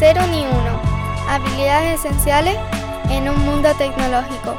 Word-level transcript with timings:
Cero 0.00 0.22
ni 0.30 0.46
uno. 0.46 0.80
Habilidades 1.28 2.02
esenciales 2.02 2.56
en 3.10 3.28
un 3.28 3.38
mundo 3.44 3.68
tecnológico. 3.76 4.58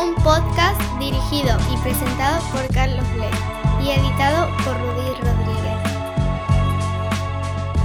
Un 0.00 0.14
podcast 0.22 0.80
dirigido 1.00 1.58
y 1.72 1.76
presentado 1.78 2.40
por 2.52 2.64
Carlos 2.72 3.04
Lee 3.16 3.84
y 3.84 3.90
editado 3.90 4.46
por 4.58 4.78
Rudy 4.78 5.14
Rodríguez. 5.20 5.80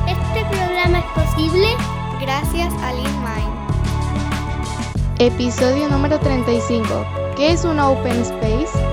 Este 0.05 0.45
programa 0.55 0.99
es 0.99 1.05
posible 1.25 1.67
gracias 2.21 2.71
a 2.83 2.93
LeanMind. 2.93 3.57
Episodio 5.17 5.89
número 5.89 6.19
35. 6.19 7.07
¿Qué 7.35 7.53
es 7.53 7.65
un 7.65 7.79
Open 7.79 8.21
Space? 8.21 8.86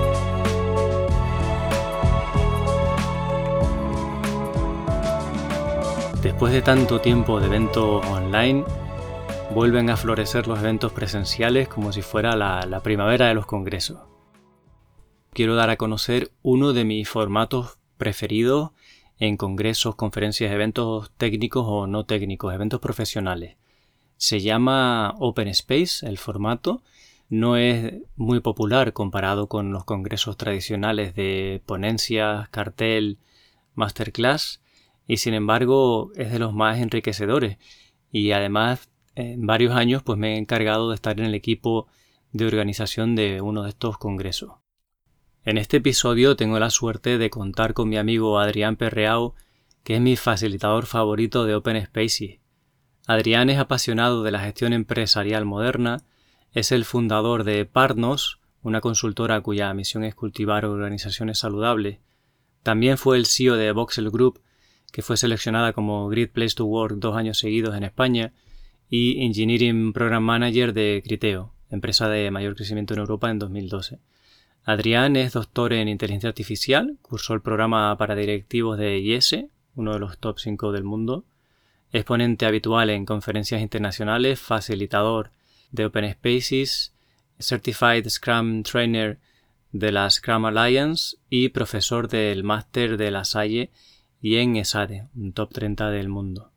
Después 6.35 6.51
de 6.51 6.61
tanto 6.61 6.99
tiempo 6.99 7.39
de 7.39 7.45
eventos 7.45 8.05
online, 8.07 8.65
vuelven 9.53 9.89
a 9.89 9.95
florecer 9.95 10.47
los 10.47 10.59
eventos 10.59 10.91
presenciales 10.91 11.69
como 11.69 11.93
si 11.93 12.01
fuera 12.01 12.35
la, 12.35 12.81
primavera 12.83 13.29
de 13.29 13.33
los 13.33 13.45
congresos. 13.45 14.01
Quiero 15.31 15.55
dar 15.55 15.69
a 15.69 15.77
conocer 15.77 16.33
uno 16.43 16.73
de 16.73 16.83
mis 16.83 17.07
formatos 17.07 17.79
preferidos 17.95 18.71
en 19.17 19.37
congresos, 19.37 19.95
conferencias, 19.95 20.51
eventos 20.51 21.09
técnicos 21.15 21.63
o 21.69 21.87
no 21.87 22.05
técnicos, 22.05 22.53
eventos 22.53 22.81
profesionales. 22.81 23.55
Se 24.17 24.41
llama 24.41 25.15
Open 25.19 25.47
Space, 25.47 26.05
el 26.05 26.17
formato. 26.17 26.83
No 27.29 27.55
es 27.55 27.93
muy 28.17 28.41
popular 28.41 28.91
comparado 28.91 29.47
con 29.47 29.71
los 29.71 29.85
congresos 29.85 30.35
tradicionales 30.35 31.15
de 31.15 31.61
ponencias, 31.65 32.49
cartel, 32.49 33.19
masterclass, 33.73 34.59
y 35.07 35.17
sin 35.17 35.33
embargo 35.33 36.11
es 36.15 36.31
de 36.31 36.39
los 36.39 36.53
más 36.53 36.79
enriquecedores 36.79 37.57
y 38.11 38.31
además 38.31 38.89
en 39.15 39.45
varios 39.45 39.75
años 39.75 40.03
pues 40.03 40.17
me 40.17 40.35
he 40.35 40.37
encargado 40.37 40.89
de 40.89 40.95
estar 40.95 41.19
en 41.19 41.25
el 41.25 41.35
equipo 41.35 41.87
de 42.31 42.45
organización 42.45 43.15
de 43.15 43.41
uno 43.41 43.63
de 43.63 43.69
estos 43.69 43.97
congresos. 43.97 44.53
En 45.43 45.57
este 45.57 45.77
episodio 45.77 46.35
tengo 46.35 46.59
la 46.59 46.69
suerte 46.69 47.17
de 47.17 47.29
contar 47.29 47.73
con 47.73 47.87
mi 47.87 47.97
amigo 47.97 48.39
Adrián 48.39 48.75
Perreau, 48.75 49.35
que 49.83 49.95
es 49.95 50.01
mi 50.01 50.15
facilitador 50.15 50.87
favorito 50.87 51.45
de 51.45 51.55
Open 51.55 51.85
Spaces. 51.85 52.39
Adrián 53.05 53.51
es 53.51 53.59
apasionado 53.59 54.23
de 54.23 54.31
la 54.31 54.39
gestión 54.39 54.73
empresarial 54.73 55.45
moderna, 55.45 56.03
es 56.51 56.71
el 56.71 56.83
fundador 56.83 57.43
de 57.43 57.65
Parnos, 57.65 58.39
una 58.63 58.81
consultora 58.81 59.39
cuya 59.41 59.71
misión 59.75 60.03
es 60.03 60.15
cultivar 60.15 60.65
organizaciones 60.65 61.37
saludables. 61.37 61.99
También 62.63 62.97
fue 62.97 63.17
el 63.17 63.27
CEO 63.27 63.55
de 63.55 63.71
Voxel 63.71 64.09
Group, 64.09 64.41
que 64.95 65.01
fue 65.01 65.17
seleccionada 65.17 65.73
como 65.73 66.07
Great 66.07 66.31
Place 66.31 66.55
to 66.55 66.63
Work 66.63 66.99
dos 66.99 67.17
años 67.17 67.37
seguidos 67.37 67.75
en 67.75 67.83
España, 67.83 68.31
y 68.89 69.25
Engineering 69.25 69.91
Program 69.91 70.23
Manager 70.23 70.71
de 70.71 71.03
Criteo, 71.05 71.51
empresa 71.69 72.07
de 72.07 72.31
mayor 72.31 72.55
crecimiento 72.55 72.93
en 72.93 73.01
Europa 73.01 73.29
en 73.29 73.37
2012. 73.37 73.99
Adrián 74.63 75.17
es 75.17 75.33
doctor 75.33 75.73
en 75.73 75.89
inteligencia 75.89 76.29
artificial, 76.29 76.95
cursó 77.01 77.33
el 77.33 77.41
programa 77.41 77.97
para 77.97 78.15
directivos 78.15 78.77
de 78.77 78.97
IES, 78.99 79.47
uno 79.75 79.91
de 79.91 79.99
los 79.99 80.17
top 80.17 80.39
5 80.39 80.71
del 80.71 80.85
mundo, 80.85 81.25
es 81.91 82.05
ponente 82.05 82.45
habitual 82.45 82.89
en 82.89 83.05
conferencias 83.05 83.61
internacionales, 83.61 84.39
facilitador 84.39 85.31
de 85.71 85.87
Open 85.87 86.09
Spaces, 86.09 86.93
Certified 87.37 88.07
Scrum 88.07 88.63
Trainer 88.63 89.19
de 89.73 89.91
la 89.91 90.09
Scrum 90.09 90.45
Alliance 90.45 91.17
y 91.29 91.49
profesor 91.49 92.07
del 92.07 92.45
máster 92.45 92.95
de 92.95 93.11
la 93.11 93.25
Salle 93.25 93.71
y 94.21 94.37
en 94.37 94.55
ESADE, 94.55 95.07
un 95.15 95.33
top 95.33 95.53
30 95.53 95.91
del 95.91 96.09
mundo. 96.09 96.51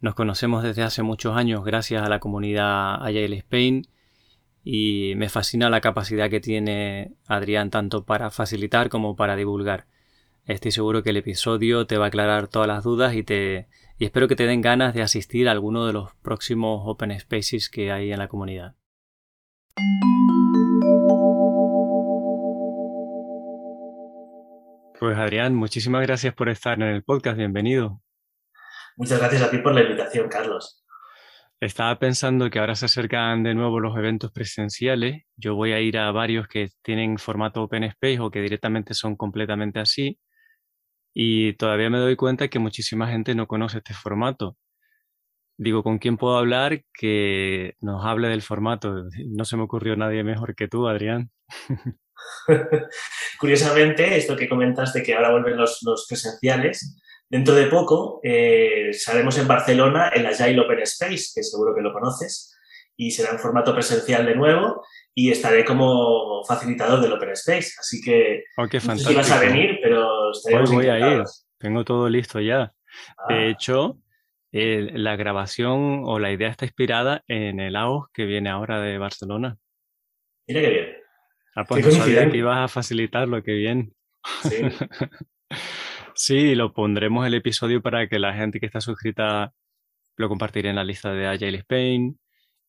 Nos 0.00 0.14
conocemos 0.14 0.62
desde 0.62 0.82
hace 0.82 1.02
muchos 1.02 1.36
años 1.36 1.64
gracias 1.64 2.02
a 2.02 2.08
la 2.08 2.18
comunidad 2.18 3.04
Agile 3.04 3.36
Spain 3.36 3.86
y 4.64 5.14
me 5.16 5.28
fascina 5.28 5.70
la 5.70 5.80
capacidad 5.80 6.30
que 6.30 6.40
tiene 6.40 7.12
Adrián 7.26 7.70
tanto 7.70 8.04
para 8.04 8.30
facilitar 8.30 8.88
como 8.88 9.16
para 9.16 9.36
divulgar. 9.36 9.86
Estoy 10.44 10.72
seguro 10.72 11.02
que 11.02 11.10
el 11.10 11.18
episodio 11.18 11.86
te 11.86 11.98
va 11.98 12.06
a 12.06 12.08
aclarar 12.08 12.48
todas 12.48 12.66
las 12.66 12.82
dudas 12.82 13.14
y 13.14 13.22
te 13.22 13.68
y 13.98 14.04
espero 14.04 14.26
que 14.26 14.34
te 14.34 14.46
den 14.46 14.60
ganas 14.60 14.94
de 14.94 15.02
asistir 15.02 15.48
a 15.48 15.52
alguno 15.52 15.86
de 15.86 15.92
los 15.92 16.12
próximos 16.22 16.82
Open 16.84 17.18
Spaces 17.20 17.68
que 17.68 17.92
hay 17.92 18.10
en 18.10 18.18
la 18.18 18.26
comunidad. 18.26 18.74
Pues 25.02 25.18
Adrián, 25.18 25.56
muchísimas 25.56 26.06
gracias 26.06 26.32
por 26.32 26.48
estar 26.48 26.80
en 26.80 26.86
el 26.86 27.02
podcast, 27.02 27.36
bienvenido. 27.36 28.00
Muchas 28.96 29.18
gracias 29.18 29.42
a 29.42 29.50
ti 29.50 29.58
por 29.58 29.74
la 29.74 29.82
invitación, 29.82 30.28
Carlos. 30.28 30.84
Estaba 31.58 31.98
pensando 31.98 32.48
que 32.48 32.60
ahora 32.60 32.76
se 32.76 32.84
acercan 32.84 33.42
de 33.42 33.52
nuevo 33.52 33.80
los 33.80 33.96
eventos 33.96 34.30
presenciales. 34.30 35.24
Yo 35.34 35.56
voy 35.56 35.72
a 35.72 35.80
ir 35.80 35.98
a 35.98 36.12
varios 36.12 36.46
que 36.46 36.68
tienen 36.82 37.18
formato 37.18 37.64
Open 37.64 37.82
Space 37.82 38.20
o 38.20 38.30
que 38.30 38.42
directamente 38.42 38.94
son 38.94 39.16
completamente 39.16 39.80
así. 39.80 40.20
Y 41.12 41.54
todavía 41.54 41.90
me 41.90 41.98
doy 41.98 42.14
cuenta 42.14 42.46
que 42.46 42.60
muchísima 42.60 43.08
gente 43.08 43.34
no 43.34 43.48
conoce 43.48 43.78
este 43.78 43.94
formato. 43.94 44.56
Digo, 45.56 45.82
¿con 45.82 45.98
quién 45.98 46.16
puedo 46.16 46.38
hablar 46.38 46.84
que 46.94 47.74
nos 47.80 48.04
hable 48.04 48.28
del 48.28 48.42
formato? 48.42 49.02
No 49.26 49.44
se 49.44 49.56
me 49.56 49.64
ocurrió 49.64 49.96
nadie 49.96 50.22
mejor 50.22 50.54
que 50.54 50.68
tú, 50.68 50.86
Adrián. 50.86 51.32
Curiosamente, 53.38 54.16
esto 54.16 54.36
que 54.36 54.48
comentas 54.48 54.92
de 54.92 55.02
que 55.02 55.14
ahora 55.14 55.32
vuelven 55.32 55.56
los, 55.56 56.06
presenciales, 56.08 56.98
dentro 57.28 57.54
de 57.54 57.66
poco 57.66 58.20
eh, 58.22 58.90
estaremos 58.90 59.38
en 59.38 59.48
Barcelona 59.48 60.10
en 60.14 60.24
la 60.24 60.30
Agile 60.30 60.60
Open 60.60 60.80
Space, 60.80 61.30
que 61.34 61.42
seguro 61.42 61.74
que 61.74 61.82
lo 61.82 61.92
conoces, 61.92 62.56
y 62.96 63.10
será 63.10 63.32
en 63.32 63.38
formato 63.38 63.74
presencial 63.74 64.26
de 64.26 64.34
nuevo 64.34 64.84
y 65.14 65.30
estaré 65.30 65.64
como 65.64 66.44
facilitador 66.44 67.00
del 67.00 67.12
Open 67.12 67.30
Space. 67.30 67.72
Así 67.78 68.00
que 68.00 68.44
oh, 68.56 68.64
no 68.64 68.96
sé 68.96 68.98
si 68.98 69.14
vas 69.14 69.30
a 69.30 69.40
venir, 69.40 69.78
pero 69.82 70.30
estaremos 70.32 70.70
Hoy 70.70 70.76
voy 70.76 70.88
a 70.88 70.98
ir, 70.98 71.24
tengo 71.58 71.84
todo 71.84 72.08
listo 72.08 72.40
ya. 72.40 72.72
De 73.28 73.34
ah. 73.34 73.46
hecho, 73.46 73.98
la 74.52 75.16
grabación 75.16 76.02
o 76.04 76.18
la 76.18 76.32
idea 76.32 76.48
está 76.48 76.66
inspirada 76.66 77.22
en 77.26 77.60
el 77.60 77.76
AOS 77.76 78.08
que 78.12 78.26
viene 78.26 78.50
ahora 78.50 78.80
de 78.80 78.98
Barcelona. 78.98 79.56
Mira 80.46 80.60
qué 80.60 80.70
bien. 80.70 81.01
Ah, 81.54 81.64
pues 81.64 81.84
no 81.84 81.92
sabía 81.92 82.30
que 82.30 82.38
ibas 82.38 82.58
a 82.58 82.68
facilitarlo, 82.68 83.42
qué 83.42 83.52
bien. 83.52 83.92
Sí. 84.42 84.56
sí, 86.14 86.54
lo 86.54 86.72
pondremos 86.72 87.26
el 87.26 87.34
episodio 87.34 87.82
para 87.82 88.08
que 88.08 88.18
la 88.18 88.34
gente 88.34 88.60
que 88.60 88.66
está 88.66 88.80
suscrita 88.80 89.52
lo 90.16 90.28
compartirá 90.28 90.70
en 90.70 90.76
la 90.76 90.84
lista 90.84 91.12
de 91.12 91.26
Agile 91.26 91.58
Spain 91.58 92.18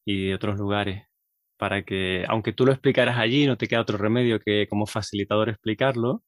y 0.05 0.27
de 0.27 0.35
otros 0.35 0.57
lugares. 0.57 1.03
Para 1.57 1.83
que, 1.83 2.25
aunque 2.27 2.53
tú 2.53 2.65
lo 2.65 2.71
explicaras 2.73 3.17
allí, 3.17 3.45
no 3.45 3.57
te 3.57 3.67
queda 3.67 3.81
otro 3.81 3.97
remedio 3.97 4.39
que 4.39 4.67
como 4.67 4.85
facilitador 4.85 5.49
explicarlo, 5.49 6.23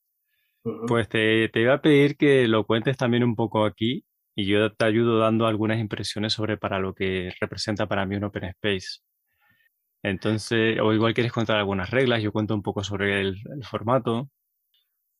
pues 0.87 1.09
te, 1.09 1.49
te 1.49 1.61
iba 1.61 1.73
a 1.75 1.81
pedir 1.81 2.17
que 2.17 2.47
lo 2.47 2.65
cuentes 2.65 2.97
también 2.97 3.23
un 3.23 3.35
poco 3.35 3.65
aquí 3.65 4.05
y 4.35 4.45
yo 4.45 4.73
te 4.73 4.85
ayudo 4.85 5.19
dando 5.19 5.45
algunas 5.47 5.79
impresiones 5.79 6.33
sobre 6.33 6.57
para 6.57 6.79
lo 6.79 6.93
que 6.93 7.31
representa 7.39 7.87
para 7.87 8.05
mí 8.05 8.15
un 8.15 8.25
Open 8.25 8.45
Space. 8.45 8.99
Entonces, 10.05 10.77
o 10.79 10.93
igual 10.93 11.15
quieres 11.15 11.31
contar 11.31 11.57
algunas 11.57 11.89
reglas, 11.89 12.21
yo 12.21 12.31
cuento 12.31 12.53
un 12.53 12.61
poco 12.61 12.83
sobre 12.83 13.21
el, 13.21 13.41
formato. 13.67 14.29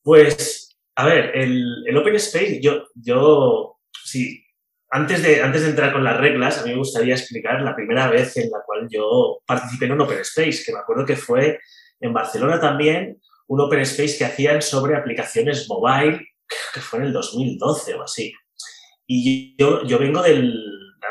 Pues, 0.00 0.78
a 0.94 1.06
ver, 1.06 1.32
el, 1.34 1.96
Open 1.96 2.14
Space, 2.14 2.60
yo, 2.62 2.84
yo, 2.94 3.80
sí, 4.04 4.44
antes 4.88 5.24
de, 5.24 5.42
antes 5.42 5.62
de 5.62 5.70
entrar 5.70 5.92
con 5.92 6.04
las 6.04 6.16
reglas, 6.16 6.58
a 6.58 6.64
mí 6.64 6.70
me 6.70 6.78
gustaría 6.78 7.14
explicar 7.14 7.60
la 7.62 7.74
primera 7.74 8.08
vez 8.08 8.36
en 8.36 8.48
la 8.48 8.58
cual 8.64 8.86
yo 8.88 9.40
participé 9.44 9.86
en 9.86 9.92
un 9.92 10.02
Open 10.02 10.20
Space, 10.20 10.62
que 10.64 10.72
me 10.72 10.78
acuerdo 10.78 11.04
que 11.04 11.16
fue 11.16 11.58
en 11.98 12.12
Barcelona 12.12 12.60
también, 12.60 13.20
un 13.48 13.60
Open 13.60 13.80
Space 13.80 14.16
que 14.16 14.24
hacían 14.24 14.62
sobre 14.62 14.94
aplicaciones 14.94 15.68
mobile, 15.68 16.28
que 16.72 16.80
fue 16.80 17.00
en 17.00 17.06
el 17.06 17.12
2012 17.12 17.94
o 17.94 18.04
así. 18.04 18.32
Y 19.04 19.56
yo, 19.58 19.84
yo 19.84 19.98
vengo 19.98 20.22
del, 20.22 20.54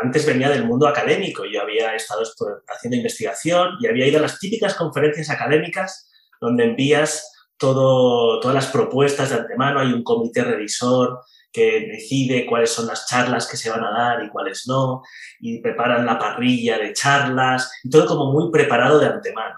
antes 0.02 0.26
venía 0.26 0.50
del 0.50 0.66
mundo 0.66 0.88
académico, 0.88 1.44
yo 1.46 1.62
había 1.62 1.96
estado 1.96 2.24
haciendo 2.68 2.98
investigación 2.98 3.78
y 3.80 3.88
había 3.88 4.08
ido 4.08 4.20
a 4.20 4.24
las 4.24 4.40
típicas 4.40 4.76
conferencias 4.76 5.30
académicas 5.30 6.10
donde 6.40 6.66
envías 6.66 7.32
todo, 7.58 8.40
todas 8.40 8.56
las 8.56 8.68
propuestas 8.68 9.30
de 9.30 9.38
antemano, 9.38 9.80
hay 9.80 9.94
un 9.94 10.04
comité 10.04 10.44
revisor 10.44 11.22
que 11.52 11.88
decide 11.90 12.46
cuáles 12.46 12.70
son 12.70 12.88
las 12.88 13.08
charlas 13.08 13.48
que 13.48 13.56
se 13.56 13.70
van 13.70 13.84
a 13.84 13.92
dar 13.92 14.24
y 14.24 14.30
cuáles 14.30 14.66
no, 14.68 15.04
y 15.40 15.62
preparan 15.62 16.06
la 16.06 16.20
parrilla 16.20 16.78
de 16.78 16.92
charlas, 16.92 17.72
y 17.82 17.90
todo 17.90 18.06
como 18.06 18.34
muy 18.34 18.52
preparado 18.52 19.00
de 19.00 19.06
antemano. 19.06 19.58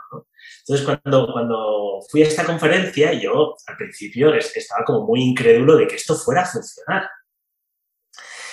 Entonces, 0.60 0.86
cuando, 0.86 1.32
cuando 1.32 2.00
fui 2.12 2.22
a 2.22 2.28
esta 2.28 2.46
conferencia, 2.46 3.14
yo 3.14 3.56
al 3.66 3.78
principio 3.78 4.34
estaba 4.34 4.86
como 4.86 5.08
muy 5.08 5.22
incrédulo 5.22 5.76
de 5.76 5.88
que 5.88 5.96
esto 5.96 6.14
fuera 6.14 6.44
a 6.44 6.46
funcionar. 6.46 7.10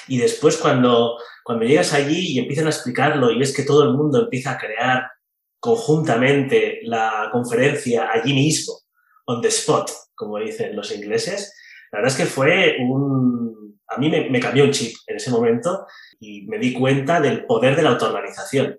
Y 0.08 0.18
después 0.18 0.56
cuando, 0.56 1.18
cuando 1.42 1.64
llegas 1.64 1.92
allí 1.94 2.32
y 2.32 2.38
empiezan 2.38 2.66
a 2.66 2.70
explicarlo 2.70 3.30
y 3.30 3.38
ves 3.38 3.54
que 3.54 3.64
todo 3.64 3.84
el 3.84 3.94
mundo 3.94 4.22
empieza 4.22 4.52
a 4.52 4.58
crear 4.58 5.10
conjuntamente 5.58 6.80
la 6.82 7.30
conferencia 7.32 8.10
allí 8.12 8.34
mismo, 8.34 8.74
on 9.26 9.40
the 9.40 9.48
spot, 9.48 9.90
como 10.14 10.38
dicen 10.38 10.76
los 10.76 10.92
ingleses, 10.92 11.54
la 11.90 12.00
verdad 12.00 12.12
es 12.12 12.18
que 12.18 12.30
fue 12.30 12.76
un, 12.80 13.80
a 13.88 13.98
mí 13.98 14.10
me, 14.10 14.40
cambió 14.40 14.64
un 14.64 14.72
chip 14.72 14.96
en 15.06 15.16
ese 15.16 15.30
momento 15.30 15.86
y 16.18 16.46
me 16.46 16.58
di 16.58 16.72
cuenta 16.72 17.20
del 17.20 17.46
poder 17.46 17.76
de 17.76 17.82
la 17.82 17.90
autoorganización. 17.90 18.78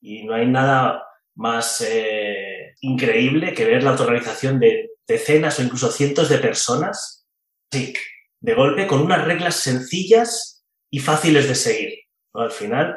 Y 0.00 0.24
no 0.24 0.34
hay 0.34 0.46
nada 0.46 1.04
más 1.34 1.84
eh, 1.86 2.74
increíble 2.80 3.52
que 3.54 3.64
ver 3.64 3.82
la 3.82 3.90
autoorganización 3.90 4.58
de 4.58 4.90
decenas 5.06 5.58
o 5.58 5.62
incluso 5.62 5.90
cientos 5.90 6.28
de 6.28 6.38
personas, 6.38 7.26
sí, 7.70 7.94
de 8.40 8.54
golpe, 8.54 8.86
con 8.86 9.00
unas 9.00 9.24
reglas 9.24 9.56
sencillas 9.56 10.64
y 10.90 11.00
fáciles 11.00 11.48
de 11.48 11.54
seguir. 11.54 11.98
Al 12.34 12.50
final, 12.50 12.96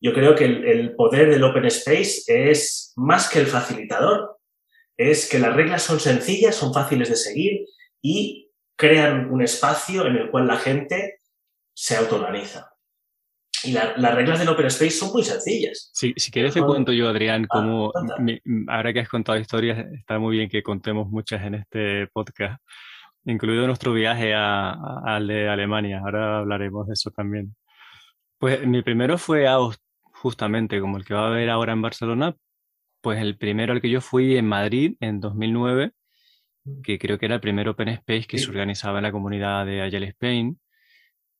yo 0.00 0.12
creo 0.12 0.34
que 0.34 0.44
el, 0.44 0.94
poder 0.96 1.30
del 1.30 1.44
Open 1.44 1.66
Space 1.66 2.22
es 2.26 2.92
más 2.96 3.28
que 3.28 3.38
el 3.38 3.46
facilitador, 3.46 4.38
es 4.96 5.28
que 5.28 5.38
las 5.38 5.54
reglas 5.54 5.82
son 5.82 6.00
sencillas, 6.00 6.56
son 6.56 6.74
fáciles 6.74 7.08
de 7.08 7.16
seguir 7.16 7.66
y 8.02 8.50
crean 8.76 9.30
un 9.30 9.42
espacio 9.42 10.06
en 10.06 10.16
el 10.16 10.30
cual 10.30 10.46
la 10.46 10.56
gente 10.56 11.20
se 11.74 11.96
autoorganiza. 11.96 12.68
Y 13.64 13.72
las 13.72 14.14
reglas 14.16 14.40
del 14.40 14.48
Open 14.48 14.66
Space 14.66 14.90
son 14.90 15.12
muy 15.12 15.22
sencillas. 15.22 15.90
Sí, 15.92 16.12
si 16.16 16.32
quieres 16.32 16.52
te 16.52 16.62
cuento 16.62 16.92
yo, 16.92 17.08
Adrián, 17.08 17.44
ah, 17.44 17.48
como 17.48 17.92
ahora 18.66 18.92
que 18.92 18.98
has 18.98 19.08
contado 19.08 19.38
historias, 19.38 19.86
está 19.92 20.18
muy 20.18 20.36
bien 20.36 20.48
que 20.48 20.64
contemos 20.64 21.08
muchas 21.08 21.42
en 21.44 21.54
este 21.54 22.08
podcast, 22.08 22.60
incluido 23.24 23.66
nuestro 23.66 23.92
viaje 23.92 24.34
al 24.34 25.26
de 25.26 25.48
Alemania. 25.48 26.00
Ahora 26.00 26.38
hablaremos 26.38 26.86
de 26.86 26.94
eso 26.94 27.10
también. 27.10 27.54
Pues 28.38 28.66
mi 28.66 28.82
primero 28.82 29.18
fue 29.18 29.46
a 29.46 29.58
justamente 30.12 30.80
como 30.80 30.96
el 30.96 31.04
que 31.04 31.14
va 31.14 31.24
a 31.24 31.28
haber 31.28 31.50
ahora 31.50 31.72
en 31.72 31.82
Barcelona, 31.82 32.36
pues 33.00 33.20
el 33.20 33.36
primero 33.36 33.72
al 33.72 33.80
que 33.80 33.90
yo 33.90 34.00
fui 34.00 34.36
en 34.36 34.46
Madrid 34.46 34.96
en 35.00 35.20
2009, 35.20 35.92
mm. 36.64 36.82
que 36.82 36.98
creo 36.98 37.18
que 37.18 37.26
era 37.26 37.36
el 37.36 37.40
primer 37.40 37.68
Open 37.68 37.88
Space 37.88 38.26
que 38.26 38.38
se 38.38 38.48
organizaba 38.48 38.98
en 38.98 39.04
la 39.04 39.12
comunidad 39.12 39.66
de 39.66 39.82
Agile 39.82 40.08
Spain. 40.08 40.60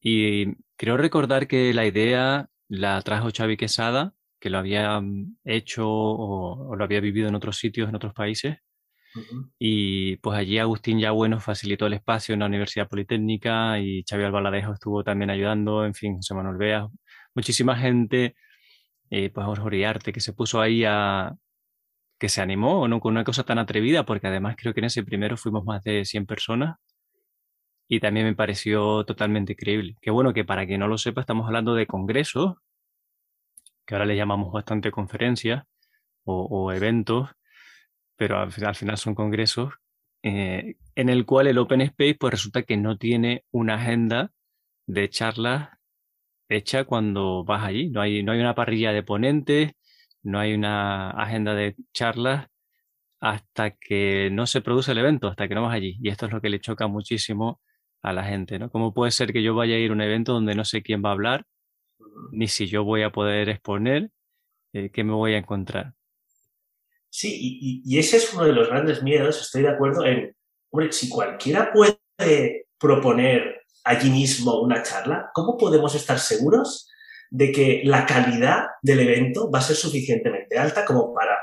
Y 0.00 0.56
creo 0.76 0.96
recordar 0.96 1.46
que 1.46 1.72
la 1.72 1.86
idea 1.86 2.48
la 2.68 3.00
trajo 3.02 3.30
Xavi 3.34 3.56
Quesada, 3.56 4.14
que 4.40 4.50
lo 4.50 4.58
había 4.58 5.00
mm, 5.00 5.36
hecho 5.44 5.86
o, 5.88 6.74
lo 6.76 6.84
había 6.84 7.00
vivido 7.00 7.28
en 7.28 7.36
otros 7.36 7.56
sitios, 7.58 7.88
en 7.88 7.94
otros 7.94 8.12
países. 8.12 8.58
Y 9.58 10.16
pues 10.16 10.38
allí 10.38 10.58
Agustín 10.58 10.98
ya 10.98 11.10
bueno 11.10 11.40
facilitó 11.40 11.86
el 11.86 11.94
espacio 11.94 12.32
en 12.34 12.40
la 12.40 12.46
Universidad 12.46 12.88
Politécnica 12.88 13.78
y 13.78 14.04
Xavi 14.08 14.24
Albaladejo 14.24 14.72
estuvo 14.72 15.04
también 15.04 15.30
ayudando, 15.30 15.84
en 15.84 15.94
fin, 15.94 16.16
José 16.16 16.34
Manuel 16.34 16.56
Bea, 16.56 16.86
muchísima 17.34 17.76
gente 17.76 18.34
eh, 19.10 19.30
pues 19.30 19.46
Jorge 19.46 19.86
Arte, 19.86 20.12
que 20.12 20.20
se 20.20 20.32
puso 20.32 20.60
ahí 20.62 20.84
a, 20.86 21.34
que 22.18 22.28
se 22.30 22.40
animó 22.40 22.88
¿no? 22.88 23.00
con 23.00 23.12
una 23.12 23.24
cosa 23.24 23.44
tan 23.44 23.58
atrevida, 23.58 24.04
porque 24.06 24.28
además 24.28 24.56
creo 24.58 24.74
que 24.74 24.80
en 24.80 24.86
ese 24.86 25.02
primero 25.04 25.36
fuimos 25.36 25.64
más 25.64 25.82
de 25.84 26.04
100 26.06 26.26
personas 26.26 26.76
y 27.88 28.00
también 28.00 28.26
me 28.26 28.34
pareció 28.34 29.04
totalmente 29.04 29.52
increíble. 29.52 29.96
Qué 30.00 30.10
bueno 30.10 30.32
que 30.32 30.44
para 30.44 30.66
quien 30.66 30.80
no 30.80 30.88
lo 30.88 30.98
sepa, 30.98 31.20
estamos 31.20 31.46
hablando 31.46 31.74
de 31.74 31.86
congresos, 31.86 32.54
que 33.86 33.94
ahora 33.94 34.06
le 34.06 34.16
llamamos 34.16 34.52
bastante 34.52 34.90
conferencias 34.90 35.64
o, 36.24 36.72
eventos, 36.72 37.30
pero 38.22 38.38
al 38.38 38.52
final, 38.52 38.96
son 38.98 39.16
congresos, 39.16 39.74
eh, 40.22 40.76
en 40.94 41.08
el 41.08 41.26
cual 41.26 41.48
el 41.48 41.58
Open 41.58 41.80
Space 41.80 42.14
pues 42.14 42.30
resulta 42.30 42.62
que 42.62 42.76
no 42.76 42.96
tiene 42.96 43.44
una 43.50 43.74
agenda 43.74 44.30
de 44.86 45.10
charlas 45.10 45.70
hecha 46.48 46.84
cuando 46.84 47.42
vas 47.42 47.64
allí. 47.64 47.90
No 47.90 48.00
hay, 48.00 48.22
no 48.22 48.30
hay 48.30 48.38
una 48.38 48.54
parrilla 48.54 48.92
de 48.92 49.02
ponentes, 49.02 49.72
no 50.22 50.38
hay 50.38 50.54
una 50.54 51.10
agenda 51.10 51.54
de 51.56 51.74
charlas 51.92 52.46
hasta 53.20 53.72
que 53.72 54.30
no 54.30 54.46
se 54.46 54.60
produce 54.60 54.92
el 54.92 54.98
evento, 54.98 55.26
hasta 55.26 55.48
que 55.48 55.56
no 55.56 55.62
vas 55.62 55.74
allí. 55.74 55.98
Y 56.00 56.08
esto 56.08 56.26
es 56.26 56.32
lo 56.32 56.40
que 56.40 56.50
le 56.50 56.60
choca 56.60 56.86
muchísimo 56.86 57.60
a 58.02 58.12
la 58.12 58.22
gente, 58.22 58.60
¿no? 58.60 58.70
¿Cómo 58.70 58.94
puede 58.94 59.10
ser 59.10 59.32
que 59.32 59.42
yo 59.42 59.56
vaya 59.56 59.74
a 59.74 59.78
ir 59.78 59.90
a 59.90 59.94
un 59.94 60.00
evento 60.00 60.32
donde 60.32 60.54
no 60.54 60.64
sé 60.64 60.82
quién 60.84 61.02
va 61.04 61.08
a 61.08 61.12
hablar, 61.14 61.44
ni 62.30 62.46
si 62.46 62.68
yo 62.68 62.84
voy 62.84 63.02
a 63.02 63.10
poder 63.10 63.48
exponer, 63.48 64.10
eh, 64.74 64.90
qué 64.92 65.02
me 65.04 65.12
voy 65.12 65.34
a 65.34 65.38
encontrar? 65.38 65.94
Sí, 67.14 67.36
y, 67.38 67.82
y, 67.84 67.98
ese 67.98 68.16
es 68.16 68.32
uno 68.32 68.46
de 68.46 68.54
los 68.54 68.68
grandes 68.68 69.02
miedos, 69.02 69.38
estoy 69.38 69.60
de 69.60 69.68
acuerdo 69.68 70.06
en, 70.06 70.34
hombre, 70.70 70.90
si 70.92 71.10
cualquiera 71.10 71.70
puede 71.70 72.66
proponer 72.78 73.64
allí 73.84 74.08
mismo 74.08 74.62
una 74.62 74.82
charla, 74.82 75.30
¿cómo 75.34 75.58
podemos 75.58 75.94
estar 75.94 76.18
seguros 76.18 76.88
de 77.28 77.52
que 77.52 77.82
la 77.84 78.06
calidad 78.06 78.64
del 78.80 79.00
evento 79.00 79.50
va 79.50 79.58
a 79.58 79.62
ser 79.62 79.76
suficientemente 79.76 80.58
alta 80.58 80.86
como 80.86 81.12
para 81.12 81.38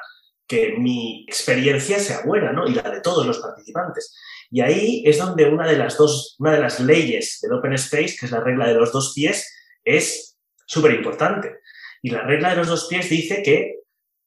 que 0.47 0.73
mi 0.79 1.23
experiencia 1.27 1.99
sea 1.99 2.21
buena, 2.25 2.51
¿no? 2.51 2.67
Y 2.67 2.73
la 2.73 2.89
de 2.89 3.01
todos 3.01 3.23
los 3.27 3.37
participantes. 3.37 4.15
Y 4.49 4.61
ahí 4.61 5.03
es 5.05 5.19
donde 5.19 5.47
una 5.47 5.67
de 5.67 5.77
las 5.77 5.97
dos, 5.97 6.35
una 6.39 6.53
de 6.53 6.61
las 6.61 6.79
leyes 6.79 7.37
del 7.43 7.53
Open 7.53 7.73
Space, 7.73 8.17
que 8.19 8.25
es 8.25 8.31
la 8.31 8.39
regla 8.39 8.67
de 8.67 8.73
los 8.73 8.91
dos 8.91 9.13
pies, 9.13 9.47
es 9.83 10.35
súper 10.65 10.93
importante. 10.93 11.59
Y 12.01 12.09
la 12.09 12.23
regla 12.23 12.49
de 12.49 12.55
los 12.55 12.67
dos 12.67 12.87
pies 12.87 13.07
dice 13.07 13.43
que 13.43 13.75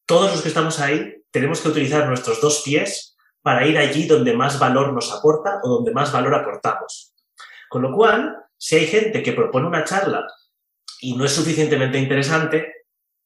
todos 0.06 0.30
los 0.30 0.42
que 0.42 0.48
estamos 0.48 0.78
ahí 0.78 1.21
tenemos 1.32 1.60
que 1.60 1.68
utilizar 1.68 2.06
nuestros 2.06 2.40
dos 2.40 2.62
pies 2.64 3.16
para 3.42 3.66
ir 3.66 3.76
allí 3.76 4.06
donde 4.06 4.34
más 4.34 4.58
valor 4.58 4.92
nos 4.92 5.12
aporta 5.12 5.60
o 5.64 5.68
donde 5.68 5.92
más 5.92 6.12
valor 6.12 6.34
aportamos. 6.34 7.12
Con 7.68 7.82
lo 7.82 7.92
cual, 7.92 8.36
si 8.56 8.76
hay 8.76 8.86
gente 8.86 9.22
que 9.22 9.32
propone 9.32 9.66
una 9.66 9.84
charla 9.84 10.26
y 11.00 11.16
no 11.16 11.24
es 11.24 11.32
suficientemente 11.32 11.98
interesante, 11.98 12.72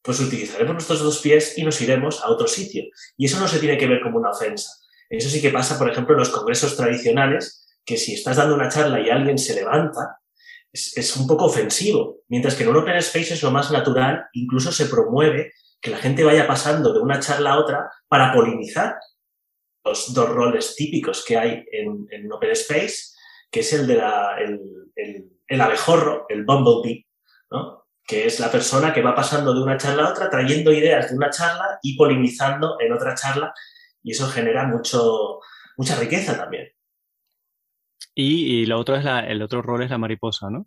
pues 0.00 0.20
utilizaremos 0.20 0.73
nuestros 0.73 1.03
dos 1.03 1.19
pies 1.19 1.58
y 1.58 1.64
nos 1.64 1.81
iremos 1.81 2.23
a 2.23 2.31
otro 2.31 2.47
sitio. 2.47 2.85
Y 3.17 3.26
eso 3.26 3.41
no 3.41 3.49
se 3.49 3.58
tiene 3.58 3.76
que 3.76 3.88
ver 3.88 4.00
como 4.00 4.19
una 4.19 4.31
ofensa. 4.31 4.70
Eso 5.11 5.29
sí 5.29 5.43
que 5.43 5.50
pasa, 5.50 5.76
por 5.79 5.91
ejemplo, 5.91 6.14
en 6.14 6.20
los 6.20 6.31
congresos 6.31 6.76
tradicionales, 6.76 7.67
que 7.85 7.97
si 7.97 8.14
estás 8.14 8.37
dando 8.37 8.55
una 8.55 8.69
charla 8.69 9.00
y 9.00 9.11
alguien 9.11 9.37
se 9.37 9.55
levanta, 9.55 10.19
es, 10.73 11.17
un 11.17 11.26
poco 11.26 11.47
ofensivo. 11.47 12.20
Mientras 12.29 12.55
que 12.55 12.64
en 12.64 12.70
un 12.70 12.76
Open 12.76 12.97
Space 12.97 13.35
es 13.35 13.43
lo 13.43 13.50
más 13.50 13.70
natural, 13.70 14.26
incluso 14.32 14.73
se 14.73 14.87
promueve 14.87 15.52
que 15.87 15.93
la 15.93 15.99
gente 15.99 16.25
vaya 16.25 16.49
pasando 16.49 16.93
de 16.93 16.99
una 16.99 17.21
charla 17.21 17.53
a 17.53 17.61
otra 17.61 17.88
para 18.09 18.33
polinizar 18.33 18.97
los 19.85 20.12
dos 20.12 20.29
roles 20.31 20.75
típicos 20.75 21.25
que 21.25 21.38
hay 21.38 21.65
en, 21.71 22.09
en 22.11 22.33
Open 22.33 22.50
Space 22.50 23.15
que 23.53 23.61
es 23.61 23.73
el 23.73 23.87
de 23.87 24.03
el, 25.47 25.61
abejorro, 25.61 26.27
el 26.29 26.44
bumblebee, 26.44 27.06
¿no? 27.53 27.87
que 28.05 28.27
es 28.27 28.41
la 28.41 28.50
persona 28.50 28.93
que 28.93 29.00
va 29.00 29.15
pasando 29.15 29.55
de 29.55 29.62
una 29.62 29.77
charla 29.77 30.06
a 30.06 30.11
otra, 30.11 30.29
trayendo 30.29 30.73
ideas 30.73 31.09
de 31.09 31.17
una 31.17 31.31
charla 31.31 31.79
y 31.81 31.97
polinizando 31.97 32.79
en 32.81 32.93
otra 32.93 33.15
charla, 33.15 33.55
y 34.03 34.11
eso 34.11 34.27
genera 34.27 34.67
mucho, 34.67 35.38
mucha 35.77 35.94
riqueza 35.94 36.37
también. 36.37 36.69
Y, 38.12 38.62
y 38.62 38.66
lo 38.66 38.81
otro 38.81 38.97
es 38.97 39.07
el 39.28 39.40
otro 39.40 39.62
rol 39.62 39.85
es 39.85 39.90
la 39.90 39.99
mariposa, 39.99 40.50
¿no? 40.50 40.66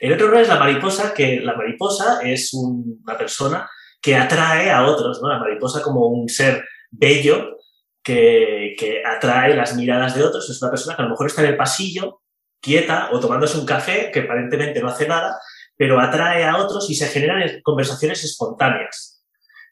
El 0.00 0.14
otro 0.14 0.28
rol 0.28 0.40
es 0.40 0.48
la 0.48 0.58
mariposa, 0.58 1.12
que 1.12 1.40
la 1.40 1.54
mariposa 1.54 2.22
es 2.22 2.54
una 2.54 3.18
persona 3.18 3.68
que 4.06 4.14
atrae 4.14 4.70
a 4.70 4.86
otros, 4.86 5.20
¿no? 5.20 5.28
La 5.28 5.40
mariposa 5.40 5.82
como 5.82 6.06
un 6.06 6.28
ser 6.28 6.64
bello 6.92 7.58
que, 8.04 8.76
atrae 9.04 9.56
las 9.56 9.74
miradas 9.74 10.14
de 10.14 10.22
otros. 10.22 10.48
Es 10.48 10.62
una 10.62 10.70
persona 10.70 10.94
que 10.94 11.02
a 11.02 11.06
lo 11.06 11.10
mejor 11.10 11.26
está 11.26 11.42
en 11.42 11.48
el 11.48 11.56
pasillo, 11.56 12.20
quieta 12.60 13.08
o 13.10 13.18
tomándose 13.18 13.58
un 13.58 13.66
café, 13.66 14.12
que 14.12 14.20
aparentemente 14.20 14.80
no 14.80 14.86
hace 14.86 15.08
nada, 15.08 15.40
pero 15.76 15.98
atrae 15.98 16.44
a 16.44 16.56
otros 16.56 16.88
y 16.88 16.94
se 16.94 17.08
generan 17.08 17.60
conversaciones 17.64 18.22
espontáneas. 18.22 19.24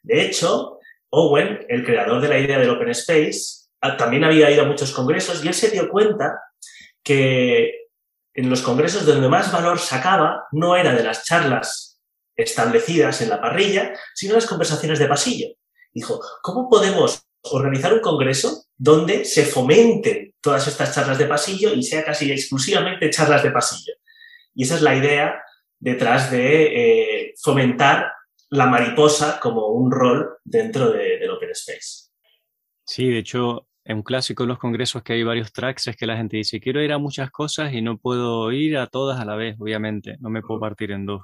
De 0.03 0.21
hecho, 0.23 0.79
Owen, 1.11 1.65
el 1.69 1.85
creador 1.85 2.19
de 2.19 2.27
la 2.27 2.37
idea 2.37 2.59
del 2.59 2.71
Open 2.71 2.89
Space, 2.89 3.69
ah, 3.79 3.95
también 3.95 4.25
había 4.25 4.51
ido 4.51 4.63
a 4.63 4.67
muchos 4.67 4.91
congresos 4.91 5.45
y 5.45 5.47
él 5.47 5.53
se 5.53 5.69
dio 5.69 5.87
cuenta 5.87 6.41
que 7.01 7.71
en 8.33 8.49
los 8.49 8.61
congresos 8.61 9.05
donde 9.05 9.29
más 9.29 9.49
valor 9.53 9.79
sacaba 9.79 10.43
no 10.51 10.75
era 10.75 10.93
de 10.93 11.05
las 11.05 11.23
charlas 11.23 11.84
establecidas 12.35 13.21
en 13.21 13.29
la 13.29 13.41
parrilla, 13.41 13.93
sino 14.13 14.35
las 14.35 14.45
conversaciones 14.45 14.99
de 14.99 15.07
pasillo. 15.07 15.47
Dijo, 15.93 16.19
¿cómo 16.41 16.69
podemos 16.69 17.25
organizar 17.51 17.93
un 17.93 17.99
congreso 17.99 18.65
donde 18.77 19.25
se 19.25 19.45
fomenten 19.45 20.33
todas 20.41 20.67
estas 20.67 20.93
charlas 20.93 21.17
de 21.17 21.25
pasillo 21.25 21.73
y 21.73 21.83
sea 21.83 22.03
casi 22.03 22.31
exclusivamente 22.31 23.09
charlas 23.09 23.43
de 23.43 23.51
pasillo. 23.51 23.93
Y 24.53 24.63
esa 24.63 24.75
es 24.75 24.81
la 24.81 24.95
idea 24.95 25.41
detrás 25.79 26.31
de 26.31 27.21
eh, 27.21 27.33
fomentar 27.41 28.11
la 28.49 28.67
mariposa 28.67 29.39
como 29.39 29.67
un 29.67 29.91
rol 29.91 30.37
dentro 30.43 30.91
del 30.91 31.29
Open 31.29 31.51
Space. 31.51 32.09
Sí, 32.85 33.09
de 33.09 33.19
hecho, 33.19 33.67
en 33.83 33.97
un 33.97 34.03
clásico 34.03 34.43
en 34.43 34.49
los 34.49 34.59
congresos 34.59 35.03
que 35.03 35.13
hay 35.13 35.23
varios 35.23 35.51
tracks 35.51 35.87
es 35.87 35.97
que 35.97 36.05
la 36.05 36.17
gente 36.17 36.37
dice, 36.37 36.59
quiero 36.59 36.81
ir 36.81 36.91
a 36.91 36.97
muchas 36.97 37.31
cosas 37.31 37.73
y 37.73 37.81
no 37.81 37.97
puedo 37.97 38.51
ir 38.51 38.77
a 38.77 38.87
todas 38.87 39.19
a 39.19 39.25
la 39.25 39.35
vez, 39.35 39.57
obviamente, 39.59 40.17
no 40.19 40.29
me 40.29 40.41
puedo 40.41 40.59
partir 40.59 40.91
en 40.91 41.05
dos. 41.05 41.23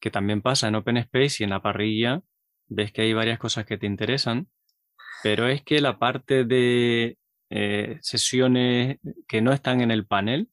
Que 0.00 0.10
también 0.10 0.42
pasa 0.42 0.68
en 0.68 0.74
Open 0.74 0.96
Space 0.98 1.36
y 1.40 1.44
en 1.44 1.50
la 1.50 1.62
parrilla, 1.62 2.22
ves 2.68 2.92
que 2.92 3.02
hay 3.02 3.12
varias 3.12 3.38
cosas 3.38 3.66
que 3.66 3.78
te 3.78 3.86
interesan, 3.86 4.48
pero 5.22 5.48
es 5.48 5.62
que 5.62 5.80
la 5.80 5.98
parte 5.98 6.44
de 6.44 7.18
eh, 7.50 7.98
sesiones 8.00 8.98
que 9.28 9.42
no 9.42 9.52
están 9.52 9.80
en 9.80 9.90
el 9.90 10.06
panel 10.06 10.48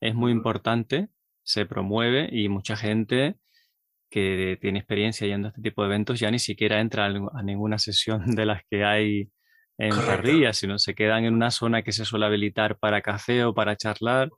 es 0.00 0.14
muy 0.14 0.32
importante, 0.32 1.08
se 1.42 1.66
promueve 1.66 2.28
y 2.32 2.48
mucha 2.48 2.76
gente 2.76 3.36
que 4.10 4.58
tiene 4.60 4.78
experiencia 4.78 5.26
yendo 5.26 5.48
a 5.48 5.50
este 5.50 5.62
tipo 5.62 5.82
de 5.82 5.88
eventos 5.88 6.20
ya 6.20 6.30
ni 6.30 6.38
siquiera 6.38 6.80
entra 6.80 7.06
a 7.06 7.42
ninguna 7.42 7.78
sesión 7.78 8.26
de 8.36 8.46
las 8.46 8.62
que 8.70 8.84
hay 8.84 9.30
en 9.78 9.90
parrilla, 9.90 10.52
sino 10.52 10.78
se 10.78 10.94
quedan 10.94 11.24
en 11.24 11.34
una 11.34 11.50
zona 11.50 11.82
que 11.82 11.92
se 11.92 12.04
suele 12.04 12.26
habilitar 12.26 12.78
para 12.78 13.02
café 13.02 13.44
o 13.44 13.54
para 13.54 13.76
charlar, 13.76 14.30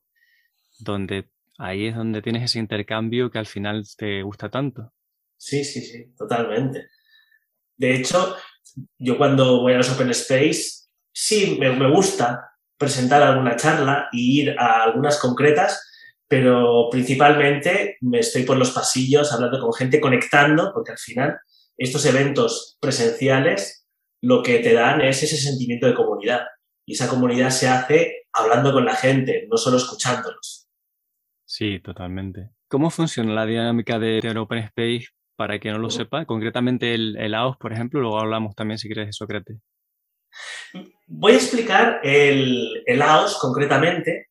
donde 0.80 1.28
ahí 1.58 1.88
es 1.88 1.96
donde 1.96 2.22
tienes 2.22 2.44
ese 2.44 2.58
intercambio 2.58 3.30
que 3.30 3.38
al 3.38 3.46
final 3.46 3.84
te 3.96 4.22
gusta 4.22 4.48
tanto. 4.48 4.92
Sí, 5.36 5.64
sí, 5.64 5.80
sí, 5.82 6.14
totalmente. 6.16 6.88
De 7.76 7.94
hecho, 7.94 8.36
yo 8.98 9.18
cuando 9.18 9.60
voy 9.60 9.74
a 9.74 9.76
los 9.76 9.90
Open 9.90 10.10
Space, 10.10 10.88
sí, 11.12 11.56
me, 11.60 11.90
gusta 11.90 12.50
presentar 12.76 13.22
alguna 13.22 13.56
charla 13.56 14.08
y 14.12 14.42
ir 14.42 14.56
a 14.58 14.84
algunas 14.84 15.18
concretas, 15.18 15.84
pero 16.26 16.88
principalmente 16.90 17.96
me 18.00 18.20
estoy 18.20 18.42
por 18.42 18.56
los 18.56 18.70
pasillos 18.70 19.32
hablando 19.32 19.60
con 19.60 19.72
gente, 19.72 20.00
conectando, 20.00 20.72
porque 20.72 20.92
al 20.92 20.98
final 20.98 21.38
estos 21.76 22.04
eventos 22.06 22.76
presenciales 22.80 23.86
lo 24.20 24.42
que 24.42 24.58
te 24.58 24.74
dan 24.74 25.00
es 25.00 25.22
ese 25.22 25.36
sentimiento 25.36 25.86
de 25.86 25.94
comunidad. 25.94 26.42
Y 26.84 26.94
esa 26.94 27.08
comunidad 27.08 27.50
se 27.50 27.68
hace 27.68 28.26
hablando 28.32 28.72
con 28.72 28.84
la 28.84 28.96
gente, 28.96 29.46
no 29.48 29.56
solo 29.56 29.76
escuchándolos. 29.76 30.57
Sí, 31.48 31.80
totalmente. 31.80 32.50
¿Cómo 32.68 32.90
funciona 32.90 33.32
la 33.32 33.46
dinámica 33.46 33.98
de, 33.98 34.20
Open 34.38 34.58
Space 34.58 35.06
para 35.34 35.58
que 35.58 35.70
no 35.70 35.78
lo 35.78 35.88
sepa? 35.88 36.26
Concretamente 36.26 36.92
el, 36.92 37.16
el 37.16 37.34
AOS, 37.34 37.56
por 37.56 37.72
ejemplo, 37.72 38.00
luego 38.00 38.20
hablamos 38.20 38.54
también 38.54 38.76
si 38.76 38.86
quieres 38.86 39.06
de 39.06 39.12
Sócrates. 39.14 39.56
Voy 41.06 41.32
a 41.32 41.36
explicar 41.36 42.00
el, 42.02 42.82
el 42.84 43.00
AOS 43.00 43.38
concretamente, 43.38 44.26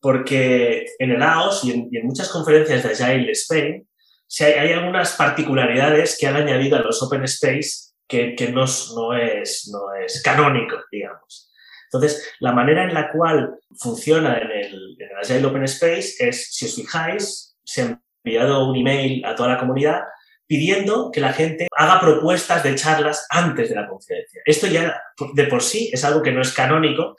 porque 0.00 0.86
en 0.98 1.10
el 1.10 1.22
AOS 1.22 1.64
y 1.64 1.72
en, 1.72 2.06
muchas 2.06 2.30
conferencias 2.30 2.82
de 2.82 3.04
Agile 3.04 3.32
Spain 3.32 3.86
si 4.26 4.44
hay, 4.44 4.54
hay, 4.54 4.72
algunas 4.72 5.12
particularidades 5.12 6.16
que 6.18 6.26
han 6.26 6.36
añadido 6.36 6.78
a 6.78 6.80
los 6.80 7.02
Open 7.02 7.24
Space 7.24 7.92
que, 8.08 8.34
que 8.34 8.50
no, 8.50 8.64
no, 8.94 9.14
es, 9.14 9.68
no 9.70 9.94
es 10.02 10.22
canónico, 10.22 10.76
digamos. 10.90 11.51
Entonces, 11.92 12.26
la 12.40 12.52
manera 12.52 12.84
en 12.84 12.94
la 12.94 13.12
cual 13.12 13.54
funciona 13.76 14.38
en 14.38 14.50
el, 14.50 14.96
en 14.98 15.08
Agile 15.20 15.46
Open 15.46 15.64
Space 15.64 16.14
es, 16.20 16.48
si 16.50 16.64
os 16.64 16.74
fijáis, 16.74 17.56
se 17.62 17.82
ha 17.82 18.00
enviado 18.24 18.68
un 18.68 18.76
email 18.76 19.22
a 19.26 19.34
toda 19.34 19.50
la 19.50 19.58
comunidad 19.58 20.00
pidiendo 20.46 21.10
que 21.10 21.20
la 21.20 21.32
gente 21.32 21.66
haga 21.76 22.00
propuestas 22.00 22.62
de 22.62 22.74
charlas 22.74 23.26
antes 23.30 23.68
de 23.68 23.74
la 23.74 23.88
conferencia. 23.88 24.42
Esto 24.44 24.66
ya 24.66 25.02
de 25.34 25.44
por 25.44 25.62
sí 25.62 25.90
es 25.92 26.04
algo 26.04 26.22
que 26.22 26.32
no 26.32 26.40
es 26.40 26.52
canónico, 26.52 27.16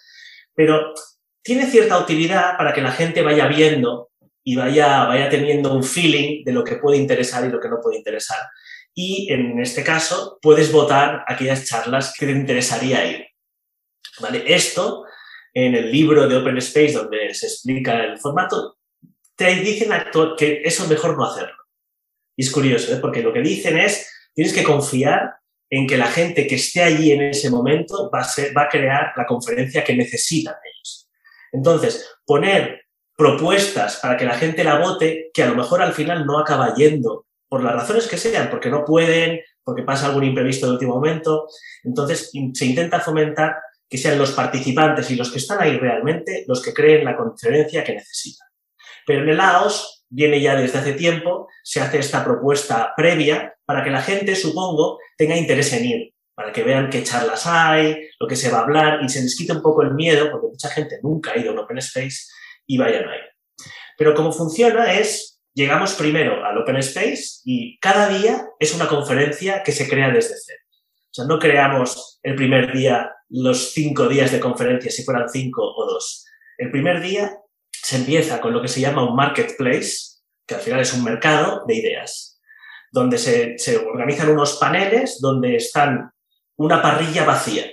pero 0.56 0.94
tiene 1.42 1.66
cierta 1.66 2.00
utilidad 2.00 2.58
para 2.58 2.74
que 2.74 2.82
la 2.82 2.92
gente 2.92 3.22
vaya 3.22 3.48
viendo 3.48 4.10
y 4.44 4.56
vaya, 4.56 5.06
vaya 5.06 5.30
teniendo 5.30 5.74
un 5.74 5.84
feeling 5.84 6.44
de 6.44 6.52
lo 6.52 6.64
que 6.64 6.76
puede 6.76 6.98
interesar 6.98 7.46
y 7.46 7.50
lo 7.50 7.60
que 7.60 7.70
no 7.70 7.80
puede 7.82 7.98
interesar. 7.98 8.40
Y 8.94 9.32
en 9.32 9.60
este 9.60 9.84
caso, 9.84 10.38
puedes 10.42 10.72
votar 10.72 11.24
aquellas 11.28 11.66
charlas 11.66 12.14
que 12.18 12.26
te 12.26 12.32
interesaría 12.32 13.06
ir. 13.06 13.33
¿Vale? 14.20 14.44
Esto, 14.48 15.06
en 15.54 15.76
el 15.76 15.92
libro 15.92 16.28
de 16.28 16.38
Open 16.38 16.58
Space, 16.58 16.94
donde 16.94 17.34
se 17.34 17.48
explica 17.48 18.04
el 18.04 18.18
formato, 18.20 18.78
te 19.36 19.56
dicen 19.56 19.90
que 20.38 20.62
eso 20.64 20.84
es 20.84 20.90
mejor 20.90 21.18
no 21.18 21.26
hacerlo. 21.26 21.58
Y 22.36 22.44
es 22.44 22.52
curioso, 22.52 22.94
¿eh? 22.94 23.00
porque 23.00 23.22
lo 23.22 23.34
que 23.34 23.42
dicen 23.42 23.78
es, 23.78 24.10
tienes 24.34 24.54
que 24.54 24.64
confiar 24.64 25.36
en 25.70 25.88
que 25.88 25.98
la 25.98 26.08
gente 26.08 26.46
que 26.48 26.56
esté 26.56 26.84
allí 26.84 27.12
en 27.12 27.24
ese 27.24 27.50
momento 27.50 28.10
va 28.14 28.22
a, 28.22 28.28
va 28.56 28.64
a 28.64 28.70
crear 28.70 29.14
la 29.16 29.26
conferencia 29.26 29.84
que 29.84 29.96
necesitan 29.96 30.56
ellos. 30.64 31.10
Entonces, 31.52 32.16
poner 32.26 32.84
propuestas 33.16 33.98
para 33.98 34.18
que 34.18 34.26
la 34.26 34.36
gente 34.36 34.64
la 34.64 34.80
vote, 34.80 35.32
que 35.34 35.44
a 35.44 35.48
lo 35.48 35.56
mejor 35.56 35.82
al 35.82 35.94
final 35.94 36.26
no 36.26 36.40
acaba 36.40 36.74
yendo, 36.76 37.26
por 37.48 37.64
las 37.64 37.76
razones 37.76 38.08
que 38.08 38.18
sean, 38.18 38.50
porque 38.50 38.70
no 38.70 38.84
pueden, 38.84 39.40
porque 39.64 39.84
pasa 39.84 40.08
algún 40.08 40.24
imprevisto 40.24 40.66
de 40.66 40.74
último 40.74 40.96
momento. 40.96 41.48
Entonces, 41.84 42.32
se 42.54 42.66
intenta 42.66 43.00
fomentar 43.00 43.58
que 43.94 44.00
sean 44.00 44.18
los 44.18 44.32
participantes 44.32 45.12
y 45.12 45.16
los 45.16 45.32
que 45.32 45.38
están 45.38 45.62
ahí 45.62 45.78
realmente 45.78 46.46
los 46.48 46.64
que 46.64 46.74
creen 46.74 47.06
la 47.06 47.16
conferencia 47.16 47.84
que 47.84 47.94
necesitan. 47.94 48.48
Pero 49.06 49.22
en 49.22 49.30
el 49.30 49.40
AOS 49.40 50.08
viene 50.10 50.42
ya 50.42 50.56
desde 50.56 50.80
hace 50.80 50.94
tiempo, 50.94 51.48
se 51.62 51.80
hace 51.80 52.00
esta 52.00 52.26
propuesta 52.26 52.92
previa 52.98 53.54
para 53.66 53.84
que 53.84 53.92
la 53.92 54.02
gente, 54.02 54.36
supongo, 54.36 54.98
tenga 55.16 55.38
interés 55.38 55.74
en 55.74 55.86
ir, 55.86 56.14
para 56.34 56.52
que 56.52 56.64
vean 56.64 56.90
qué 56.90 57.04
charlas 57.04 57.46
hay, 57.46 58.10
lo 58.20 58.28
que 58.28 58.36
se 58.36 58.50
va 58.50 58.62
a 58.62 58.62
hablar 58.64 59.04
y 59.04 59.10
se 59.10 59.22
les 59.22 59.38
quite 59.38 59.54
un 59.54 59.62
poco 59.62 59.84
el 59.84 59.94
miedo, 59.94 60.32
porque 60.32 60.48
mucha 60.48 60.70
gente 60.70 60.98
nunca 61.04 61.34
ha 61.34 61.38
ido 61.38 61.52
a 61.52 61.54
un 61.54 61.60
Open 61.60 61.78
Space 61.78 62.32
y 62.66 62.80
vayan 62.80 63.08
a 63.08 63.16
ir. 63.16 63.24
Pero 63.96 64.16
cómo 64.16 64.32
funciona 64.32 64.92
es, 64.92 65.40
llegamos 65.54 65.94
primero 65.94 66.44
al 66.44 66.58
Open 66.58 66.78
Space 66.78 67.42
y 67.46 67.78
cada 67.78 68.10
día 68.10 68.44
es 68.60 68.74
una 68.74 68.88
conferencia 68.88 69.62
que 69.62 69.72
se 69.72 69.88
crea 69.88 70.10
desde 70.10 70.34
cero. 70.44 70.64
O 71.12 71.14
sea, 71.14 71.26
no 71.26 71.38
creamos 71.38 72.20
el 72.24 72.34
primer 72.34 72.74
día 72.74 73.12
los 73.34 73.74
cinco 73.74 74.08
días 74.08 74.32
de 74.32 74.40
conferencia, 74.40 74.92
si 74.92 75.04
fueran 75.04 75.28
cinco 75.28 75.64
o 75.64 75.86
dos. 75.86 76.26
El 76.58 76.70
primer 76.70 77.02
día 77.02 77.36
se 77.72 77.98
empieza 77.98 78.40
con 78.40 78.54
lo 78.54 78.62
que 78.62 78.68
se 78.68 78.80
llama 78.80 79.08
un 79.08 79.16
marketplace, 79.16 80.20
que 80.46 80.56
al 80.56 80.62
final 80.62 80.82
es 80.82 80.94
un 80.94 81.04
mercado 81.04 81.64
de 81.68 81.76
ideas, 81.76 82.40
donde 82.92 83.18
se, 83.18 83.78
organizan 83.78 84.30
unos 84.30 84.58
paneles 84.58 85.20
donde 85.20 85.56
están 85.56 86.12
una 86.58 86.82
parrilla 86.82 87.26
vacía, 87.26 87.66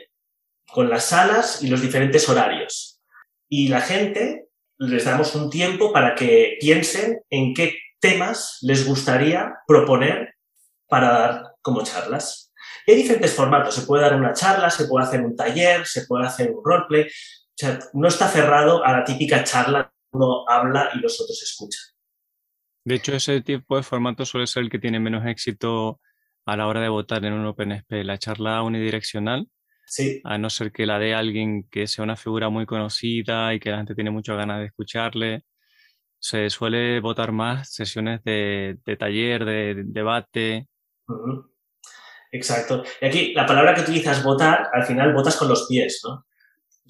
con 0.73 0.88
las 0.88 1.05
salas 1.05 1.62
y 1.62 1.69
los 1.69 1.83
diferentes 1.83 2.26
horarios. 2.29 3.02
Y 3.47 3.69
la 3.69 3.83
gente 3.83 4.49
les 4.79 5.05
damos 5.05 5.35
un 5.35 5.50
tiempo 5.50 5.93
para 5.93 6.14
que 6.14 6.57
piensen 6.59 7.21
en 7.29 7.52
qué 7.52 7.75
temas 8.00 8.59
les 8.62 8.87
gustaría 8.87 9.57
proponer 9.67 10.37
para 10.88 11.11
dar 11.11 11.43
como 11.61 11.85
charlas. 11.85 12.50
Hay 12.90 12.97
diferentes 12.97 13.35
formatos. 13.35 13.75
Se 13.75 13.82
puede 13.82 14.02
dar 14.02 14.14
una 14.14 14.32
charla, 14.32 14.70
se 14.70 14.87
puede 14.87 15.06
hacer 15.06 15.20
un 15.20 15.37
taller, 15.37 15.87
se 15.87 16.06
puede 16.06 16.26
hacer 16.26 16.50
un 16.50 16.62
roleplay. 16.64 17.04
O 17.04 17.56
sea, 17.56 17.78
no 17.92 18.09
está 18.09 18.28
cerrado 18.28 18.85
a 18.85 18.92
la 18.92 19.04
típica 19.04 19.44
charla 19.44 19.92
uno 20.12 20.44
habla 20.49 20.90
y 20.94 20.99
los 20.99 21.20
otros 21.20 21.42
escuchan. 21.42 21.80
De 22.85 22.97
hecho, 22.97 23.14
ese 23.14 23.40
tipo 23.42 23.76
de 23.76 23.82
formato 23.82 24.25
suele 24.25 24.47
ser 24.47 24.64
el 24.64 24.70
que 24.70 24.78
tiene 24.78 24.99
menos 24.99 25.26
éxito 25.26 26.00
a 26.47 26.56
la 26.56 26.66
hora 26.66 26.80
de 26.80 26.88
votar 26.88 27.25
en 27.25 27.35
un 27.35 27.47
OpenSP. 27.47 28.02
La 28.04 28.18
charla 28.18 28.62
unidireccional, 28.62 29.49
sí. 29.87 30.20
a 30.25 30.38
no 30.38 30.50
ser 30.50 30.73
que 30.73 30.87
la 30.87 30.99
dé 30.99 31.14
alguien 31.14 31.64
que 31.70 31.87
sea 31.87 32.02
una 32.02 32.16
figura 32.16 32.49
muy 32.49 32.66
conocida 32.66 33.54
y 33.54 33.61
que 33.61 33.70
la 33.70 33.78
gente 33.78 33.94
tiene 33.94 34.11
muchas 34.11 34.37
ganas 34.37 34.61
de 34.61 34.66
escucharle, 34.66 35.44
se 36.18 36.50
suele 36.50 37.00
votar 37.00 37.32
más 37.32 37.73
sesiones 37.73 38.23
de, 38.25 38.78
taller, 38.99 39.44
de, 39.44 39.82
debate. 39.87 40.68
Exacto. 42.32 42.84
Y 43.00 43.06
aquí 43.06 43.34
la 43.34 43.46
palabra 43.46 43.75
que 43.75 43.80
utilizas 43.82 44.22
votar, 44.22 44.68
al 44.72 44.84
final 44.84 45.12
votas 45.12 45.37
con 45.37 45.49
los 45.49 45.66
pies, 45.66 46.00
¿no? 46.04 46.10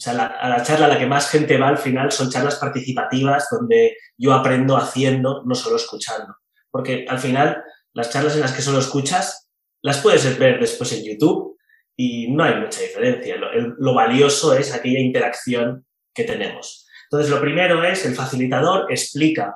O 0.00 0.02
sea, 0.02 0.12
a 0.12 0.48
la 0.48 0.62
charla 0.62 0.86
a 0.86 0.88
la 0.88 0.98
que 0.98 1.06
más 1.06 1.28
gente 1.28 1.58
va 1.58 1.68
al 1.68 1.76
final 1.76 2.10
son 2.10 2.30
charlas 2.30 2.56
participativas 2.56 3.48
donde 3.50 3.96
yo 4.16 4.32
aprendo 4.32 4.76
haciendo, 4.76 5.42
no 5.44 5.54
solo 5.54 5.76
escuchando. 5.76 6.36
Porque 6.70 7.04
al 7.06 7.18
final 7.18 7.62
las 7.92 8.10
charlas 8.10 8.34
en 8.34 8.40
las 8.40 8.52
que 8.52 8.62
solo 8.62 8.78
escuchas 8.78 9.50
las 9.82 9.98
puedes 9.98 10.38
ver 10.38 10.58
después 10.58 10.92
en 10.92 11.04
YouTube 11.04 11.58
y 11.96 12.30
no 12.30 12.44
hay 12.44 12.58
mucha 12.58 12.80
diferencia. 12.80 13.36
Lo, 13.36 13.94
valioso 13.94 14.54
es 14.54 14.72
aquella 14.72 15.00
interacción 15.00 15.84
que 16.14 16.24
tenemos. 16.24 16.86
Entonces, 17.04 17.30
lo 17.30 17.40
primero 17.40 17.84
es 17.84 18.06
el 18.06 18.14
facilitador 18.14 18.90
explica 18.90 19.54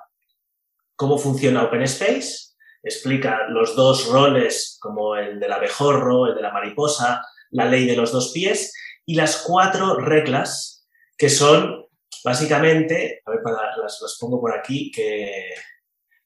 cómo 0.94 1.16
funciona 1.16 1.62
OpenSpace, 1.62 2.53
explica 2.84 3.48
los 3.48 3.74
dos 3.74 4.08
roles 4.08 4.78
como 4.80 5.16
el 5.16 5.40
del 5.40 5.52
abejorro, 5.52 6.26
el 6.26 6.34
de 6.34 6.42
la 6.42 6.52
mariposa, 6.52 7.22
la 7.50 7.64
ley 7.64 7.86
de 7.86 7.96
los 7.96 8.12
dos 8.12 8.32
pies 8.32 8.72
y 9.06 9.14
las 9.14 9.42
cuatro 9.46 9.96
reglas 9.96 10.86
que 11.16 11.30
son 11.30 11.84
básicamente, 12.24 13.22
a 13.24 13.30
ver, 13.30 13.40
las, 13.82 14.18
pongo 14.20 14.40
por 14.40 14.56
aquí, 14.56 14.90
que 14.90 15.54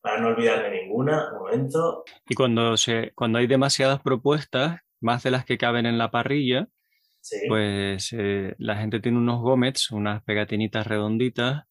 para 0.00 0.20
no 0.20 0.28
olvidarme 0.28 0.70
ninguna, 0.70 1.32
un 1.32 1.38
momento. 1.38 2.04
Y 2.28 2.34
cuando, 2.34 2.76
se, 2.76 3.12
cuando 3.14 3.38
hay 3.38 3.46
demasiadas 3.46 4.00
propuestas, 4.00 4.80
más 5.00 5.22
de 5.22 5.30
las 5.30 5.44
que 5.44 5.58
caben 5.58 5.86
en 5.86 5.98
la 5.98 6.10
parrilla, 6.10 6.68
pues 7.48 8.12
eh, 8.12 8.54
la 8.58 8.76
gente 8.76 9.00
tiene 9.00 9.18
unos 9.18 9.40
gomets, 9.40 9.90
unas 9.90 10.22
pegatinitas 10.22 10.86
redonditas, 10.86 11.64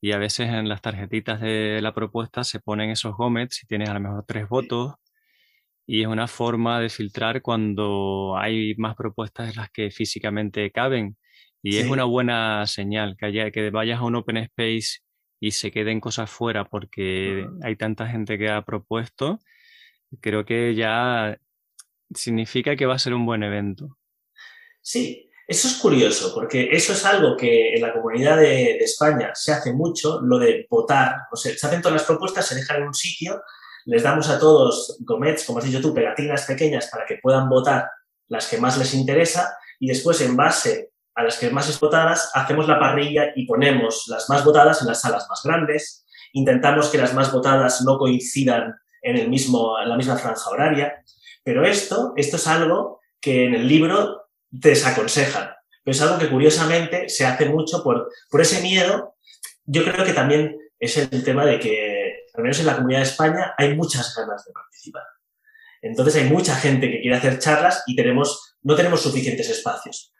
y 0.00 0.12
a 0.12 0.18
veces 0.18 0.48
en 0.48 0.68
las 0.68 0.82
tarjetitas 0.82 1.40
de 1.40 1.80
la 1.82 1.94
propuesta 1.94 2.44
se 2.44 2.60
ponen 2.60 2.90
esos 2.90 3.16
gomets 3.16 3.62
y 3.62 3.66
tienes 3.66 3.88
a 3.88 3.94
lo 3.94 4.00
mejor 4.00 4.24
tres 4.26 4.48
votos 4.48 4.94
y 5.86 6.02
es 6.02 6.06
una 6.06 6.28
forma 6.28 6.80
de 6.80 6.88
filtrar 6.88 7.42
cuando 7.42 8.36
hay 8.38 8.74
más 8.76 8.94
propuestas 8.96 9.48
de 9.48 9.54
las 9.54 9.70
que 9.70 9.90
físicamente 9.90 10.70
caben. 10.70 11.16
Y 11.62 11.76
es 11.76 11.88
una 11.88 12.04
buena 12.04 12.66
señal 12.66 13.16
que, 13.16 13.26
haya, 13.26 13.50
que 13.50 13.70
vayas 13.70 14.00
a 14.00 14.04
un 14.04 14.16
open 14.16 14.38
space 14.38 15.00
y 15.40 15.52
se 15.52 15.70
queden 15.70 16.00
cosas 16.00 16.30
fuera 16.30 16.64
porque 16.64 17.46
hay 17.62 17.76
tanta 17.76 18.08
gente 18.08 18.36
que 18.38 18.48
ha 18.48 18.62
propuesto. 18.62 19.38
Creo 20.20 20.44
que 20.44 20.74
ya 20.74 21.38
significa 22.14 22.74
que 22.74 22.86
va 22.86 22.94
a 22.94 22.98
ser 22.98 23.14
un 23.14 23.26
buen 23.26 23.42
evento. 23.42 23.98
Sí, 24.80 25.30
eso 25.52 25.68
es 25.68 25.74
curioso, 25.74 26.32
porque 26.34 26.68
eso 26.72 26.92
es 26.92 27.04
algo 27.04 27.36
que 27.36 27.74
en 27.74 27.82
la 27.82 27.92
comunidad 27.92 28.38
de, 28.38 28.76
España 28.78 29.30
se 29.34 29.52
hace 29.52 29.72
mucho, 29.72 30.20
lo 30.20 30.38
de 30.38 30.66
votar. 30.68 31.14
O 31.30 31.36
sea, 31.36 31.56
se 31.56 31.66
hacen 31.66 31.80
todas 31.80 31.98
las 31.98 32.06
propuestas, 32.06 32.46
se 32.46 32.54
dejan 32.56 32.78
en 32.78 32.88
un 32.88 32.94
sitio 32.94 33.42
les 33.84 34.04
damos 34.04 34.28
a 34.28 34.38
todos 34.38 34.96
gomets, 35.00 35.44
como 35.44 35.58
has 35.58 35.64
dicho 35.64 35.80
tú, 35.80 35.92
pegatinas 35.92 36.46
pequeñas 36.46 36.88
para 36.88 37.04
que 37.04 37.18
puedan 37.20 37.48
votar 37.48 37.90
las 38.28 38.46
que 38.46 38.58
más 38.58 38.78
les 38.78 38.94
interesa 38.94 39.56
y 39.80 39.88
después 39.88 40.20
en 40.20 40.36
base 40.36 40.92
a 41.14 41.24
las 41.24 41.36
que 41.36 41.50
más 41.50 41.68
es 41.68 41.80
votadas 41.80 42.30
hacemos 42.34 42.68
la 42.68 42.78
parrilla 42.78 43.32
y 43.34 43.44
ponemos 43.44 44.04
las 44.06 44.28
más 44.30 44.44
votadas 44.44 44.80
en 44.80 44.86
las 44.88 45.00
salas 45.00 45.26
más 45.28 45.42
grandes 45.42 46.06
intentamos 46.32 46.88
que 46.88 46.98
las 46.98 47.14
más 47.14 47.32
votadas 47.32 47.82
no 47.82 47.98
coincidan 47.98 48.74
en, 49.02 49.16
el 49.16 49.28
mismo, 49.28 49.78
en 49.78 49.88
la 49.88 49.96
misma 49.96 50.16
franja 50.16 50.48
horaria. 50.50 51.04
Pero 51.44 51.64
esto, 51.64 52.14
esto 52.16 52.36
es 52.36 52.46
algo 52.46 53.00
que 53.20 53.44
en 53.44 53.54
el 53.54 53.68
libro 53.68 54.21
desaconsejan. 54.52 55.50
Pero 55.82 55.92
es 55.96 56.00
algo 56.00 56.18
que 56.18 56.30
curiosamente 56.30 57.08
se 57.08 57.26
hace 57.26 57.46
mucho 57.46 57.82
por, 57.82 58.08
por 58.30 58.40
ese 58.40 58.62
miedo. 58.62 59.16
Yo 59.64 59.82
creo 59.82 60.04
que 60.04 60.12
también 60.12 60.56
es 60.78 60.96
el 60.96 61.24
tema 61.24 61.44
de 61.44 61.58
que, 61.58 62.26
al 62.34 62.42
menos 62.42 62.60
en 62.60 62.66
la 62.66 62.76
comunidad 62.76 63.00
de 63.00 63.06
España, 63.06 63.54
hay 63.58 63.74
muchas 63.74 64.14
ganas 64.14 64.44
de 64.44 64.52
participar. 64.52 65.02
Entonces 65.80 66.22
hay 66.22 66.30
mucha 66.30 66.54
gente 66.54 66.88
que 66.88 67.00
quiere 67.00 67.16
hacer 67.16 67.40
charlas 67.40 67.82
y 67.86 67.96
tenemos, 67.96 68.56
no 68.62 68.76
tenemos 68.76 69.02
suficientes 69.02 69.48
espacios. 69.48 70.12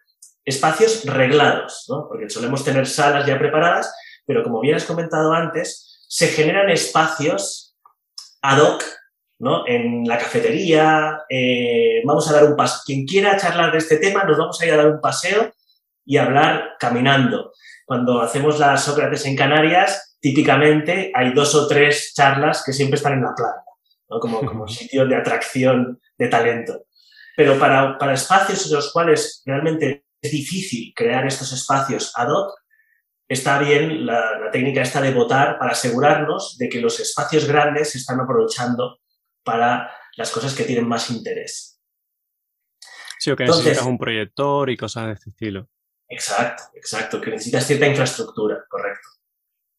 Espacios 0.44 1.04
reglados, 1.04 1.84
¿no? 1.88 2.08
porque 2.08 2.28
solemos 2.28 2.64
tener 2.64 2.88
salas 2.88 3.26
ya 3.26 3.38
preparadas, 3.38 3.94
pero 4.26 4.42
como 4.42 4.60
bien 4.60 4.74
has 4.74 4.84
comentado 4.84 5.32
antes, 5.32 6.04
se 6.08 6.28
generan 6.28 6.68
espacios 6.68 7.76
ad 8.40 8.58
hoc 8.58 8.82
¿no? 9.42 9.66
En 9.66 10.04
la 10.06 10.18
cafetería, 10.18 11.24
eh, 11.28 12.00
vamos 12.04 12.30
a 12.30 12.32
dar 12.32 12.44
un 12.44 12.54
paseo. 12.54 12.80
Quien 12.86 13.04
quiera 13.04 13.36
charlar 13.36 13.72
de 13.72 13.78
este 13.78 13.96
tema, 13.96 14.22
nos 14.22 14.38
vamos 14.38 14.60
a 14.60 14.66
ir 14.66 14.72
a 14.72 14.76
dar 14.76 14.86
un 14.86 15.00
paseo 15.00 15.52
y 16.04 16.16
hablar 16.16 16.76
caminando. 16.78 17.52
Cuando 17.84 18.22
hacemos 18.22 18.60
las 18.60 18.84
Sócrates 18.84 19.26
en 19.26 19.34
Canarias, 19.34 20.16
típicamente 20.20 21.10
hay 21.12 21.32
dos 21.32 21.56
o 21.56 21.66
tres 21.66 22.12
charlas 22.14 22.62
que 22.64 22.72
siempre 22.72 22.98
están 22.98 23.14
en 23.14 23.22
la 23.22 23.34
playa, 23.34 23.64
¿no? 24.10 24.20
como, 24.20 24.40
como 24.46 24.68
sitio 24.68 25.06
de 25.06 25.16
atracción 25.16 26.00
de 26.16 26.28
talento. 26.28 26.84
Pero 27.36 27.58
para, 27.58 27.98
para 27.98 28.14
espacios 28.14 28.64
en 28.68 28.76
los 28.76 28.92
cuales 28.92 29.42
realmente 29.44 30.04
es 30.22 30.30
difícil 30.30 30.92
crear 30.94 31.26
estos 31.26 31.52
espacios 31.52 32.12
ad 32.14 32.28
hoc, 32.28 32.54
está 33.26 33.58
bien 33.58 34.06
la, 34.06 34.38
la, 34.38 34.50
técnica 34.52 34.82
esta 34.82 35.00
de 35.00 35.12
votar 35.12 35.58
para 35.58 35.72
asegurarnos 35.72 36.56
de 36.58 36.68
que 36.68 36.80
los 36.80 37.00
espacios 37.00 37.48
grandes 37.48 37.90
se 37.90 37.98
están 37.98 38.20
aprovechando 38.20 39.01
para 39.42 39.90
las 40.16 40.30
cosas 40.30 40.54
que 40.54 40.64
tienen 40.64 40.88
más 40.88 41.10
interés. 41.10 41.80
Sí, 43.18 43.30
o 43.30 43.36
que 43.36 43.44
necesitas 43.44 43.86
un 43.86 43.98
proyector 43.98 44.68
y 44.70 44.76
cosas 44.76 45.06
de 45.06 45.12
este 45.12 45.30
estilo. 45.30 45.68
Exacto, 46.08 46.64
exacto, 46.74 47.20
que 47.20 47.30
necesitas 47.30 47.66
cierta 47.66 47.86
infraestructura, 47.86 48.64
correcto. 48.68 49.08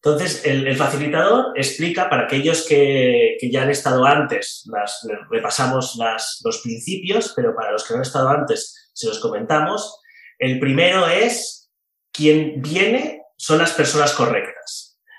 Entonces, 0.06 0.46
el, 0.46 0.76
facilitador 0.76 1.54
explica 1.56 2.10
para 2.10 2.24
aquellos 2.24 2.66
que, 2.68 3.38
ya 3.42 3.64
han 3.64 3.70
estado 3.70 4.04
antes, 4.06 4.64
las, 4.66 5.08
repasamos 5.30 5.96
las, 5.96 6.42
los 6.44 6.60
principios, 6.62 7.32
pero 7.36 7.56
para 7.56 7.72
los 7.72 7.86
que 7.86 7.94
no 7.94 7.98
han 8.00 8.02
estado 8.02 8.28
antes, 8.28 8.92
se 8.94 9.08
los 9.08 9.20
comentamos. 9.20 10.02
El 10.40 10.60
primero 10.60 11.08
es, 11.08 11.72
quien 12.12 12.62
viene 12.62 13.22
son 13.38 13.60
las 13.60 13.72
personas 13.72 14.12
correctas. 14.12 14.53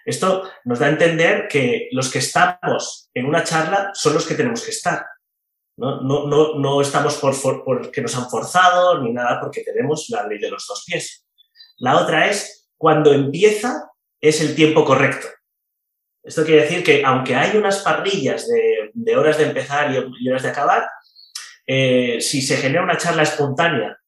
Esto 0.04 0.50
nos 0.64 0.78
da 0.78 0.86
a 0.86 0.90
entender 0.90 1.48
que 1.48 1.88
los 1.92 2.10
que 2.10 2.18
estamos 2.18 3.08
en 3.14 3.26
una 3.26 3.42
charla 3.42 3.90
son 3.94 4.14
los 4.14 4.26
que 4.26 4.34
tenemos 4.34 4.62
que 4.62 4.70
estar. 4.70 5.06
No, 5.76 6.02
no, 6.02 6.26
no, 6.26 6.58
no 6.58 6.80
estamos 6.80 7.16
por, 7.16 7.64
porque 7.64 8.00
nos 8.00 8.16
han 8.16 8.28
forzado 8.28 9.02
ni 9.02 9.12
nada 9.12 9.40
porque 9.40 9.62
tenemos 9.62 10.06
la 10.10 10.26
ley 10.26 10.38
de 10.38 10.50
los 10.50 10.66
dos 10.68 10.84
pies. 10.86 11.26
La 11.78 11.96
otra 11.96 12.28
es 12.28 12.68
cuando 12.76 13.12
empieza 13.12 13.90
es 14.20 14.40
el 14.40 14.54
tiempo 14.54 14.84
correcto. 14.84 15.26
Esto 16.22 16.44
quiere 16.44 16.62
decir 16.62 16.84
que 16.84 17.04
aunque 17.04 17.34
hay 17.34 17.56
unas 17.56 17.80
parrillas 17.80 18.46
de, 18.94 19.16
horas 19.16 19.36
de 19.36 19.44
empezar 19.44 19.90
y, 19.92 20.28
horas 20.28 20.42
de 20.42 20.48
acabar, 20.48 20.86
eh, 21.66 22.20
si 22.20 22.40
se 22.40 22.56
genera 22.56 22.84
una 22.84 22.96
charla 22.96 23.22
espontánea 23.22 23.98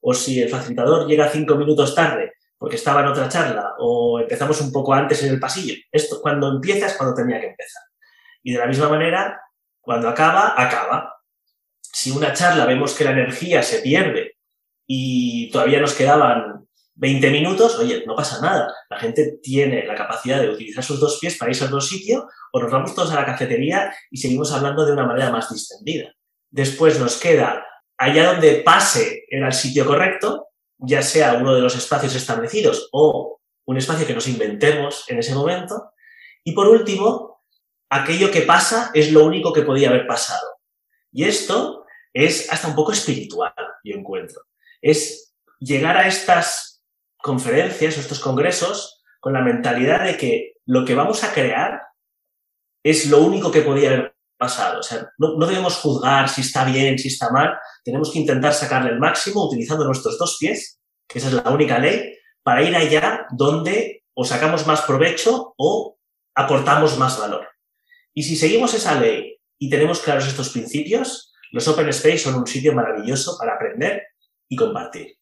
o 0.00 0.14
si 0.14 0.40
el 0.40 0.48
facilitador 0.48 1.06
llega 1.06 1.28
cinco 1.28 1.56
minutos 1.56 1.94
tarde 1.94 2.32
porque 2.58 2.76
estaba 2.76 3.00
en 3.00 3.06
otra 3.06 3.28
charla 3.28 3.74
o 3.78 4.18
empezamos 4.20 4.60
un 4.60 4.72
poco 4.72 4.92
antes 4.92 5.22
en 5.22 5.30
el 5.30 5.40
pasillo. 5.40 5.74
Esto, 5.90 6.20
cuando 6.20 6.48
empieza 6.48 6.96
cuando 6.96 7.14
tenía 7.14 7.40
que 7.40 7.48
empezar. 7.48 7.82
Y 8.42 8.52
de 8.52 8.58
la 8.58 8.66
misma 8.66 8.88
manera, 8.88 9.40
cuando 9.80 10.08
acaba, 10.08 10.54
acaba. 10.60 11.14
Si 11.80 12.10
una 12.10 12.32
charla 12.32 12.66
vemos 12.66 12.94
que 12.94 13.04
la 13.04 13.12
energía 13.12 13.62
se 13.62 13.80
pierde 13.80 14.36
y 14.86 15.50
todavía 15.50 15.80
nos 15.80 15.94
quedaban 15.94 16.66
20 16.94 17.30
minutos, 17.30 17.78
oye, 17.78 18.02
no 18.06 18.16
pasa 18.16 18.40
nada. 18.40 18.74
La 18.90 18.98
gente 18.98 19.38
tiene 19.40 19.86
la 19.86 19.94
capacidad 19.94 20.40
de 20.40 20.50
utilizar 20.50 20.82
sus 20.82 20.98
dos 20.98 21.18
pies 21.20 21.38
para 21.38 21.50
irse 21.50 21.64
a 21.64 21.68
otro 21.68 21.80
sitio 21.80 22.28
o 22.52 22.60
nos 22.60 22.72
vamos 22.72 22.94
todos 22.94 23.12
a 23.12 23.16
la 23.16 23.24
cafetería 23.24 23.94
y 24.10 24.16
seguimos 24.18 24.52
hablando 24.52 24.84
de 24.84 24.92
una 24.92 25.06
manera 25.06 25.30
más 25.30 25.52
distendida. 25.52 26.12
Después 26.50 26.98
nos 26.98 27.18
queda 27.18 27.64
allá 27.96 28.32
donde 28.32 28.62
pase 28.64 29.24
en 29.28 29.44
el 29.44 29.52
sitio 29.52 29.86
correcto, 29.86 30.47
ya 30.78 31.02
sea 31.02 31.34
uno 31.34 31.54
de 31.54 31.60
los 31.60 31.76
espacios 31.76 32.14
establecidos 32.14 32.88
o 32.92 33.40
un 33.66 33.76
espacio 33.76 34.06
que 34.06 34.14
nos 34.14 34.28
inventemos 34.28 35.04
en 35.08 35.18
ese 35.18 35.34
momento. 35.34 35.92
Y 36.44 36.52
por 36.52 36.68
último, 36.68 37.42
aquello 37.90 38.30
que 38.30 38.42
pasa 38.42 38.90
es 38.94 39.12
lo 39.12 39.24
único 39.24 39.52
que 39.52 39.62
podía 39.62 39.90
haber 39.90 40.06
pasado. 40.06 40.58
Y 41.12 41.24
esto 41.24 41.84
es 42.12 42.50
hasta 42.52 42.68
un 42.68 42.74
poco 42.74 42.92
espiritual, 42.92 43.52
yo 43.84 43.94
encuentro. 43.96 44.42
Es 44.80 45.34
llegar 45.58 45.96
a 45.96 46.06
estas 46.06 46.82
conferencias 47.16 47.96
o 47.96 48.00
estos 48.00 48.20
congresos 48.20 49.02
con 49.20 49.32
la 49.32 49.42
mentalidad 49.42 50.04
de 50.04 50.16
que 50.16 50.54
lo 50.64 50.84
que 50.84 50.94
vamos 50.94 51.24
a 51.24 51.32
crear 51.32 51.82
es 52.84 53.06
lo 53.10 53.18
único 53.18 53.50
que 53.50 53.62
podía 53.62 53.88
haber 53.88 54.17
pasado. 54.38 54.80
O 54.80 54.82
sea, 54.82 55.10
no, 55.18 55.46
debemos 55.46 55.76
juzgar 55.76 56.28
si 56.28 56.40
está 56.40 56.64
bien, 56.64 56.98
si 56.98 57.08
está 57.08 57.30
mal. 57.30 57.58
Tenemos 57.84 58.12
que 58.12 58.20
intentar 58.20 58.54
sacarle 58.54 58.90
el 58.90 58.98
máximo 58.98 59.46
utilizando 59.46 59.84
nuestros 59.84 60.18
dos 60.18 60.36
pies, 60.38 60.80
que 61.06 61.18
esa 61.18 61.28
es 61.28 61.34
la 61.34 61.50
única 61.50 61.78
ley, 61.78 62.14
para 62.42 62.62
ir 62.62 62.74
allá 62.74 63.26
donde 63.30 64.04
o 64.14 64.24
sacamos 64.24 64.66
más 64.66 64.82
provecho 64.82 65.54
o 65.56 65.98
aportamos 66.34 66.96
más 66.96 67.18
valor. 67.18 67.46
Y 68.14 68.22
si 68.22 68.36
seguimos 68.36 68.74
esa 68.74 68.98
ley 68.98 69.38
y 69.58 69.68
tenemos 69.68 70.00
claros 70.00 70.26
estos 70.26 70.50
principios, 70.50 71.32
los 71.52 71.66
Open 71.68 71.88
Space 71.88 72.18
son 72.18 72.34
un 72.36 72.46
sitio 72.46 72.72
maravilloso 72.74 73.36
para 73.38 73.54
aprender 73.54 74.02
y 74.48 74.56
compartir. 74.56 75.16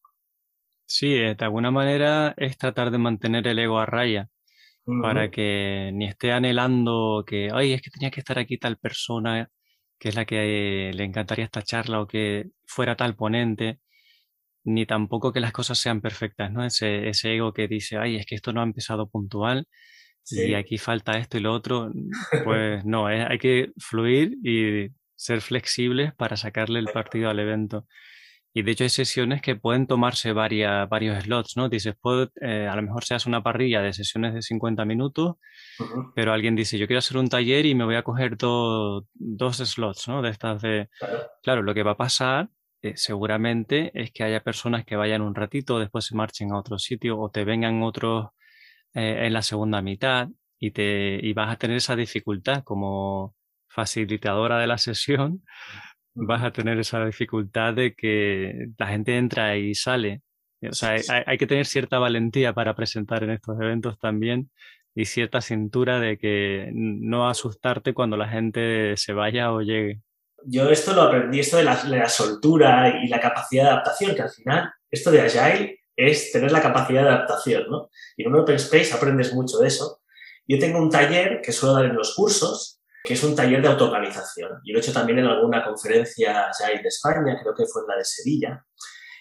Sí, 0.86 1.14
eh, 1.14 1.34
de 1.34 1.44
alguna 1.44 1.70
manera 1.70 2.34
es 2.36 2.56
tratar 2.56 2.90
de 2.90 2.98
mantener 2.98 3.46
el 3.48 3.58
ego 3.58 3.78
a 3.78 3.86
raya 3.86 4.28
para 5.02 5.30
que 5.30 5.90
ni 5.94 6.06
esté 6.06 6.32
anhelando 6.32 7.24
que, 7.26 7.50
ay, 7.52 7.72
es 7.72 7.82
que 7.82 7.90
tenía 7.90 8.10
que 8.10 8.20
estar 8.20 8.38
aquí 8.38 8.58
tal 8.58 8.78
persona 8.78 9.50
que 9.98 10.10
es 10.10 10.14
la 10.14 10.24
que 10.26 10.92
le 10.94 11.04
encantaría 11.04 11.44
esta 11.46 11.62
charla 11.62 12.00
o 12.00 12.06
que 12.06 12.50
fuera 12.66 12.96
tal 12.96 13.16
ponente, 13.16 13.80
ni 14.64 14.86
tampoco 14.86 15.32
que 15.32 15.40
las 15.40 15.52
cosas 15.52 15.78
sean 15.78 16.00
perfectas, 16.00 16.52
¿no? 16.52 16.64
Ese, 16.64 17.08
ese 17.08 17.34
ego 17.34 17.52
que 17.52 17.68
dice, 17.68 17.98
ay, 17.98 18.16
es 18.16 18.26
que 18.26 18.34
esto 18.34 18.52
no 18.52 18.60
ha 18.60 18.64
empezado 18.64 19.08
puntual 19.08 19.68
y 20.30 20.54
aquí 20.54 20.76
falta 20.78 21.18
esto 21.18 21.38
y 21.38 21.40
lo 21.40 21.52
otro, 21.52 21.92
pues 22.44 22.84
no, 22.84 23.06
hay 23.06 23.38
que 23.38 23.72
fluir 23.78 24.36
y 24.42 24.90
ser 25.14 25.40
flexibles 25.40 26.14
para 26.14 26.36
sacarle 26.36 26.80
el 26.80 26.86
partido 26.86 27.30
al 27.30 27.38
evento. 27.38 27.86
Y 28.56 28.62
de 28.62 28.70
hecho 28.70 28.84
hay 28.84 28.88
sesiones 28.88 29.42
que 29.42 29.54
pueden 29.56 29.86
tomarse 29.86 30.32
varias, 30.32 30.88
varios 30.88 31.22
slots, 31.24 31.58
¿no? 31.58 31.68
Dices, 31.68 31.94
puedo, 32.00 32.30
eh, 32.40 32.66
a 32.66 32.74
lo 32.74 32.80
mejor 32.80 33.04
se 33.04 33.14
hace 33.14 33.28
una 33.28 33.42
parrilla 33.42 33.82
de 33.82 33.92
sesiones 33.92 34.32
de 34.32 34.40
50 34.40 34.86
minutos, 34.86 35.36
pero 36.14 36.32
alguien 36.32 36.56
dice, 36.56 36.78
yo 36.78 36.86
quiero 36.86 37.00
hacer 37.00 37.18
un 37.18 37.28
taller 37.28 37.66
y 37.66 37.74
me 37.74 37.84
voy 37.84 37.96
a 37.96 38.02
coger 38.02 38.38
dos 38.38 39.04
slots, 39.58 40.08
¿no? 40.08 40.22
De 40.22 40.30
estas 40.30 40.62
de... 40.62 40.88
Claro, 41.42 41.62
lo 41.62 41.74
que 41.74 41.82
va 41.82 41.90
a 41.90 41.96
pasar 41.98 42.48
eh, 42.80 42.94
seguramente 42.96 43.90
es 43.92 44.10
que 44.10 44.24
haya 44.24 44.42
personas 44.42 44.86
que 44.86 44.96
vayan 44.96 45.20
un 45.20 45.34
ratito, 45.34 45.78
después 45.78 46.06
se 46.06 46.14
marchen 46.16 46.50
a 46.52 46.58
otro 46.58 46.78
sitio 46.78 47.18
o 47.18 47.28
te 47.28 47.44
vengan 47.44 47.82
otros 47.82 48.28
eh, 48.94 49.26
en 49.26 49.34
la 49.34 49.42
segunda 49.42 49.82
mitad 49.82 50.28
y, 50.58 50.70
te, 50.70 51.20
y 51.22 51.34
vas 51.34 51.52
a 51.52 51.58
tener 51.58 51.76
esa 51.76 51.94
dificultad 51.94 52.64
como 52.64 53.34
facilitadora 53.68 54.58
de 54.58 54.66
la 54.66 54.78
sesión 54.78 55.42
vas 56.16 56.42
a 56.42 56.50
tener 56.50 56.78
esa 56.78 57.04
dificultad 57.04 57.74
de 57.74 57.94
que 57.94 58.68
la 58.78 58.88
gente 58.88 59.16
entra 59.16 59.56
y 59.56 59.74
sale. 59.74 60.22
O 60.62 60.72
sea, 60.72 60.96
hay, 61.26 61.38
que 61.38 61.46
tener 61.46 61.66
cierta 61.66 61.98
valentía 61.98 62.52
para 62.54 62.74
presentar 62.74 63.22
en 63.22 63.30
estos 63.30 63.60
eventos 63.60 63.98
también 63.98 64.50
y 64.94 65.04
cierta 65.04 65.42
cintura 65.42 66.00
de 66.00 66.16
que 66.16 66.70
no 66.72 67.28
asustarte 67.28 67.92
cuando 67.92 68.16
la 68.16 68.28
gente 68.28 68.96
se 68.96 69.12
vaya 69.12 69.52
o 69.52 69.60
llegue. 69.60 70.00
Yo 70.44 70.70
esto 70.70 70.94
lo 70.94 71.02
aprendí, 71.02 71.40
esto 71.40 71.58
de 71.58 71.64
la, 71.64 72.08
soltura 72.08 73.00
y 73.04 73.08
la 73.08 73.20
capacidad 73.20 73.64
de 73.64 73.70
adaptación, 73.70 74.14
que 74.14 74.22
al 74.22 74.30
final, 74.30 74.70
esto 74.90 75.10
de 75.10 75.20
Agile 75.20 75.80
es 75.94 76.32
tener 76.32 76.50
la 76.50 76.62
capacidad 76.62 77.02
de 77.02 77.08
adaptación, 77.10 77.64
¿no? 77.68 77.90
Y 78.16 78.22
en 78.22 78.32
un 78.32 78.40
Open 78.40 78.56
Space 78.56 78.92
aprendes 78.94 79.34
mucho 79.34 79.58
de 79.58 79.68
eso. 79.68 80.00
Yo 80.46 80.58
tengo 80.58 80.78
un 80.78 80.90
taller 80.90 81.40
que 81.42 81.52
suelo 81.52 81.74
dar 81.74 81.86
en 81.86 81.96
los 81.96 82.14
cursos, 82.14 82.75
que 83.06 83.14
es 83.14 83.22
un 83.22 83.36
taller 83.36 83.62
de 83.62 83.68
autoorganización. 83.68 84.60
Y 84.64 84.72
lo 84.72 84.78
he 84.78 84.82
hecho 84.82 84.92
también 84.92 85.20
en 85.20 85.26
alguna 85.26 85.64
conferencia 85.64 86.50
ya 86.58 86.68
de 86.68 86.88
España, 86.88 87.38
creo 87.40 87.54
que 87.54 87.64
fue 87.66 87.82
en 87.82 87.88
la 87.88 87.96
de 87.96 88.04
Sevilla. 88.04 88.64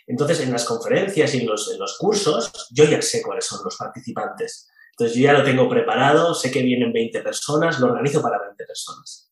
Entonces, 0.08 0.42
en 0.42 0.52
las 0.52 0.66
conferencias 0.66 1.34
y 1.36 1.42
en 1.42 1.48
los, 1.48 1.72
en 1.72 1.80
los 1.80 1.98
cursos, 1.98 2.52
yo 2.72 2.86
ya 2.86 3.02
sé 3.02 3.22
cuáles 3.22 3.46
son 3.46 3.62
los 3.64 3.78
participantes. 3.78 4.70
Entonces, 4.92 5.18
yo 5.18 5.24
ya 5.24 5.34
lo 5.34 5.44
tengo 5.44 5.70
preparado, 5.70 6.34
sé 6.34 6.52
que 6.52 6.62
vienen 6.62 6.92
20 6.92 7.22
personas, 7.22 7.80
lo 7.80 7.88
organizo 7.88 8.22
para 8.22 8.40
20 8.40 8.66
personas. 8.66 9.30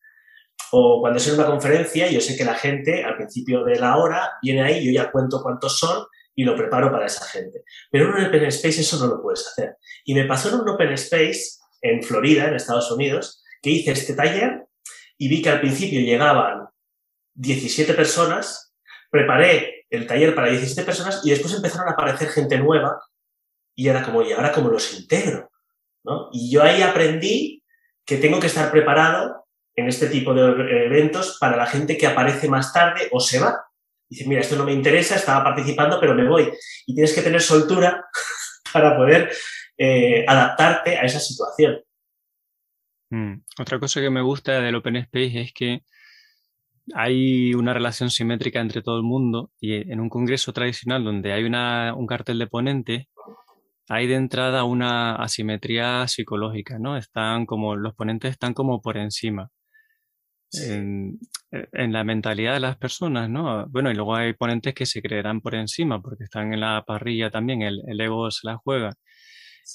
O 0.71 0.99
cuando 1.01 1.17
es 1.17 1.27
en 1.27 1.35
una 1.35 1.45
conferencia, 1.45 2.09
yo 2.09 2.19
sé 2.19 2.35
que 2.35 2.45
la 2.45 2.55
gente 2.55 3.03
al 3.03 3.15
principio 3.15 3.63
de 3.63 3.79
la 3.79 3.97
hora 3.97 4.33
viene 4.41 4.63
ahí, 4.63 4.83
yo 4.83 4.91
ya 4.91 5.11
cuento 5.11 5.41
cuántos 5.41 5.77
son 5.77 6.05
y 6.35 6.43
lo 6.43 6.55
preparo 6.55 6.91
para 6.91 7.05
esa 7.05 7.25
gente. 7.25 7.63
Pero 7.91 8.05
en 8.05 8.23
un 8.23 8.25
Open 8.25 8.45
Space 8.45 8.81
eso 8.81 8.97
no 8.97 9.13
lo 9.13 9.21
puedes 9.21 9.47
hacer. 9.47 9.77
Y 10.03 10.15
me 10.15 10.25
pasó 10.25 10.49
en 10.49 10.55
un 10.55 10.69
Open 10.69 10.91
Space 10.93 11.59
en 11.81 12.01
Florida, 12.01 12.47
en 12.47 12.55
Estados 12.55 12.91
Unidos, 12.91 13.42
que 13.63 13.69
hice 13.69 13.91
este 13.91 14.13
taller 14.13 14.67
y 15.17 15.29
vi 15.29 15.41
que 15.41 15.49
al 15.49 15.61
principio 15.61 16.01
llegaban 16.01 16.67
17 17.35 17.93
personas, 17.93 18.73
preparé 19.09 19.85
el 19.89 20.05
taller 20.05 20.35
para 20.35 20.49
17 20.49 20.83
personas 20.83 21.21
y 21.23 21.29
después 21.29 21.53
empezaron 21.53 21.87
a 21.87 21.93
aparecer 21.93 22.27
gente 22.27 22.57
nueva 22.57 22.99
y 23.73 23.87
era 23.87 24.03
como, 24.03 24.21
¿y 24.21 24.33
ahora 24.33 24.51
cómo 24.51 24.69
los 24.69 24.93
integro? 24.93 25.49
¿No? 26.03 26.29
Y 26.33 26.51
yo 26.51 26.61
ahí 26.61 26.81
aprendí 26.81 27.63
que 28.05 28.17
tengo 28.17 28.39
que 28.39 28.47
estar 28.47 28.69
preparado 28.69 29.47
en 29.75 29.87
este 29.87 30.07
tipo 30.07 30.33
de 30.33 30.85
eventos 30.85 31.37
para 31.39 31.55
la 31.55 31.65
gente 31.65 31.97
que 31.97 32.05
aparece 32.05 32.49
más 32.49 32.73
tarde 32.73 33.07
o 33.11 33.19
se 33.19 33.39
va. 33.39 33.65
Dice, 34.09 34.27
mira, 34.27 34.41
esto 34.41 34.57
no 34.57 34.65
me 34.65 34.73
interesa, 34.73 35.15
estaba 35.15 35.43
participando, 35.43 35.99
pero 35.99 36.13
me 36.13 36.27
voy. 36.27 36.51
Y 36.85 36.93
tienes 36.93 37.13
que 37.13 37.21
tener 37.21 37.41
soltura 37.41 38.05
para 38.73 38.95
poder 38.97 39.31
eh, 39.77 40.25
adaptarte 40.27 40.97
a 40.97 41.03
esa 41.03 41.19
situación. 41.19 41.81
Mm. 43.13 43.43
Otra 43.59 43.79
cosa 43.79 44.01
que 44.01 44.09
me 44.09 44.21
gusta 44.21 44.59
del 44.59 44.73
Open 44.73 44.95
Space 44.95 45.39
es 45.39 45.53
que 45.53 45.83
hay 46.95 47.53
una 47.53 47.71
relación 47.71 48.09
simétrica 48.09 48.59
entre 48.59 48.81
todo 48.81 48.97
el 48.97 49.03
mundo 49.03 49.51
y 49.59 49.75
en 49.91 49.99
un 49.99 50.09
congreso 50.09 50.51
tradicional 50.51 51.03
donde 51.03 51.31
hay 51.31 51.43
una, 51.43 51.93
un 51.95 52.07
cartel 52.07 52.39
de 52.39 52.47
ponente, 52.47 53.09
hay 53.87 54.07
de 54.07 54.15
entrada 54.15 54.63
una 54.63 55.15
asimetría 55.15 56.07
psicológica, 56.07 56.79
¿no? 56.79 56.97
Están 56.97 57.45
como, 57.45 57.75
los 57.75 57.93
ponentes 57.93 58.31
están 58.31 58.55
como 58.55 58.81
por 58.81 58.97
encima. 58.97 59.49
En, 60.53 61.19
la 61.71 62.03
mentalidad 62.03 62.53
de 62.55 62.59
las 62.61 62.77
personas, 62.77 63.29
¿no? 63.29 63.67
Bueno, 63.67 63.91
y 63.91 63.95
luego 63.95 64.15
hay 64.15 64.33
ponentes 64.33 64.73
que 64.73 64.87
se 64.87 65.03
creerán 65.03 65.39
por 65.41 65.53
encima 65.53 66.01
porque 66.01 66.23
están 66.23 66.51
en 66.53 66.61
la 66.61 66.83
parrilla 66.85 67.29
también, 67.29 67.61
el, 67.61 67.81
el 67.87 68.01
ego 68.01 68.31
se 68.31 68.47
la 68.47 68.57
juega. 68.57 68.93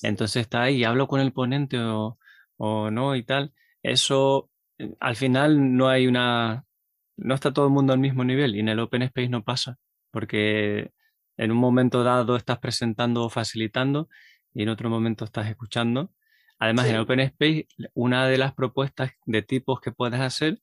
Entonces 0.02 0.42
está 0.42 0.62
ahí, 0.62 0.84
hablo 0.84 1.06
con 1.06 1.20
el 1.20 1.32
ponente 1.32 1.78
o, 1.78 2.18
o 2.58 2.90
no 2.90 3.16
y 3.16 3.22
tal. 3.22 3.54
Eso, 3.82 4.50
eh, 4.78 4.94
al 5.00 5.16
final 5.16 5.76
no 5.76 5.88
hay 5.88 6.06
una, 6.06 6.64
no 7.16 7.34
está 7.34 7.52
todo 7.52 7.66
el 7.66 7.72
mundo 7.72 7.92
al 7.92 7.98
mismo 7.98 8.24
nivel 8.24 8.54
y 8.54 8.60
en 8.60 8.68
el 8.68 8.80
Open 8.80 9.02
Space 9.02 9.28
no 9.28 9.44
pasa, 9.44 9.78
porque 10.10 10.92
en 11.36 11.50
un 11.52 11.58
momento 11.58 12.04
dado 12.04 12.36
estás 12.36 12.58
presentando 12.58 13.24
o 13.24 13.30
facilitando 13.30 14.08
y 14.52 14.64
en 14.64 14.68
otro 14.68 14.90
momento 14.90 15.24
estás 15.24 15.48
escuchando. 15.48 16.12
Además, 16.58 16.86
en 16.86 16.96
el 16.96 17.02
Open 17.02 17.20
Space, 17.20 17.68
una 17.94 18.26
de 18.26 18.36
las 18.36 18.52
propuestas 18.52 19.12
de 19.26 19.42
tipos 19.42 19.80
que 19.80 19.92
puedes 19.92 20.20
hacer 20.20 20.60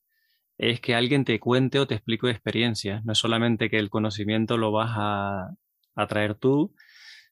es 0.58 0.80
que 0.80 0.94
alguien 0.94 1.24
te 1.24 1.40
cuente 1.40 1.78
o 1.78 1.86
te 1.86 1.94
explique 1.94 2.30
experiencias. 2.30 3.04
No 3.04 3.12
es 3.12 3.18
solamente 3.18 3.70
que 3.70 3.78
el 3.78 3.88
conocimiento 3.88 4.58
lo 4.58 4.72
vas 4.72 4.90
a, 4.94 5.50
a 5.94 6.06
traer 6.06 6.34
tú, 6.34 6.74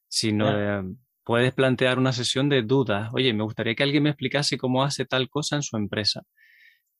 sino 0.07 0.47
puedes 1.25 1.53
plantear 1.53 1.99
una 1.99 2.13
sesión 2.13 2.49
de 2.49 2.61
dudas. 2.61 3.09
Oye, 3.13 3.33
me 3.33 3.43
gustaría 3.43 3.75
que 3.75 3.83
alguien 3.83 4.03
me 4.03 4.11
explicase 4.11 4.57
cómo 4.57 4.83
hace 4.83 5.05
tal 5.05 5.29
cosa 5.29 5.57
en 5.57 5.63
su 5.63 5.75
empresa. 5.75 6.21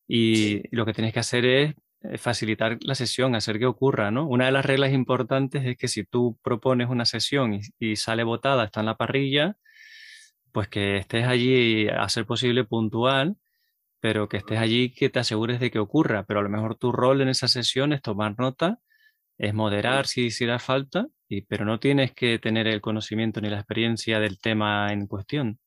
Y 0.08 0.64
lo 0.76 0.86
que 0.86 0.94
tienes 0.94 1.14
que 1.14 1.20
hacer 1.20 1.46
es 1.46 1.76
eh, 2.02 2.18
facilitar 2.18 2.78
la 2.82 2.96
sesión, 2.96 3.36
hacer 3.36 3.60
que 3.60 3.66
ocurra, 3.68 4.12
¿no? 4.12 4.28
Una 4.28 4.48
de 4.48 4.52
las 4.52 4.66
reglas 4.66 4.94
importantes 4.94 5.66
es 5.66 5.78
que 5.78 5.88
si 5.88 6.04
tú 6.06 6.40
propones 6.44 6.90
una 6.90 7.06
sesión 7.06 7.60
y, 7.80 7.96
sale 7.98 8.24
votada, 8.24 8.66
está 8.66 8.82
en 8.82 8.88
la 8.88 8.98
parrilla, 8.98 9.58
pues 10.52 10.68
que 10.70 10.98
estés 10.98 11.26
allí 11.28 11.88
a 11.90 12.08
ser 12.10 12.26
posible 12.26 12.64
puntual, 12.66 13.38
pero 14.00 14.30
que 14.30 14.38
estés 14.38 14.60
allí 14.60 14.94
que 14.94 15.10
te 15.10 15.20
asegures 15.20 15.60
de 15.60 15.72
que 15.72 15.80
ocurra. 15.80 16.26
Pero 16.26 16.40
a 16.42 16.44
lo 16.44 16.50
mejor 16.50 16.76
tu 16.78 16.92
rol 16.92 17.22
en 17.22 17.30
esa 17.30 17.48
sesión 17.48 17.94
es 17.94 18.02
tomar 18.02 18.36
nota, 18.40 18.80
es 19.38 19.54
moderar 19.54 20.08
si 20.08 20.26
hiciera 20.28 20.60
falta, 20.60 21.08
y, 21.28 21.42
pero 21.42 21.66
no 21.66 21.80
tienes 21.80 22.14
que 22.14 22.40
tener 22.40 22.68
el 22.68 22.82
conocimiento 22.82 23.42
ni 23.42 23.50
la 23.50 23.58
experiencia 23.58 24.20
del 24.20 24.40
tema 24.40 24.92
en 24.92 25.08
cuestión. 25.08 25.60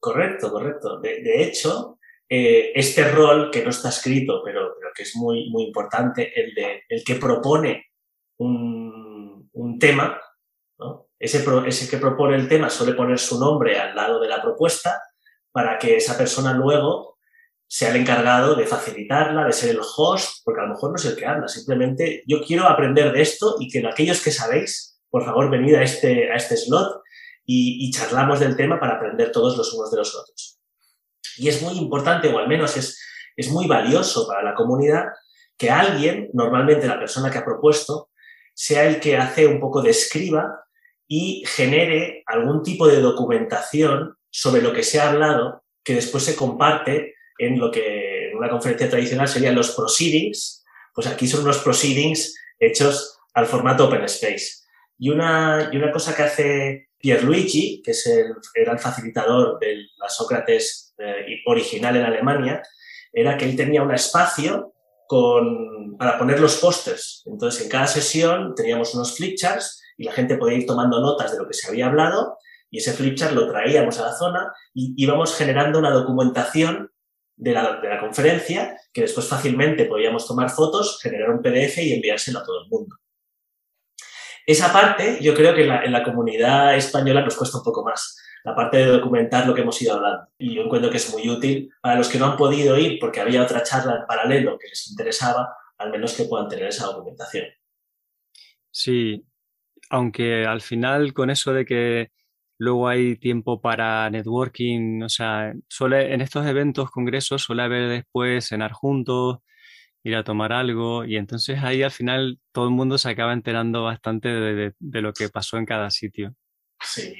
Correcto, 0.00 0.50
correcto. 0.50 1.00
de 1.00 1.42
hecho, 1.42 1.98
eh, 2.30 2.72
este 2.74 3.10
rol 3.10 3.50
que 3.50 3.64
no 3.64 3.70
está 3.70 3.88
escrito, 3.88 4.42
pero, 4.44 4.74
que 4.94 5.02
es 5.04 5.16
muy, 5.16 5.48
muy 5.48 5.64
importante, 5.64 6.30
el, 6.38 6.54
de, 6.54 6.82
el 6.88 7.02
que 7.02 7.14
propone 7.14 7.86
un, 8.38 9.48
un 9.52 9.78
tema, 9.78 10.20
ese, 11.18 11.44
ese 11.66 11.90
que 11.90 11.96
propone 11.96 12.36
el 12.36 12.48
tema 12.48 12.68
suele 12.68 12.92
poner 12.92 13.18
su 13.18 13.40
nombre 13.40 13.78
al 13.78 13.96
lado 13.96 14.20
de 14.20 14.28
la 14.28 14.42
propuesta 14.42 15.00
para 15.50 15.78
que 15.78 15.96
esa 15.96 16.18
persona 16.18 16.52
luego 16.52 17.17
sea 17.68 17.90
el 17.90 17.96
encargado 17.96 18.54
de 18.54 18.66
facilitarla, 18.66 19.44
de 19.44 19.52
ser 19.52 19.70
el 19.70 19.80
host, 19.80 20.40
porque 20.42 20.62
a 20.62 20.64
lo 20.64 20.70
mejor 20.70 20.90
no 20.90 20.96
es 20.96 21.04
el 21.04 21.16
que 21.16 21.26
habla, 21.26 21.46
simplemente 21.48 22.24
yo 22.26 22.42
quiero 22.42 22.66
aprender 22.66 23.12
de 23.12 23.20
esto 23.20 23.56
y 23.60 23.68
que 23.68 23.86
aquellos 23.86 24.22
que 24.22 24.32
sabéis, 24.32 24.98
por 25.10 25.24
favor, 25.24 25.50
venid 25.50 25.74
a 25.74 25.82
este, 25.82 26.32
a 26.32 26.36
este 26.36 26.56
slot 26.56 27.02
y, 27.44 27.90
charlamos 27.92 28.40
del 28.40 28.56
tema 28.56 28.78
para 28.78 28.96
aprender 28.96 29.32
todos 29.32 29.56
los 29.56 29.72
unos 29.72 29.90
de 29.90 29.96
los 29.98 30.14
otros. 30.14 30.58
Y 31.38 31.48
es 31.48 31.62
muy 31.62 31.78
importante, 31.78 32.28
o 32.28 32.38
al 32.38 32.48
menos 32.48 32.76
es, 32.76 33.00
es 33.36 33.50
muy 33.50 33.66
valioso 33.66 34.26
para 34.26 34.42
la 34.42 34.54
comunidad, 34.54 35.04
que 35.56 35.70
alguien, 35.70 36.28
normalmente 36.34 36.86
la 36.86 36.98
persona 36.98 37.30
que 37.30 37.38
ha 37.38 37.44
propuesto, 37.44 38.10
sea 38.54 38.84
el 38.84 39.00
que 39.00 39.16
hace 39.16 39.46
un 39.46 39.60
poco 39.60 39.80
de 39.80 39.90
escriba 39.90 40.64
y 41.06 41.42
genere 41.46 42.22
algún 42.26 42.62
tipo 42.62 42.86
de 42.86 43.00
documentación 43.00 44.16
sobre 44.30 44.60
lo 44.60 44.72
que 44.72 44.82
se 44.82 45.00
ha 45.00 45.08
hablado, 45.08 45.64
que 45.82 45.94
después 45.94 46.24
se 46.24 46.36
comparte 46.36 47.14
en 47.38 47.58
lo 47.58 47.70
que 47.70 48.30
en 48.30 48.36
una 48.36 48.50
conferencia 48.50 48.90
tradicional 48.90 49.28
serían 49.28 49.54
los 49.54 49.70
proceedings, 49.70 50.64
pues 50.94 51.06
aquí 51.06 51.26
son 51.26 51.42
unos 51.42 51.58
proceedings 51.58 52.34
hechos 52.58 53.18
al 53.34 53.46
formato 53.46 53.86
Open 53.86 54.02
Space. 54.04 54.64
Y 54.98 55.10
una, 55.10 55.70
y 55.72 55.76
una 55.76 55.92
cosa 55.92 56.14
que 56.14 56.22
hace 56.22 56.88
Pierluigi, 56.98 57.80
que 57.82 57.92
es 57.92 58.06
el, 58.06 58.34
era 58.54 58.72
el 58.72 58.80
facilitador 58.80 59.58
de 59.60 59.76
la 59.96 60.08
Sócrates 60.08 60.94
eh, 60.98 61.40
original 61.46 61.96
en 61.96 62.04
Alemania, 62.04 62.62
era 63.12 63.36
que 63.36 63.44
él 63.44 63.56
tenía 63.56 63.82
un 63.82 63.94
espacio 63.94 64.74
con, 65.06 65.96
para 65.96 66.18
poner 66.18 66.40
los 66.40 66.56
pósters. 66.56 67.22
Entonces, 67.26 67.62
en 67.62 67.68
cada 67.68 67.86
sesión 67.86 68.54
teníamos 68.54 68.94
unos 68.94 69.16
flipcharts 69.16 69.80
y 69.96 70.04
la 70.04 70.12
gente 70.12 70.36
podía 70.36 70.58
ir 70.58 70.66
tomando 70.66 71.00
notas 71.00 71.32
de 71.32 71.38
lo 71.38 71.46
que 71.46 71.54
se 71.54 71.68
había 71.68 71.86
hablado 71.86 72.36
y 72.70 72.78
ese 72.78 72.92
flipchart 72.92 73.32
lo 73.32 73.48
traíamos 73.48 73.98
a 73.98 74.06
la 74.06 74.12
zona 74.12 74.52
y 74.74 74.94
íbamos 74.96 75.34
generando 75.36 75.78
una 75.78 75.90
documentación 75.90 76.90
de 77.38 77.52
la, 77.52 77.80
de 77.80 77.88
la 77.88 78.00
conferencia 78.00 78.76
que 78.92 79.02
después 79.02 79.26
fácilmente 79.26 79.84
podíamos 79.84 80.26
tomar 80.26 80.50
fotos, 80.50 80.98
generar 81.00 81.30
un 81.30 81.40
PDF 81.40 81.78
y 81.78 81.94
enviárselo 81.94 82.40
a 82.40 82.44
todo 82.44 82.62
el 82.62 82.68
mundo. 82.68 82.96
Esa 84.44 84.72
parte 84.72 85.18
yo 85.20 85.34
creo 85.34 85.54
que 85.54 85.62
en 85.62 85.68
la, 85.68 85.84
en 85.84 85.92
la 85.92 86.02
comunidad 86.02 86.76
española 86.76 87.22
nos 87.22 87.36
cuesta 87.36 87.58
un 87.58 87.64
poco 87.64 87.84
más 87.84 88.18
la 88.44 88.54
parte 88.54 88.78
de 88.78 88.86
documentar 88.86 89.46
lo 89.46 89.54
que 89.54 89.60
hemos 89.60 89.80
ido 89.82 89.94
hablando. 89.94 90.26
Y 90.38 90.54
yo 90.54 90.62
encuentro 90.62 90.90
que 90.90 90.96
es 90.96 91.12
muy 91.12 91.28
útil 91.28 91.70
para 91.80 91.96
los 91.96 92.08
que 92.08 92.18
no 92.18 92.26
han 92.26 92.36
podido 92.36 92.78
ir 92.78 92.98
porque 92.98 93.20
había 93.20 93.42
otra 93.42 93.62
charla 93.62 93.96
en 93.96 94.06
paralelo 94.06 94.58
que 94.58 94.68
les 94.68 94.90
interesaba, 94.90 95.54
al 95.76 95.90
menos 95.90 96.14
que 96.14 96.24
puedan 96.24 96.48
tener 96.48 96.66
esa 96.66 96.86
documentación. 96.86 97.46
Sí, 98.70 99.24
aunque 99.90 100.44
al 100.44 100.60
final 100.60 101.12
con 101.12 101.30
eso 101.30 101.52
de 101.52 101.64
que 101.64 102.10
luego 102.58 102.88
hay 102.88 103.16
tiempo 103.16 103.60
para 103.60 104.10
networking, 104.10 105.02
o 105.02 105.08
sea, 105.08 105.54
suele, 105.68 106.12
en 106.12 106.20
estos 106.20 106.46
eventos, 106.46 106.90
congresos, 106.90 107.42
suele 107.42 107.62
haber 107.62 107.88
después 107.88 108.48
cenar 108.48 108.72
juntos, 108.72 109.38
ir 110.04 110.16
a 110.16 110.24
tomar 110.24 110.52
algo 110.52 111.04
y 111.04 111.16
entonces 111.16 111.62
ahí 111.62 111.82
al 111.82 111.90
final 111.90 112.38
todo 112.52 112.66
el 112.66 112.74
mundo 112.74 112.98
se 112.98 113.10
acaba 113.10 113.32
enterando 113.32 113.84
bastante 113.84 114.28
de, 114.28 114.74
lo 114.80 115.12
que 115.12 115.28
pasó 115.28 115.56
en 115.58 115.66
cada 115.66 115.90
sitio. 115.90 116.34
Sí, 116.80 117.12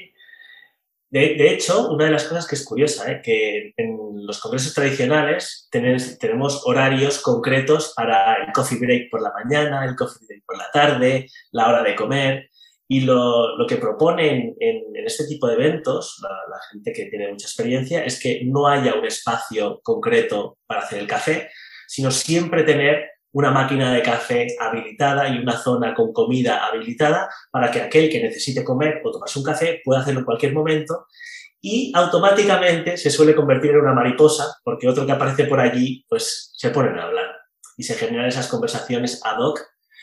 de, 1.10 1.52
hecho, 1.52 1.90
una 1.90 2.04
de 2.04 2.10
las 2.10 2.24
cosas 2.24 2.46
que 2.46 2.54
es 2.54 2.64
curiosa, 2.64 3.10
¿eh? 3.10 3.22
que 3.22 3.72
en 3.78 4.26
los 4.26 4.40
congresos 4.40 4.74
tradicionales 4.74 5.68
tenemos 5.70 6.62
horarios 6.66 7.20
concretos 7.20 7.94
para 7.96 8.34
el 8.44 8.52
coffee 8.52 8.78
break 8.78 9.10
por 9.10 9.22
la 9.22 9.32
mañana, 9.32 9.86
el 9.86 9.96
coffee 9.96 10.26
break 10.26 10.44
por 10.44 10.58
la 10.58 10.70
tarde, 10.70 11.26
la 11.52 11.68
hora 11.68 11.82
de 11.82 11.96
comer. 11.96 12.50
Y 12.90 13.02
lo, 13.02 13.56
lo 13.56 13.66
que 13.66 13.76
proponen 13.76 14.56
en, 14.58 14.82
este 15.06 15.26
tipo 15.26 15.46
de 15.46 15.54
eventos, 15.54 16.18
la, 16.22 16.28
la, 16.28 16.58
gente 16.70 16.92
que 16.92 17.06
tiene 17.06 17.28
mucha 17.28 17.46
experiencia, 17.46 18.04
es 18.04 18.20
que 18.20 18.42
no 18.44 18.66
haya 18.66 18.94
un 18.94 19.04
espacio 19.06 19.80
concreto 19.82 20.58
para 20.66 20.80
hacer 20.80 20.98
el 20.98 21.06
café, 21.06 21.50
sino 21.86 22.10
siempre 22.10 22.64
tener 22.64 23.06
una 23.32 23.50
máquina 23.50 23.92
de 23.92 24.02
café 24.02 24.46
habilitada 24.58 25.28
y 25.28 25.38
una 25.38 25.56
zona 25.56 25.94
con 25.94 26.12
comida 26.12 26.66
habilitada 26.66 27.28
para 27.50 27.70
que 27.70 27.80
aquel 27.80 28.10
que 28.10 28.22
necesite 28.22 28.64
comer 28.64 29.00
o 29.04 29.10
tomarse 29.10 29.38
un 29.38 29.44
café 29.44 29.80
pueda 29.84 30.00
hacerlo 30.00 30.20
en 30.20 30.26
cualquier 30.26 30.52
momento. 30.52 31.06
Y 31.60 31.92
automáticamente 31.94 32.96
se 32.96 33.10
suele 33.10 33.34
convertir 33.34 33.72
en 33.72 33.80
una 33.80 33.92
mariposa 33.92 34.56
porque 34.64 34.88
otro 34.88 35.04
que 35.04 35.12
aparece 35.12 35.44
por 35.44 35.60
allí 35.60 36.04
pues 36.08 36.52
se 36.56 36.70
ponen 36.70 36.98
a 36.98 37.04
hablar 37.04 37.26
y 37.76 37.82
se 37.82 37.94
generan 37.94 38.26
esas 38.26 38.48
conversaciones 38.48 39.20
ad 39.24 39.38
hoc, 39.38 39.60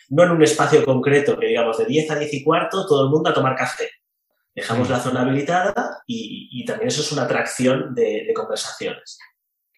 no 0.09 0.23
en 0.23 0.31
un 0.31 0.43
espacio 0.43 0.83
concreto 0.83 1.37
que 1.37 1.47
digamos 1.47 1.77
de 1.77 1.85
10 1.85 2.11
a 2.11 2.15
10 2.19 2.33
y 2.33 2.43
cuarto 2.43 2.85
todo 2.85 3.05
el 3.05 3.09
mundo 3.09 3.29
a 3.29 3.33
tomar 3.33 3.55
café. 3.55 3.89
Dejamos 4.53 4.89
la 4.89 4.99
zona 4.99 5.21
habilitada 5.21 6.01
y, 6.07 6.63
también 6.65 6.87
eso 6.87 7.01
es 7.01 7.11
una 7.11 7.23
atracción 7.23 7.93
de 7.93 8.31
conversaciones. 8.33 9.19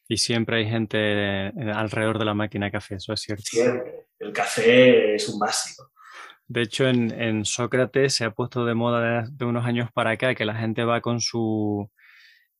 Y 0.10 0.18
siempre 0.18 0.58
hay 0.58 0.70
gente 0.70 0.98
eh, 1.00 1.52
alrededor 1.74 2.18
de 2.18 2.26
la 2.26 2.34
máquina 2.34 2.68
de 2.68 2.72
café, 2.72 2.96
eso 2.96 3.14
es 3.14 3.22
cierto. 3.22 3.44
Siempre. 3.46 4.08
El 4.20 4.32
café 4.32 5.16
es 5.16 5.28
un 5.28 5.38
básico. 5.38 5.92
De 6.48 6.62
hecho, 6.62 6.88
en, 6.88 7.12
en 7.20 7.44
Sócrates 7.44 8.16
se 8.16 8.24
ha 8.24 8.32
puesto 8.32 8.66
de 8.66 8.74
moda 8.74 9.26
de, 9.30 9.46
unos 9.46 9.66
años 9.66 9.90
para 9.94 10.12
acá 10.12 10.34
que 10.34 10.46
la 10.46 10.56
gente 10.56 10.86
va 10.86 11.02
con 11.02 11.20
su 11.20 11.92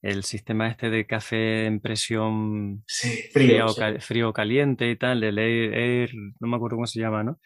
el 0.08 0.24
sistema 0.24 0.70
este 0.70 0.90
de 0.90 1.06
café 1.06 1.66
en 1.66 1.82
presión 1.82 2.84
frío, 3.34 3.68
frío, 4.00 4.32
caliente 4.32 4.90
y 4.90 4.96
tal, 4.96 5.22
el 5.22 5.38
air, 5.38 6.12
no 6.40 6.48
me 6.48 6.56
acuerdo 6.56 6.78
cómo 6.78 6.88
se 6.88 7.02
llama, 7.02 7.24
¿no? 7.24 7.40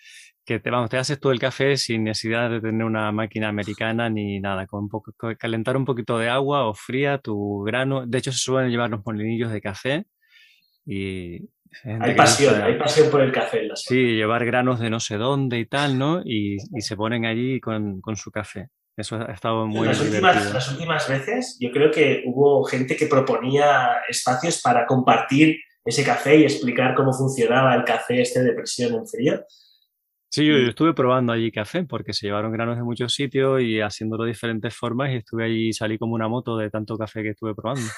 Que 0.46 0.60
te, 0.60 0.70
vamos, 0.70 0.90
te 0.92 0.98
haces 0.98 1.20
todo 1.20 1.32
el 1.32 1.40
café 1.40 1.76
sin 1.76 2.04
necesidad 2.04 2.52
de 2.52 2.62
tener 2.62 2.86
una 2.86 3.12
máquina 3.12 3.50
americana 3.50 4.10
ni 4.10 4.40
nada, 4.40 4.68
con 4.68 4.84
un 4.84 4.90
poco, 4.90 5.12
calentar 5.40 5.76
un 5.76 5.86
poquito 5.86 6.20
de 6.20 6.30
agua 6.30 6.68
o 6.68 6.76
fría 6.76 7.18
tu 7.18 7.64
grano. 7.64 8.06
De 8.06 8.20
hecho, 8.20 8.32
se 8.32 8.38
suelen 8.38 8.70
llevar 8.70 8.92
los 8.92 9.02
molinillos 9.06 9.52
de 9.52 9.62
café 9.62 10.06
y... 10.86 11.50
Hay 11.86 12.16
pasión, 12.16 12.62
hay 12.62 12.78
pasión 12.78 13.10
por 13.10 13.22
el 13.22 13.32
café. 13.32 13.68
sí, 13.76 13.96
llevar 13.96 14.46
granos 14.46 14.80
de 14.80 14.90
no 14.90 15.00
sé 15.00 15.16
dónde 15.16 15.58
y 15.58 15.66
tal, 15.66 15.98
¿no? 15.98 16.22
Y, 16.24 16.58
y 16.58 16.82
se 16.82 16.98
ponen 16.98 17.26
allí 17.26 17.62
con, 17.62 18.02
con 18.02 18.18
su 18.18 18.30
café. 18.30 18.68
Eso 19.02 19.16
ha 19.16 19.34
estado 19.34 19.68
muy 19.68 19.88
las 19.88 20.00
últimas, 20.00 20.54
las 20.54 20.72
últimas 20.72 21.10
veces 21.10 21.58
yo 21.60 21.72
creo 21.72 21.92
que 21.92 22.24
hubo 22.26 22.64
gente 22.64 22.96
que 22.96 23.08
proponía 23.08 23.98
espacios 24.08 24.62
para 24.62 24.86
compartir 24.86 25.58
ese 25.84 26.04
café 26.04 26.38
y 26.38 26.44
explicar 26.44 26.94
cómo 26.94 27.12
funcionaba 27.12 27.76
el 27.76 27.84
café 27.84 28.22
este 28.22 28.44
de 28.44 28.54
presión 28.54 28.94
en 28.94 29.08
frío. 29.08 29.44
Sí, 30.30 30.46
yo, 30.46 30.56
estuve 30.56 30.94
probando 30.94 31.34
allí 31.34 31.52
café 31.52 31.84
porque 31.84 32.14
se 32.14 32.28
llevaron 32.28 32.52
granos 32.52 32.78
de 32.78 32.84
muchos 32.84 33.14
sitios 33.14 33.62
y 33.62 33.82
haciéndolo 33.82 34.24
de 34.24 34.30
diferentes 34.30 34.74
formas 34.74 35.12
y 35.12 35.16
estuve 35.16 35.46
allí 35.46 35.70
y 35.70 35.74
salí 35.74 35.98
como 35.98 36.14
una 36.14 36.28
moto 36.28 36.56
de 36.58 36.70
tanto 36.70 36.98
café 36.98 37.24
que 37.24 37.30
estuve 37.30 37.56
probando. 37.56 37.90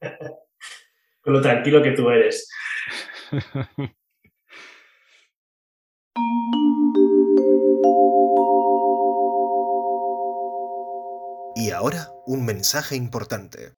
Con 1.22 1.32
lo 1.32 1.40
tranquilo 1.40 1.82
que 1.82 1.92
tú 1.92 2.10
eres. 2.10 2.48
Y 11.62 11.70
ahora, 11.70 12.08
un 12.26 12.44
mensaje 12.44 12.96
importante. 12.96 13.74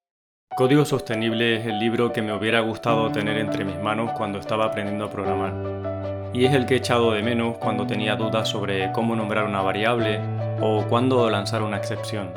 Código 0.57 0.85
Sostenible 0.85 1.57
es 1.57 1.67
el 1.67 1.77
libro 1.77 2.11
que 2.11 2.23
me 2.23 2.33
hubiera 2.33 2.61
gustado 2.61 3.11
tener 3.11 3.37
entre 3.37 3.63
mis 3.63 3.77
manos 3.77 4.13
cuando 4.17 4.39
estaba 4.39 4.65
aprendiendo 4.65 5.05
a 5.05 5.11
programar. 5.11 6.31
Y 6.33 6.45
es 6.45 6.55
el 6.55 6.65
que 6.65 6.73
he 6.73 6.77
echado 6.77 7.11
de 7.11 7.21
menos 7.21 7.59
cuando 7.59 7.85
tenía 7.85 8.15
dudas 8.15 8.49
sobre 8.49 8.91
cómo 8.91 9.15
nombrar 9.15 9.45
una 9.45 9.61
variable 9.61 10.19
o 10.61 10.83
cuándo 10.89 11.29
lanzar 11.29 11.61
una 11.61 11.77
excepción. 11.77 12.31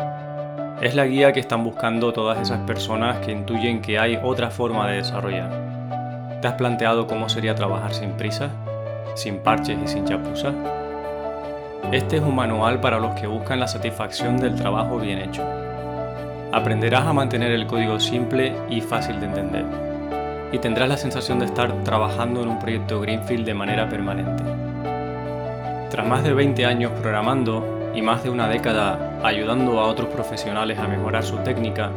Es 0.83 0.95
la 0.95 1.07
guía 1.07 1.33
que 1.33 1.41
están 1.41 1.65
buscando 1.65 2.13
todas 2.13 2.39
esas 2.39 2.61
personas 2.67 3.25
que 3.25 3.33
intuyen 3.33 3.81
que 3.81 3.99
hay 3.99 4.21
otra 4.23 4.51
forma 4.51 4.87
de 4.91 4.97
desarrollar. 4.97 6.43
¿Te 6.43 6.47
has 6.47 6.57
planteado 6.57 7.07
cómo 7.07 7.31
sería 7.31 7.55
trabajar 7.55 7.95
sin 7.95 8.11
prisa? 8.19 8.51
¿Sin 9.15 9.39
parches 9.39 9.79
y 9.83 9.89
sin 9.89 10.05
chapuzas? 10.05 10.55
Este 11.93 12.17
es 12.19 12.23
un 12.23 12.35
manual 12.35 12.81
para 12.81 12.99
los 12.99 13.15
que 13.15 13.27
buscan 13.27 13.61
la 13.61 13.67
satisfacción 13.67 14.37
del 14.37 14.55
trabajo 14.57 14.99
bien 14.99 15.21
hecho. 15.21 15.43
Aprenderás 16.53 17.07
a 17.07 17.15
mantener 17.15 17.51
el 17.53 17.67
código 17.67 17.99
simple 17.99 18.55
y 18.69 18.83
fácil 18.83 19.19
de 19.21 19.27
entender. 19.27 19.65
Y 20.53 20.59
tendrás 20.59 20.91
la 20.91 20.99
sensación 20.99 21.39
de 21.39 21.47
estar 21.47 21.73
trabajando 21.85 22.43
en 22.43 22.49
un 22.49 22.59
proyecto 22.59 23.01
Greenfield 23.01 23.47
de 23.47 23.55
manera 23.55 23.89
permanente. 23.89 24.45
Tras 25.91 26.07
más 26.07 26.25
de 26.25 26.35
20 26.35 26.67
años 26.67 26.93
programando 27.01 27.91
y 27.95 28.03
más 28.03 28.23
de 28.23 28.29
una 28.29 28.49
década 28.49 29.19
ayudando 29.23 29.81
a 29.81 29.87
otros 29.87 30.09
profesionales 30.09 30.79
a 30.79 30.89
mejorar 30.89 31.25
su 31.25 31.39
técnica, 31.39 31.91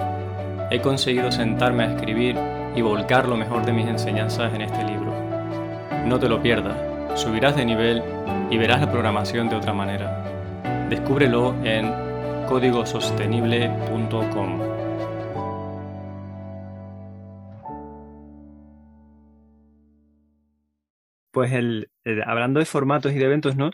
he 0.70 0.80
conseguido 0.80 1.34
sentarme 1.34 1.84
a 1.84 1.94
escribir 1.94 2.38
y 2.78 2.82
volcar 2.82 3.28
lo 3.28 3.36
mejor 3.36 3.66
de 3.66 3.74
mis 3.74 3.88
enseñanzas 3.88 4.54
en 4.54 4.62
este 4.62 4.86
libro. 4.86 5.14
No 6.06 6.18
te 6.18 6.30
lo 6.30 6.42
pierdas, 6.42 6.78
subirás 7.16 7.58
de 7.58 7.66
nivel 7.66 8.02
y 8.52 8.58
verás 8.58 8.82
la 8.82 8.92
programación 8.92 9.50
de 9.50 9.56
otra 9.56 9.74
manera. 9.74 10.88
Descúbrelo 10.90 11.56
en 11.64 11.90
códigosostenible.com. 12.48 14.60
Pues 21.32 21.54
el, 21.54 21.90
hablando 22.26 22.60
de 22.60 22.66
formatos 22.66 23.14
y 23.14 23.16
de 23.16 23.24
eventos, 23.24 23.56
¿no? 23.56 23.72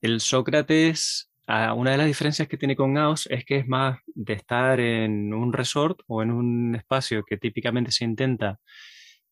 El 0.00 0.20
Sócrates, 0.20 1.30
una 1.46 1.90
de 1.90 1.98
las 1.98 2.06
diferencias 2.06 2.48
que 2.48 2.56
tiene 2.56 2.76
con 2.76 2.96
AOS 2.96 3.26
es 3.26 3.44
que 3.44 3.58
es 3.58 3.68
más 3.68 3.98
de 4.06 4.32
estar 4.32 4.80
en 4.80 5.34
un 5.34 5.52
resort 5.52 6.00
o 6.06 6.22
en 6.22 6.30
un 6.30 6.74
espacio 6.76 7.24
que 7.24 7.36
típicamente 7.36 7.92
se 7.92 8.06
intenta 8.06 8.58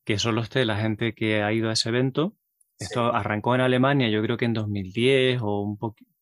que 0.04 0.18
solo 0.18 0.42
esté 0.42 0.66
la 0.66 0.76
gente 0.76 1.14
que 1.14 1.42
ha 1.42 1.50
ido 1.54 1.70
a 1.70 1.72
ese 1.72 1.88
evento 1.88 2.34
esto 2.78 3.14
arrancó 3.14 3.54
en 3.54 3.62
Alemania, 3.62 4.08
yo 4.08 4.22
creo 4.22 4.36
que 4.36 4.44
en 4.44 4.54
2010 4.54 5.40
o, 5.42 5.60
un 5.62 5.78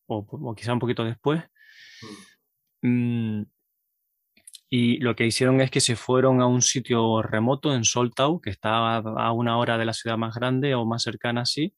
o, 0.07 0.55
quizá 0.55 0.73
un 0.73 0.79
poquito 0.79 1.03
después. 1.03 1.43
Mm, 2.81 3.43
y 4.69 4.97
lo 4.99 5.15
que 5.15 5.25
hicieron 5.25 5.61
es 5.61 5.71
que 5.71 5.79
se 5.81 5.95
fueron 5.95 6.41
a 6.41 6.47
un 6.47 6.61
sitio 6.61 7.21
remoto 7.21 7.73
en 7.73 7.83
Soltau, 7.85 8.41
que 8.41 8.49
estaba 8.49 8.97
a 8.97 9.31
una 9.31 9.57
hora 9.57 9.77
de 9.77 9.85
la 9.85 9.93
ciudad 9.93 10.17
más 10.17 10.35
grande 10.35 10.75
o 10.75 10.85
más 10.85 11.03
cercana 11.03 11.41
así. 11.41 11.73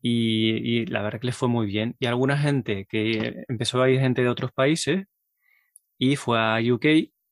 Y, 0.00 0.82
y, 0.82 0.86
la 0.86 1.02
verdad 1.02 1.20
que 1.20 1.26
les 1.26 1.36
fue 1.36 1.48
muy 1.48 1.66
bien. 1.66 1.96
Y 1.98 2.06
alguna 2.06 2.38
gente 2.38 2.86
que 2.88 3.44
empezó 3.48 3.82
a 3.82 3.90
ir 3.90 4.00
gente 4.00 4.22
de 4.22 4.28
otros 4.28 4.52
países 4.52 5.06
y 5.98 6.16
fue 6.16 6.38
a 6.40 6.58
UK. 6.60 6.86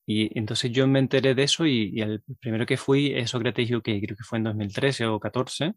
Y 0.05 0.37
entonces 0.39 0.71
yo 0.71 0.87
me 0.87 0.99
enteré 0.99 1.35
de 1.35 1.43
eso 1.43 1.65
y, 1.65 1.91
y 1.93 2.01
el 2.01 2.23
primero 2.39 2.65
que 2.65 2.77
fui 2.77 3.13
es 3.13 3.31
Socrates 3.31 3.71
UK, 3.71 3.83
creo 3.83 4.17
que 4.17 4.23
fue 4.23 4.39
en 4.39 4.45
2013 4.45 5.05
o 5.05 5.11
2014 5.13 5.75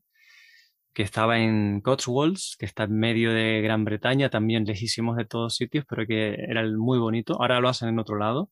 que 0.93 1.03
estaba 1.03 1.39
en 1.39 1.81
Cotswolds, 1.81 2.57
que 2.59 2.67
está 2.67 2.85
en 2.85 2.99
medio 2.99 3.33
de 3.33 3.61
Gran 3.63 3.85
Bretaña, 3.85 4.31
también 4.31 4.65
lejísimos 4.65 5.17
de 5.17 5.25
todos 5.25 5.55
sitios, 5.57 5.85
pero 5.89 6.07
que 6.07 6.35
era 6.35 6.65
muy 6.65 6.99
bonito. 6.99 7.41
Ahora 7.41 7.61
lo 7.61 7.69
hacen 7.69 7.89
en 7.91 7.99
otro 7.99 8.17
lado. 8.17 8.51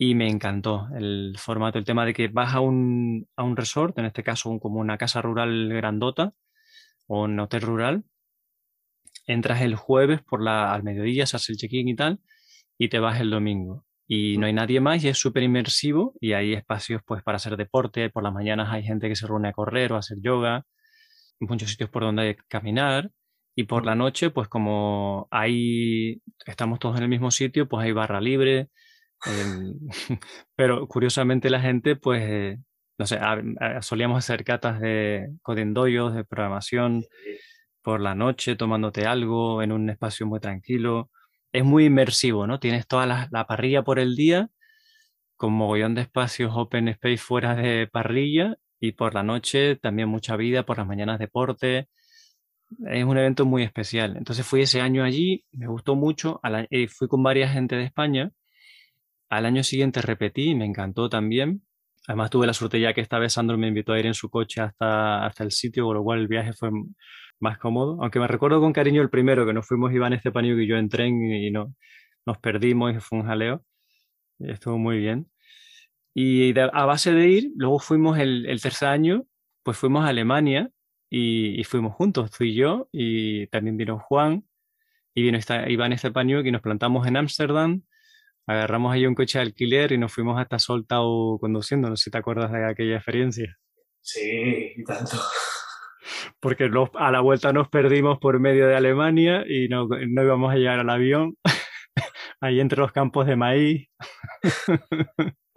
Y 0.00 0.14
me 0.14 0.28
encantó 0.28 0.88
el 0.96 1.34
formato, 1.38 1.78
el 1.78 1.84
tema 1.84 2.06
de 2.06 2.14
que 2.14 2.28
vas 2.28 2.54
a 2.54 2.60
un, 2.60 3.26
a 3.36 3.42
un 3.42 3.56
resort, 3.56 3.98
en 3.98 4.04
este 4.06 4.22
caso 4.22 4.58
como 4.60 4.78
una 4.80 4.96
casa 4.96 5.20
rural 5.22 5.68
grandota 5.70 6.34
o 7.08 7.24
un 7.24 7.38
hotel 7.40 7.62
rural, 7.62 8.04
entras 9.26 9.62
el 9.62 9.76
jueves 9.76 10.22
por 10.22 10.42
la, 10.42 10.72
al 10.72 10.82
mediodía, 10.82 11.26
se 11.26 11.36
hace 11.36 11.52
el 11.52 11.58
check-in 11.58 11.88
y 11.88 11.96
tal, 11.96 12.20
y 12.78 12.88
te 12.88 12.98
vas 12.98 13.20
el 13.20 13.30
domingo. 13.30 13.84
Y 14.06 14.38
no 14.38 14.46
hay 14.46 14.52
nadie 14.54 14.80
más 14.80 15.04
y 15.04 15.08
es 15.08 15.18
súper 15.18 15.42
inmersivo 15.42 16.14
y 16.20 16.32
hay 16.32 16.54
espacios 16.54 17.02
pues 17.04 17.22
para 17.22 17.36
hacer 17.36 17.56
deporte, 17.56 18.10
por 18.10 18.22
las 18.22 18.32
mañanas 18.32 18.68
hay 18.72 18.82
gente 18.84 19.08
que 19.08 19.16
se 19.16 19.26
reúne 19.26 19.48
a 19.48 19.52
correr 19.52 19.92
o 19.92 19.96
a 19.96 19.98
hacer 19.98 20.18
yoga, 20.22 20.64
muchos 21.40 21.70
sitios 21.70 21.90
por 21.90 22.02
donde 22.02 22.36
caminar 22.48 23.10
y 23.54 23.64
por 23.64 23.84
la 23.84 23.94
noche, 23.96 24.30
pues 24.30 24.48
como 24.48 25.26
ahí 25.30 26.22
estamos 26.46 26.78
todos 26.78 26.96
en 26.96 27.02
el 27.04 27.08
mismo 27.08 27.30
sitio, 27.30 27.68
pues 27.68 27.84
hay 27.84 27.92
barra 27.92 28.20
libre. 28.20 28.68
Em, 29.26 29.74
pero 30.56 30.86
curiosamente 30.88 31.50
la 31.50 31.60
gente, 31.60 31.96
pues, 31.96 32.58
no 32.98 33.06
sé, 33.06 33.18
solíamos 33.80 34.18
hacer 34.18 34.44
catas 34.44 34.80
de 34.80 35.30
codindoyos, 35.42 36.14
de 36.14 36.24
programación 36.24 37.04
por 37.82 38.00
la 38.00 38.14
noche, 38.14 38.56
tomándote 38.56 39.06
algo 39.06 39.62
en 39.62 39.72
un 39.72 39.90
espacio 39.90 40.26
muy 40.26 40.40
tranquilo. 40.40 41.10
Es 41.52 41.64
muy 41.64 41.86
inmersivo, 41.86 42.46
¿no? 42.46 42.60
Tienes 42.60 42.86
toda 42.86 43.06
la, 43.06 43.28
la 43.32 43.46
parrilla 43.46 43.82
por 43.82 43.98
el 43.98 44.16
día, 44.16 44.50
con 45.36 45.52
mogollón 45.54 45.94
de 45.94 46.02
espacios 46.02 46.52
open 46.54 46.88
space 46.88 47.18
fuera 47.18 47.56
de 47.56 47.88
parrilla 47.88 48.56
y 48.80 48.92
por 48.92 49.14
la 49.14 49.22
noche 49.22 49.76
también 49.76 50.08
mucha 50.08 50.36
vida, 50.36 50.64
por 50.64 50.78
las 50.78 50.86
mañanas 50.86 51.18
deporte. 51.18 51.88
Es 52.86 53.04
un 53.04 53.16
evento 53.18 53.46
muy 53.46 53.62
especial. 53.62 54.16
Entonces 54.16 54.46
fui 54.46 54.62
ese 54.62 54.80
año 54.80 55.04
allí, 55.04 55.44
me 55.52 55.66
gustó 55.66 55.94
mucho, 55.96 56.40
y 56.70 56.84
eh, 56.84 56.88
fui 56.88 57.08
con 57.08 57.22
varias 57.22 57.52
gente 57.52 57.76
de 57.76 57.84
España. 57.84 58.30
Al 59.30 59.46
año 59.46 59.62
siguiente 59.62 60.02
repetí, 60.02 60.54
me 60.54 60.66
encantó 60.66 61.08
también. 61.08 61.62
Además 62.06 62.30
tuve 62.30 62.46
la 62.46 62.54
suerte 62.54 62.80
ya 62.80 62.94
que 62.94 63.00
esta 63.02 63.18
vez 63.18 63.34
Sandro 63.34 63.58
me 63.58 63.68
invitó 63.68 63.92
a 63.92 63.98
ir 64.00 64.06
en 64.06 64.14
su 64.14 64.30
coche 64.30 64.60
hasta, 64.62 65.26
hasta 65.26 65.44
el 65.44 65.52
sitio, 65.52 65.84
con 65.86 65.96
lo 65.96 66.02
cual 66.04 66.20
el 66.20 66.28
viaje 66.28 66.52
fue 66.54 66.70
más 67.40 67.58
cómodo. 67.58 67.98
Aunque 68.02 68.20
me 68.20 68.26
recuerdo 68.26 68.60
con 68.60 68.72
cariño 68.72 69.02
el 69.02 69.10
primero, 69.10 69.46
que 69.46 69.52
nos 69.52 69.66
fuimos 69.66 69.92
Iván 69.92 70.12
Estepanio 70.14 70.60
y 70.60 70.66
yo 70.66 70.76
en 70.76 70.88
tren 70.88 71.14
y 71.32 71.50
no, 71.50 71.74
nos 72.26 72.38
perdimos 72.38 72.94
y 72.94 73.00
fue 73.00 73.18
un 73.20 73.26
jaleo. 73.26 73.64
Estuvo 74.40 74.78
muy 74.78 74.98
bien. 74.98 75.30
Y 76.20 76.52
a 76.58 76.84
base 76.84 77.12
de 77.12 77.28
ir, 77.28 77.52
luego 77.54 77.78
fuimos 77.78 78.18
el, 78.18 78.44
tercer 78.60 78.88
año, 78.88 79.24
pues 79.62 79.78
fuimos 79.78 80.04
a 80.04 80.08
Alemania 80.08 80.68
y, 81.08 81.62
fuimos 81.62 81.94
juntos, 81.94 82.32
tú 82.32 82.42
y 82.42 82.56
yo, 82.56 82.88
y 82.90 83.46
también 83.46 83.76
vino 83.76 84.00
Juan 84.00 84.44
y 85.14 85.22
vino 85.22 85.38
esta, 85.38 85.70
Iván 85.70 85.92
Estepaño 85.92 86.40
y 86.40 86.50
nos 86.50 86.60
plantamos 86.60 87.06
en 87.06 87.18
Ámsterdam, 87.18 87.84
agarramos 88.48 88.92
ahí 88.92 89.06
un 89.06 89.14
coche 89.14 89.38
de 89.38 89.44
alquiler 89.44 89.92
y 89.92 89.98
nos 89.98 90.12
fuimos 90.12 90.40
hasta 90.40 90.58
Soltau 90.58 91.38
conduciendo, 91.38 91.88
no 91.88 91.94
sé 91.94 92.06
si 92.06 92.10
te 92.10 92.18
acuerdas 92.18 92.50
de 92.50 92.68
aquella 92.68 92.96
experiencia. 92.96 93.56
Sí, 94.00 94.72
y 94.76 94.82
tanto. 94.82 95.18
Porque 96.40 96.68
a 96.94 97.10
la 97.12 97.20
vuelta 97.20 97.52
nos 97.52 97.68
perdimos 97.68 98.18
por 98.18 98.40
medio 98.40 98.66
de 98.66 98.74
Alemania 98.74 99.44
y 99.48 99.68
no, 99.68 99.86
no 99.86 100.22
íbamos 100.24 100.52
a 100.52 100.56
llegar 100.56 100.80
al 100.80 100.90
avión, 100.90 101.36
ahí 102.40 102.58
entre 102.58 102.80
los 102.80 102.90
campos 102.90 103.24
de 103.28 103.36
maíz. 103.36 103.88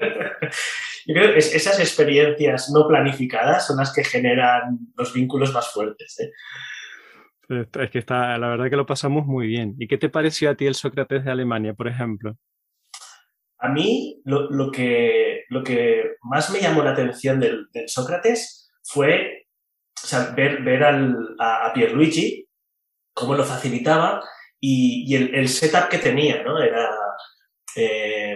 Yo 1.06 1.16
creo 1.16 1.34
que 1.34 1.40
esas 1.40 1.80
experiencias 1.80 2.70
no 2.74 2.88
planificadas 2.88 3.68
son 3.68 3.78
las 3.78 3.94
que 3.94 4.04
generan 4.04 4.80
los 4.96 5.14
vínculos 5.14 5.54
más 5.54 5.72
fuertes. 5.72 6.20
¿eh? 6.20 7.66
Es 7.80 7.90
que 7.90 8.00
está, 8.00 8.38
la 8.38 8.50
verdad 8.50 8.70
que 8.70 8.76
lo 8.76 8.86
pasamos 8.86 9.26
muy 9.26 9.48
bien. 9.48 9.76
¿Y 9.80 9.88
qué 9.88 9.98
te 9.98 10.10
pareció 10.10 10.50
a 10.50 10.56
ti 10.56 10.68
el 10.68 10.76
Sócrates 10.76 11.26
de 11.26 11.32
Alemania, 11.32 11.74
por 11.74 11.88
ejemplo? 11.88 12.38
a 13.62 13.70
mí 13.70 14.22
lo, 14.26 14.72
que, 14.72 15.46
lo 15.50 15.64
que 15.64 16.16
más 16.24 16.50
me 16.50 16.60
llamó 16.60 16.84
la 16.84 16.92
atención 16.92 17.40
del, 17.40 17.68
Sócrates 17.86 18.72
fue 18.84 19.46
ver, 20.36 20.64
ver 20.64 20.84
al, 20.84 21.36
a, 21.40 21.72
Pierluigi, 21.72 22.48
cómo 23.14 23.36
lo 23.36 23.46
facilitaba 23.46 24.24
y, 24.60 25.16
el, 25.16 25.48
setup 25.48 25.90
que 25.90 26.00
tenía, 26.00 26.42
¿no? 26.42 26.60
Era, 26.60 26.90
eh, 27.76 28.31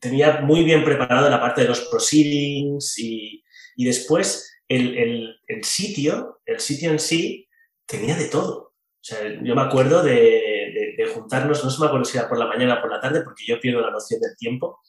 tenía 0.00 0.40
muy 0.40 0.64
bien 0.64 0.84
preparado 0.84 1.28
la 1.28 1.40
parte 1.40 1.62
de 1.62 1.68
los 1.68 1.80
proceedings 1.82 2.98
y, 2.98 3.44
y 3.76 3.84
después 3.84 4.50
el, 4.68 4.96
el, 4.96 5.36
el, 5.46 5.64
sitio, 5.64 6.40
el 6.46 6.60
sitio 6.60 6.90
en 6.90 6.98
sí, 6.98 7.48
tenía 7.86 8.16
de 8.16 8.28
todo. 8.28 8.74
O 9.00 9.02
sea, 9.02 9.18
yo 9.42 9.54
me 9.54 9.62
acuerdo 9.62 10.02
de, 10.02 10.94
de, 10.96 11.06
juntarnos, 11.06 11.64
no 11.64 11.70
se 11.70 11.80
me 11.80 11.86
acuerdo 11.86 12.04
si 12.04 12.18
era 12.18 12.28
por 12.28 12.38
la 12.38 12.46
mañana 12.46 12.74
o 12.74 12.80
por 12.82 12.90
la 12.90 13.00
tarde, 13.00 13.22
porque 13.22 13.44
yo 13.46 13.58
pierdo 13.58 13.80
la 13.80 13.90
noción 13.90 14.20
del 14.20 14.36
tiempo, 14.36 14.80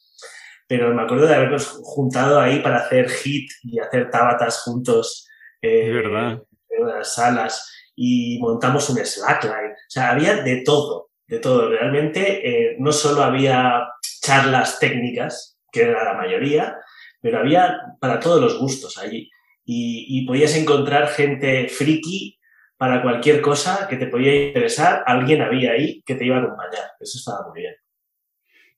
pero 0.68 0.94
me 0.94 1.02
acuerdo 1.02 1.26
de 1.26 1.34
habernos 1.34 1.66
juntado 1.82 2.38
ahí 2.38 2.60
para 2.60 2.78
hacer 2.78 3.08
hit 3.08 3.50
y 3.62 3.78
hacer 3.78 4.10
tabatas 4.10 4.60
juntos 4.62 5.26
eh, 5.62 5.90
verdad. 5.90 6.42
en 6.68 6.82
unas 6.82 7.14
salas 7.14 7.72
y 7.96 8.38
montamos 8.40 8.88
un 8.90 8.98
slackline. 8.98 9.72
O 9.72 9.90
sea, 9.90 10.10
había 10.10 10.42
de 10.42 10.62
todo, 10.62 11.10
de 11.32 11.38
todo. 11.38 11.70
Realmente 11.70 12.46
eh, 12.46 12.76
no 12.78 12.92
solo 12.92 13.22
había 13.22 13.88
charlas 14.20 14.78
técnicas, 14.78 15.58
que 15.72 15.84
era 15.84 16.04
la 16.04 16.12
mayoría, 16.12 16.76
pero 17.22 17.38
había 17.38 17.74
para 17.98 18.20
todos 18.20 18.38
los 18.38 18.58
gustos 18.58 18.98
allí. 18.98 19.30
Y, 19.64 20.06
y 20.10 20.26
podías 20.26 20.54
encontrar 20.56 21.08
gente 21.08 21.68
friki 21.68 22.38
para 22.76 23.00
cualquier 23.00 23.40
cosa 23.40 23.86
que 23.88 23.96
te 23.96 24.08
podía 24.08 24.48
interesar, 24.48 25.04
alguien 25.06 25.40
había 25.40 25.72
ahí 25.72 26.02
que 26.04 26.16
te 26.16 26.26
iba 26.26 26.36
a 26.36 26.40
acompañar. 26.40 26.90
Eso 27.00 27.16
estaba 27.16 27.48
muy 27.48 27.62
bien. 27.62 27.74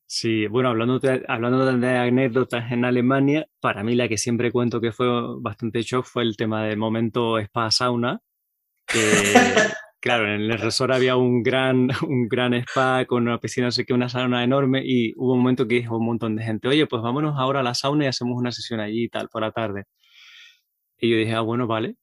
Sí, 0.06 0.46
bueno, 0.46 0.68
hablando 0.68 1.00
de, 1.00 1.24
hablando 1.26 1.64
de 1.64 1.96
anécdotas 1.96 2.70
en 2.70 2.84
Alemania, 2.84 3.48
para 3.58 3.82
mí 3.82 3.96
la 3.96 4.06
que 4.06 4.18
siempre 4.18 4.52
cuento 4.52 4.80
que 4.80 4.92
fue 4.92 5.08
bastante 5.40 5.82
shock 5.82 6.04
fue 6.04 6.22
el 6.22 6.36
tema 6.36 6.64
del 6.64 6.76
momento 6.76 7.36
spa-sauna, 7.40 8.20
que 8.86 9.00
claro, 10.04 10.26
en 10.26 10.42
el 10.42 10.58
resort 10.58 10.92
había 10.92 11.16
un 11.16 11.42
gran, 11.42 11.88
un 12.06 12.28
gran 12.28 12.52
spa 12.54 13.06
con 13.06 13.22
una 13.22 13.38
piscina, 13.40 13.68
no 13.68 13.72
sé 13.72 13.86
qué, 13.86 13.94
una 13.94 14.10
sauna 14.10 14.44
enorme 14.44 14.82
y 14.84 15.14
hubo 15.16 15.32
un 15.32 15.38
momento 15.38 15.66
que 15.66 15.76
dijo 15.76 15.96
un 15.96 16.04
montón 16.04 16.36
de 16.36 16.44
gente, 16.44 16.68
oye, 16.68 16.86
pues 16.86 17.02
vámonos 17.02 17.36
ahora 17.38 17.60
a 17.60 17.62
la 17.62 17.74
sauna 17.74 18.04
y 18.04 18.08
hacemos 18.08 18.36
una 18.38 18.52
sesión 18.52 18.80
allí 18.80 19.04
y 19.04 19.08
tal, 19.08 19.28
por 19.30 19.40
la 19.42 19.52
tarde. 19.52 19.84
Y 20.98 21.10
yo 21.10 21.16
dije, 21.16 21.34
ah, 21.34 21.40
bueno, 21.40 21.66
vale. 21.66 21.96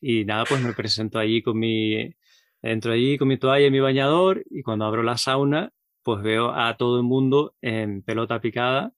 Y 0.00 0.24
nada, 0.26 0.44
pues 0.46 0.62
me 0.62 0.74
presento 0.74 1.18
allí 1.18 1.42
con 1.42 1.58
mi, 1.58 2.14
entro 2.62 2.92
allí 2.92 3.18
con 3.18 3.28
mi 3.28 3.38
toalla 3.38 3.66
y 3.66 3.70
mi 3.70 3.80
bañador 3.80 4.44
y 4.50 4.62
cuando 4.62 4.86
abro 4.86 5.02
la 5.02 5.18
sauna, 5.18 5.72
pues 6.02 6.22
veo 6.22 6.52
a 6.52 6.76
todo 6.76 6.98
el 6.98 7.04
mundo 7.04 7.56
en 7.62 8.02
pelota 8.02 8.40
picada, 8.40 8.92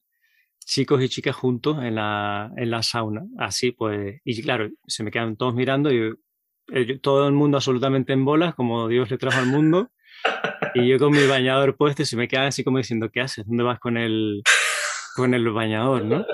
chicos 0.60 1.02
y 1.02 1.08
chicas 1.08 1.36
juntos 1.36 1.78
en 1.84 1.96
la, 1.96 2.52
en 2.56 2.70
la 2.70 2.82
sauna. 2.82 3.26
Así 3.38 3.72
pues, 3.72 4.20
y 4.24 4.42
claro, 4.42 4.70
se 4.86 5.04
me 5.04 5.10
quedan 5.10 5.36
todos 5.36 5.54
mirando 5.54 5.92
y 5.92 6.14
eh, 6.72 6.98
todo 6.98 7.26
el 7.28 7.34
mundo 7.34 7.58
absolutamente 7.58 8.12
en 8.12 8.24
bolas, 8.24 8.54
como 8.54 8.88
Dios 8.88 9.10
le 9.10 9.18
trajo 9.18 9.38
al 9.38 9.46
mundo. 9.46 9.90
Y 10.74 10.88
yo 10.88 10.98
con 10.98 11.12
mi 11.12 11.26
bañador 11.26 11.76
puesto 11.76 12.02
y 12.02 12.06
se 12.06 12.16
me 12.16 12.28
quedan 12.28 12.46
así 12.46 12.64
como 12.64 12.78
diciendo, 12.78 13.10
¿qué 13.12 13.20
haces? 13.20 13.46
¿Dónde 13.46 13.64
vas 13.64 13.78
con 13.78 13.96
el, 13.96 14.42
con 15.14 15.34
el 15.34 15.48
bañador, 15.50 16.04
no? 16.04 16.26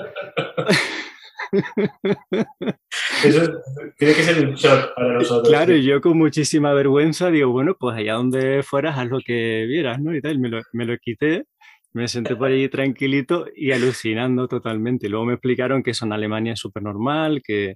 Eso 3.23 3.61
tiene 3.97 4.13
que 4.13 4.23
ser 4.23 4.47
un 4.47 4.55
shock 4.55 4.93
para 4.95 5.13
nosotros. 5.13 5.49
Claro, 5.49 5.75
y 5.75 5.83
yo 5.83 6.01
con 6.01 6.17
muchísima 6.17 6.73
vergüenza 6.73 7.29
digo, 7.29 7.51
bueno, 7.51 7.75
pues 7.79 7.97
allá 7.97 8.13
donde 8.13 8.63
fueras, 8.63 8.97
haz 8.97 9.07
lo 9.07 9.19
que 9.19 9.65
vieras, 9.67 9.99
¿no? 10.01 10.15
Y 10.15 10.21
tal, 10.21 10.39
me 10.39 10.49
lo, 10.49 10.61
me 10.73 10.85
lo 10.85 10.97
quité, 10.97 11.45
me 11.93 12.07
senté 12.07 12.35
por 12.35 12.49
allí 12.49 12.67
tranquilito 12.69 13.45
y 13.55 13.71
alucinando 13.71 14.47
totalmente. 14.47 15.07
Y 15.07 15.09
luego 15.09 15.25
me 15.25 15.33
explicaron 15.33 15.83
que 15.83 15.91
eso 15.91 16.05
en 16.05 16.13
Alemania 16.13 16.53
es 16.53 16.59
súper 16.59 16.83
normal, 16.83 17.41
que 17.43 17.75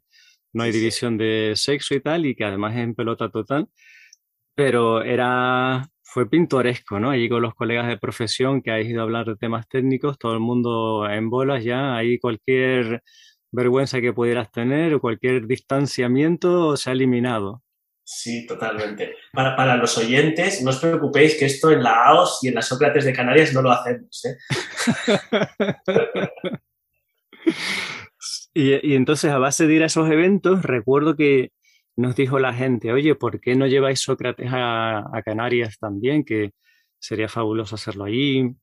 no 0.58 0.64
hay 0.64 0.72
división 0.72 1.18
de 1.18 1.54
sexo 1.56 1.94
y 1.96 2.02
tal, 2.02 2.26
y 2.26 2.36
que 2.36 2.44
además 2.44 2.76
es 2.76 2.82
en 2.82 2.96
pelota 2.96 3.30
total. 3.30 3.68
Pero 4.56 5.04
era, 5.04 5.88
fue 6.02 6.30
pintoresco, 6.30 7.00
¿no? 7.00 7.12
Allí 7.12 7.30
con 7.30 7.44
los 7.44 7.54
colegas 7.54 7.88
de 7.88 7.98
profesión 7.98 8.62
que 8.62 8.72
habéis 8.72 8.90
ido 8.90 9.02
a 9.02 9.04
hablar 9.04 9.28
de 9.28 9.36
temas 9.36 9.68
técnicos, 9.70 10.18
todo 10.18 10.34
el 10.34 10.40
mundo 10.40 11.08
en 11.10 11.30
bolas 11.30 11.64
ya, 11.64 11.96
ahí 11.96 12.18
cualquier 12.20 13.04
vergüenza 13.52 14.02
que 14.02 14.14
pudieras 14.14 14.52
tener 14.52 14.96
o 14.96 15.00
cualquier 15.00 15.46
distanciamiento 15.46 16.76
se 16.76 16.90
ha 16.90 16.94
eliminado. 16.94 17.62
Sí, 18.04 18.48
totalmente. 18.48 19.16
Para, 19.34 19.56
para, 19.56 19.76
los 19.76 19.98
oyentes, 19.98 20.64
no 20.64 20.72
os 20.72 20.80
preocupéis 20.80 21.36
que 21.36 21.46
esto 21.46 21.72
en 21.72 21.84
la 21.84 22.06
AOS 22.06 22.40
y 22.42 22.48
en 22.48 22.56
la 22.56 22.62
Sócrates 22.62 23.06
de 23.06 23.14
Canarias 23.14 23.54
no 23.54 23.62
lo 23.62 23.70
hacemos. 23.70 24.26
¿eh? 24.26 24.38
y, 28.58 28.92
y, 28.94 28.96
entonces, 28.96 29.32
a 29.32 29.38
base 29.38 29.68
de 29.68 29.76
ir 29.76 29.84
a 29.84 29.88
esos 29.88 30.10
eventos, 30.10 30.64
recuerdo 30.64 31.16
que 31.16 31.52
nos 31.96 32.16
dijo 32.16 32.40
la 32.40 32.54
gente, 32.54 32.92
oye, 32.94 33.16
¿por 33.16 33.40
qué 33.42 33.56
no 33.56 33.68
lleváis 33.68 34.02
Sócrates 34.02 34.50
a, 34.52 35.00
a 35.16 35.24
Canarias 35.24 35.78
también? 35.80 36.24
Que 36.24 36.52
sería 37.00 37.30
fabuloso 37.30 37.76
hacerlo 37.76 38.06
allí. 38.06 38.56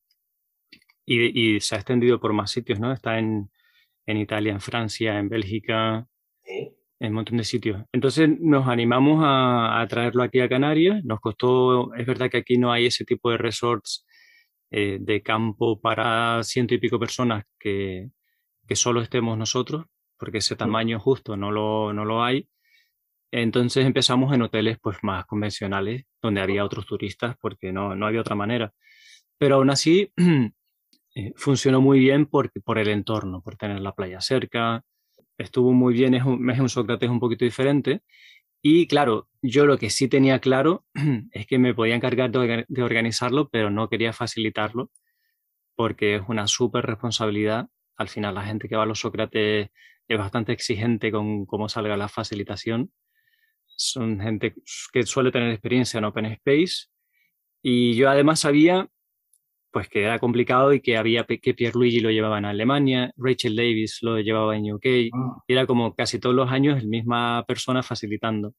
Y, 1.07 1.57
y, 1.57 1.61
se 1.61 1.75
ha 1.75 1.79
extendido 1.79 2.21
por 2.21 2.33
más 2.33 2.51
sitios, 2.51 2.81
¿no? 2.81 2.93
Está 2.93 3.19
en, 3.19 3.51
en 4.07 4.17
Italia, 4.19 4.53
en 4.53 4.61
Francia, 4.61 5.19
en 5.19 5.29
Bélgica, 5.29 6.07
en 6.45 7.09
un 7.09 7.15
montón 7.15 7.39
de 7.39 7.45
sitios. 7.45 7.85
Entonces 7.93 8.29
nos 8.41 8.69
animamos 8.69 9.21
a, 9.25 9.87
traerlo 9.89 10.23
aquí 10.23 10.41
a 10.41 10.49
Canarias. 10.49 11.05
Nos 11.05 11.21
costó, 11.21 11.95
es 11.95 12.07
verdad 12.07 12.31
que 12.31 12.39
aquí 12.39 12.59
no 12.59 12.73
hay 12.73 12.87
ese 12.87 13.05
tipo 13.05 13.31
de 13.31 13.39
resorts 13.39 14.07
eh, 14.71 14.99
de 15.01 15.23
campo 15.23 15.81
para 15.81 16.43
ciento 16.43 16.75
y 16.75 16.79
pico 16.79 16.99
personas 16.99 17.45
que, 17.59 18.11
que 18.66 18.77
solo 18.77 19.00
estemos 19.00 19.38
nosotros, 19.38 19.87
porque 20.18 20.38
ese 20.38 20.57
tamaño 20.57 21.00
justo 21.00 21.37
no 21.37 21.50
lo, 21.50 21.92
no 21.92 22.05
lo 22.05 22.22
hay. 22.22 22.48
Entonces 23.31 23.87
empezamos 23.87 24.33
en 24.33 24.42
hoteles 24.42 24.79
pues 24.81 24.98
más 25.03 25.27
convencionales, 25.27 26.05
donde 26.22 26.40
había 26.40 26.64
otros 26.64 26.87
turistas, 26.87 27.37
porque 27.40 27.72
no, 27.72 27.94
no 27.96 28.07
había 28.07 28.20
otra 28.20 28.37
manera. 28.37 28.72
Pero 29.38 29.57
aún 29.57 29.70
así, 29.70 30.12
Eh, 31.14 31.33
funcionó 31.37 31.81
muy 31.81 32.00
bien 32.00 32.27
por, 32.27 32.50
por 32.62 32.79
el 32.79 32.88
entorno, 32.88 33.40
por 33.40 33.57
tener 33.57 33.81
la 33.81 33.94
playa 33.94 34.20
cerca. 34.20 34.85
Estuvo 35.38 35.72
muy 35.72 35.94
bien, 35.94 36.14
es 36.14 36.24
un, 36.24 36.50
es 36.50 36.59
un 36.61 36.68
Sócrates 36.68 37.09
un 37.11 37.20
poquito 37.20 37.44
diferente. 37.44 38.03
Y 38.62 38.87
claro, 38.88 39.29
yo 39.42 39.66
lo 39.66 39.79
que 39.79 39.90
sí 39.90 40.09
tenía 40.09 40.40
claro 40.40 40.85
es 41.33 41.46
que 41.46 41.59
me 41.59 41.74
podía 41.74 41.94
encargar 41.96 42.31
de, 42.31 42.64
de 42.68 42.83
organizarlo, 42.83 43.48
pero 43.48 43.70
no 43.70 43.88
quería 43.88 44.12
facilitarlo 44.12 44.90
porque 45.77 46.16
es 46.16 46.22
una 46.29 46.46
súper 46.48 46.87
responsabilidad. 46.87 47.68
Al 47.97 48.09
final, 48.09 48.35
la 48.35 48.45
gente 48.45 48.69
que 48.69 48.77
va 48.77 48.85
a 48.85 48.87
los 48.87 49.01
Sócrates 49.01 49.69
es 50.09 50.19
bastante 50.19 50.53
exigente 50.53 51.11
con 51.11 51.47
cómo 51.47 51.69
salga 51.69 51.97
la 51.97 52.09
facilitación. 52.09 52.93
Son 53.67 54.21
gente 54.21 54.55
que 54.93 55.03
suele 55.05 55.31
tener 55.31 55.51
experiencia 55.51 55.99
en 55.99 56.05
Open 56.05 56.27
Space. 56.27 56.87
Y 57.63 57.95
yo 57.97 58.11
además 58.11 58.41
sabía 58.41 58.89
pues 59.75 59.89
que 59.89 60.05
era 60.05 60.21
complicado 60.21 60.73
y 60.73 60.81
que 60.81 60.97
había 60.97 61.25
que 61.25 61.53
Pierluigi 61.53 61.99
lo 61.99 62.11
llevaba 62.13 62.39
en 62.39 62.45
Alemania, 62.45 63.13
Rachel 63.17 63.57
Davis 63.57 63.99
lo 64.03 64.21
llevaba 64.21 64.57
en 64.57 64.73
UK, 64.73 64.87
ah. 65.13 65.43
y 65.49 65.53
era 65.53 65.67
como 65.67 65.97
casi 65.97 66.21
todos 66.21 66.35
los 66.35 66.49
años 66.49 66.79
el 66.79 66.87
misma 66.87 67.45
persona 67.47 67.83
facilitando. 67.83 68.55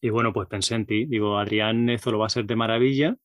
Y 0.00 0.10
bueno, 0.10 0.32
pues 0.32 0.46
pensé 0.46 0.76
en 0.76 0.86
ti, 0.86 1.06
digo, 1.06 1.38
Adrián, 1.38 1.90
esto 1.90 2.12
lo 2.12 2.18
va 2.18 2.26
a 2.26 2.28
hacer 2.28 2.46
de 2.46 2.54
maravilla. 2.54 3.16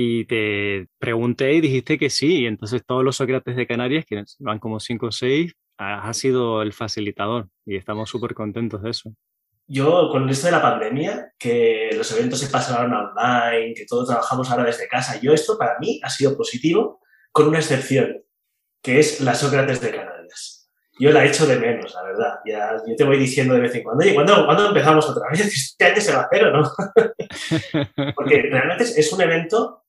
Y 0.00 0.26
te 0.26 0.86
pregunté 0.98 1.54
y 1.54 1.60
dijiste 1.60 1.98
que 1.98 2.08
sí, 2.08 2.42
y 2.42 2.46
entonces 2.46 2.84
todos 2.86 3.02
los 3.02 3.16
Sócrates 3.16 3.56
de 3.56 3.66
Canarias, 3.66 4.04
que 4.06 4.22
van 4.38 4.60
como 4.60 4.78
cinco 4.78 5.06
o 5.06 5.12
seis, 5.12 5.54
has 5.76 6.16
sido 6.16 6.62
el 6.62 6.72
facilitador 6.72 7.48
y 7.66 7.76
estamos 7.76 8.08
súper 8.08 8.34
contentos 8.34 8.80
de 8.82 8.90
eso 8.90 9.12
yo 9.68 10.08
con 10.10 10.28
esto 10.30 10.46
de 10.46 10.52
la 10.52 10.62
pandemia, 10.62 11.34
que 11.38 11.90
los 11.94 12.10
eventos 12.12 12.40
se 12.40 12.48
pasaron 12.48 12.92
online, 12.92 13.74
que 13.74 13.84
todos 13.84 14.08
trabajamos 14.08 14.50
ahora 14.50 14.64
desde 14.64 14.88
casa, 14.88 15.20
yo 15.20 15.34
esto 15.34 15.58
para 15.58 15.78
mí 15.78 16.00
ha 16.02 16.08
sido 16.08 16.36
positivo, 16.36 17.02
con 17.30 17.48
una 17.48 17.58
excepción, 17.58 18.22
que 18.82 18.98
es 18.98 19.20
la 19.20 19.34
Sócrates 19.34 19.80
de 19.82 19.90
Canarias. 19.90 20.70
Yo 20.98 21.12
la 21.12 21.24
echo 21.24 21.46
de 21.46 21.58
menos, 21.58 21.94
la 21.94 22.02
verdad. 22.02 22.34
Ya, 22.44 22.72
yo 22.84 22.96
te 22.96 23.04
voy 23.04 23.18
diciendo 23.18 23.54
de 23.54 23.60
vez 23.60 23.74
en 23.74 23.84
cuando, 23.84 24.02
oye, 24.02 24.14
¿cuándo, 24.14 24.68
empezamos 24.68 25.08
otra 25.08 25.28
vez? 25.30 25.40
¿Este 25.46 25.84
año 25.84 26.00
se 26.00 26.12
va 26.12 26.22
a 26.22 26.24
hacer 26.24 26.44
o 26.46 26.50
no? 26.50 26.72
Porque 28.16 28.42
realmente 28.50 28.84
es 28.84 29.12
un 29.12 29.20
evento 29.20 29.84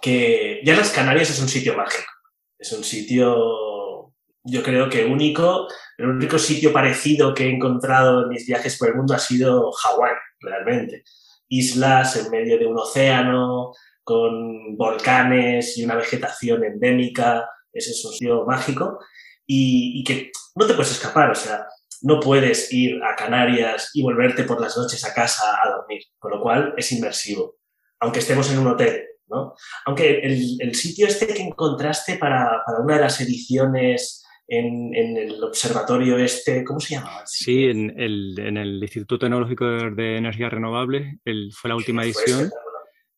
que 0.00 0.60
ya 0.64 0.76
las 0.76 0.90
Canarias 0.90 1.30
es 1.30 1.40
un 1.40 1.48
sitio 1.48 1.76
mágico. 1.76 2.10
Es 2.58 2.72
un 2.72 2.84
sitio, 2.84 4.12
yo 4.44 4.62
creo 4.62 4.88
que 4.88 5.04
único, 5.04 5.66
el 5.98 6.06
único 6.06 6.38
sitio 6.38 6.72
parecido 6.72 7.34
que 7.34 7.44
he 7.44 7.50
encontrado 7.50 8.22
en 8.22 8.28
mis 8.28 8.46
viajes 8.46 8.78
por 8.78 8.88
el 8.88 8.96
mundo 8.96 9.14
ha 9.14 9.18
sido 9.18 9.70
Hawái, 9.72 10.12
realmente. 10.40 11.04
Islas 11.48 12.16
en 12.16 12.30
medio 12.30 12.58
de 12.58 12.66
un 12.66 12.78
océano, 12.78 13.72
con 14.04 14.76
volcanes 14.76 15.78
y 15.78 15.84
una 15.84 15.96
vegetación 15.96 16.64
endémica. 16.64 17.48
Ese 17.72 17.90
es 17.90 18.04
un 18.04 18.12
sitio 18.12 18.44
mágico 18.44 18.98
y, 19.46 20.02
que 20.04 20.30
no 20.54 20.66
te 20.66 20.74
puedes 20.74 20.92
escapar. 20.92 21.30
O 21.30 21.34
sea, 21.34 21.66
no 22.02 22.20
puedes 22.20 22.72
ir 22.72 23.02
a 23.02 23.14
Canarias 23.16 23.90
y 23.94 24.02
volverte 24.02 24.44
por 24.44 24.60
las 24.60 24.76
noches 24.76 25.04
a 25.04 25.14
casa 25.14 25.58
a 25.62 25.70
dormir, 25.70 26.02
con 26.18 26.32
lo 26.32 26.40
cual 26.40 26.74
es 26.76 26.92
inmersivo. 26.92 27.56
Aunque 28.00 28.20
estemos 28.20 28.50
en 28.50 28.58
un 28.58 28.68
hotel, 28.68 29.04
¿no? 29.30 29.54
Aunque 29.86 30.20
el, 30.20 30.74
sitio 30.74 31.06
este 31.06 31.26
que 31.28 31.42
encontraste 31.42 32.16
para, 32.16 32.62
una 32.82 32.96
de 32.96 33.00
las 33.00 33.20
ediciones 33.20 34.24
en, 34.48 34.94
el 34.94 35.42
observatorio 35.42 36.18
este, 36.18 36.64
¿cómo 36.64 36.80
se 36.80 36.96
llamaba? 36.96 37.22
Sí, 37.26 37.64
en 37.64 37.98
el, 37.98 38.38
en 38.38 38.56
el, 38.56 38.82
Instituto 38.82 39.18
Tecnológico 39.18 39.64
de 39.64 40.16
Energías 40.16 40.52
Renovables, 40.52 41.18
fue 41.52 41.68
la 41.68 41.76
última 41.76 42.04
edición. 42.04 42.50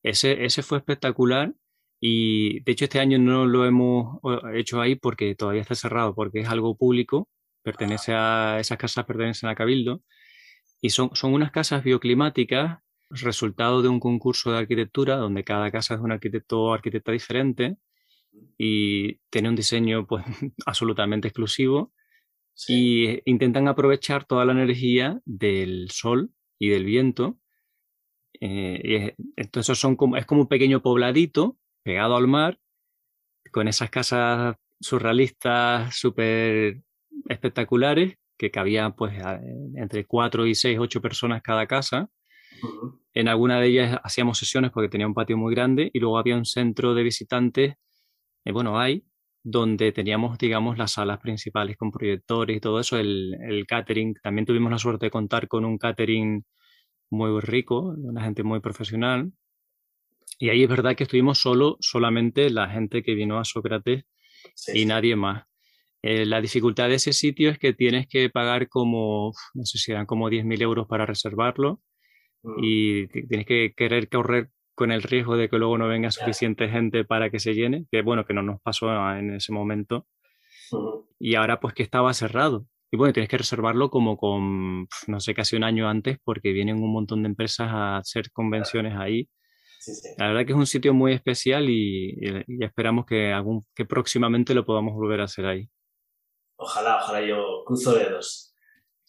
Ese, 0.02 0.44
ese 0.44 0.62
fue 0.62 0.78
espectacular 0.78 1.52
y 2.00 2.60
de 2.64 2.72
hecho 2.72 2.84
este 2.84 2.98
año 2.98 3.16
no 3.18 3.46
lo 3.46 3.64
hemos 3.64 4.18
hecho 4.54 4.80
ahí 4.80 4.96
porque 4.96 5.36
todavía 5.36 5.62
está 5.62 5.76
cerrado, 5.76 6.14
porque 6.14 6.40
es 6.40 6.48
algo 6.48 6.76
público, 6.76 7.28
pertenece 7.62 8.12
a, 8.12 8.58
esas 8.58 8.76
casas 8.76 9.04
pertenecen 9.04 9.48
a 9.48 9.54
Cabildo 9.54 10.02
y 10.80 10.90
son, 10.90 11.10
son 11.14 11.32
unas 11.32 11.52
casas 11.52 11.84
bioclimáticas, 11.84 12.80
resultado 13.20 13.82
de 13.82 13.88
un 13.88 14.00
concurso 14.00 14.52
de 14.52 14.58
arquitectura 14.58 15.16
donde 15.16 15.44
cada 15.44 15.70
casa 15.70 15.94
es 15.94 16.00
un 16.00 16.12
arquitecto 16.12 16.62
o 16.62 16.72
arquitecta 16.72 17.12
diferente 17.12 17.76
y 18.58 19.16
tiene 19.30 19.48
un 19.48 19.56
diseño 19.56 20.06
pues 20.06 20.24
absolutamente 20.66 21.28
exclusivo 21.28 21.92
y 22.68 23.20
intentan 23.30 23.68
aprovechar 23.68 24.24
toda 24.24 24.44
la 24.44 24.52
energía 24.52 25.20
del 25.24 25.90
sol 25.90 26.30
y 26.58 26.68
del 26.68 26.84
viento. 26.84 27.38
Eh, 28.40 29.14
entonces 29.36 29.78
son 29.78 29.96
como, 29.96 30.16
es 30.16 30.26
como 30.26 30.42
un 30.42 30.48
pequeño 30.48 30.82
pobladito 30.82 31.58
pegado 31.82 32.16
al 32.16 32.28
mar, 32.28 32.60
con 33.50 33.68
esas 33.68 33.90
casas 33.90 34.56
surrealistas 34.80 35.94
súper 35.94 36.82
espectaculares, 37.28 38.16
que 38.36 38.50
cabía 38.50 38.90
pues 38.90 39.14
entre 39.76 40.04
cuatro 40.06 40.46
y 40.46 40.54
seis, 40.54 40.78
ocho 40.78 41.00
personas 41.00 41.42
cada 41.42 41.66
casa. 41.66 42.10
En 43.14 43.28
alguna 43.28 43.60
de 43.60 43.66
ellas 43.68 43.98
hacíamos 44.02 44.38
sesiones 44.38 44.70
porque 44.70 44.88
tenía 44.88 45.06
un 45.06 45.14
patio 45.14 45.36
muy 45.36 45.54
grande 45.54 45.90
y 45.92 46.00
luego 46.00 46.18
había 46.18 46.36
un 46.36 46.44
centro 46.44 46.94
de 46.94 47.02
visitantes, 47.02 47.74
eh, 48.44 48.52
bueno, 48.52 48.78
hay, 48.78 49.04
donde 49.42 49.92
teníamos, 49.92 50.38
digamos, 50.38 50.78
las 50.78 50.92
salas 50.92 51.18
principales 51.18 51.76
con 51.76 51.90
proyectores 51.90 52.56
y 52.56 52.60
todo 52.60 52.80
eso, 52.80 52.98
el, 52.98 53.36
el, 53.48 53.66
catering. 53.66 54.14
También 54.22 54.46
tuvimos 54.46 54.70
la 54.70 54.78
suerte 54.78 55.06
de 55.06 55.10
contar 55.10 55.48
con 55.48 55.64
un 55.64 55.78
catering 55.78 56.44
muy 57.10 57.40
rico, 57.40 57.94
una 57.98 58.22
gente 58.24 58.42
muy 58.42 58.60
profesional. 58.60 59.32
Y 60.38 60.48
ahí 60.50 60.62
es 60.62 60.68
verdad 60.68 60.96
que 60.96 61.04
estuvimos 61.04 61.38
solo, 61.38 61.76
solamente 61.80 62.50
la 62.50 62.68
gente 62.68 63.02
que 63.02 63.14
vino 63.14 63.38
a 63.38 63.44
Sócrates 63.44 64.04
y 64.74 64.86
nadie 64.86 65.16
más. 65.16 65.44
Eh, 66.02 66.26
la 66.26 66.40
dificultad 66.40 66.88
de 66.88 66.96
ese 66.96 67.12
sitio 67.12 67.50
es 67.50 67.58
que 67.58 67.74
tienes 67.74 68.08
que 68.08 68.30
pagar 68.30 68.68
como, 68.68 69.32
no 69.54 69.64
sé 69.64 69.78
si 69.78 69.92
eran 69.92 70.06
como 70.06 70.28
10.000 70.30 70.62
euros 70.62 70.86
para 70.88 71.06
reservarlo 71.06 71.80
mm. 72.43 72.55
y 72.62 73.07
tienes 73.09 73.47
que 73.47 73.72
querer 73.76 74.09
correr 74.09 74.51
con 74.74 74.90
el 74.90 75.03
riesgo 75.03 75.36
de 75.36 75.49
que 75.49 75.59
luego 75.59 75.76
no 75.78 75.88
venga 75.88 76.11
suficiente 76.11 76.68
gente 76.68 77.05
para 77.05 77.30
que 77.30 77.38
se 77.38 77.55
llene, 77.55 77.86
que 77.90 78.03
bueno, 78.03 78.24
que 78.24 78.34
no 78.34 78.43
nos 78.43 78.61
pasó 78.62 78.88
en 79.16 79.34
ese 79.34 79.53
momento. 79.53 80.07
Y 81.18 81.34
ahora 81.34 81.61
pues 81.61 81.74
que 81.74 81.82
estaba 81.82 82.12
cerrado. 82.14 82.66
Y 82.90 82.97
bueno, 82.97 83.12
tienes 83.12 83.28
que 83.28 83.38
reservarlo 83.38 83.90
como 83.90 84.16
con, 84.16 84.86
no 85.07 85.20
sé, 85.20 85.34
casi 85.34 85.57
un 85.57 85.64
año 85.64 85.88
antes 85.88 86.18
porque 86.24 86.53
vienen 86.53 86.82
un 86.82 86.93
montón 86.93 87.22
de 87.22 87.28
empresas 87.28 87.68
a 87.70 87.99
hacer 87.99 88.30
convenciones 88.32 88.95
ahí 88.97 89.28
la 90.16 90.28
verdad 90.28 90.47
que 90.47 90.53
es 90.53 90.59
un 90.59 90.66
sitio 90.66 90.95
muy 90.95 91.12
especial 91.12 91.68
y, 91.68 92.16
esperamos 92.61 93.05
que, 93.07 93.32
algún, 93.32 93.66
que 93.74 93.84
próximamente 93.84 94.55
lo 94.55 94.64
podamos 94.64 94.95
volver 94.95 95.20
a 95.20 95.24
hacer 95.24 95.47
ahí. 95.47 95.68
Ojalá, 96.57 96.99
ojalá 97.03 97.26
yo 97.26 97.64
cruzo 97.66 97.95
dedos. 97.95 98.51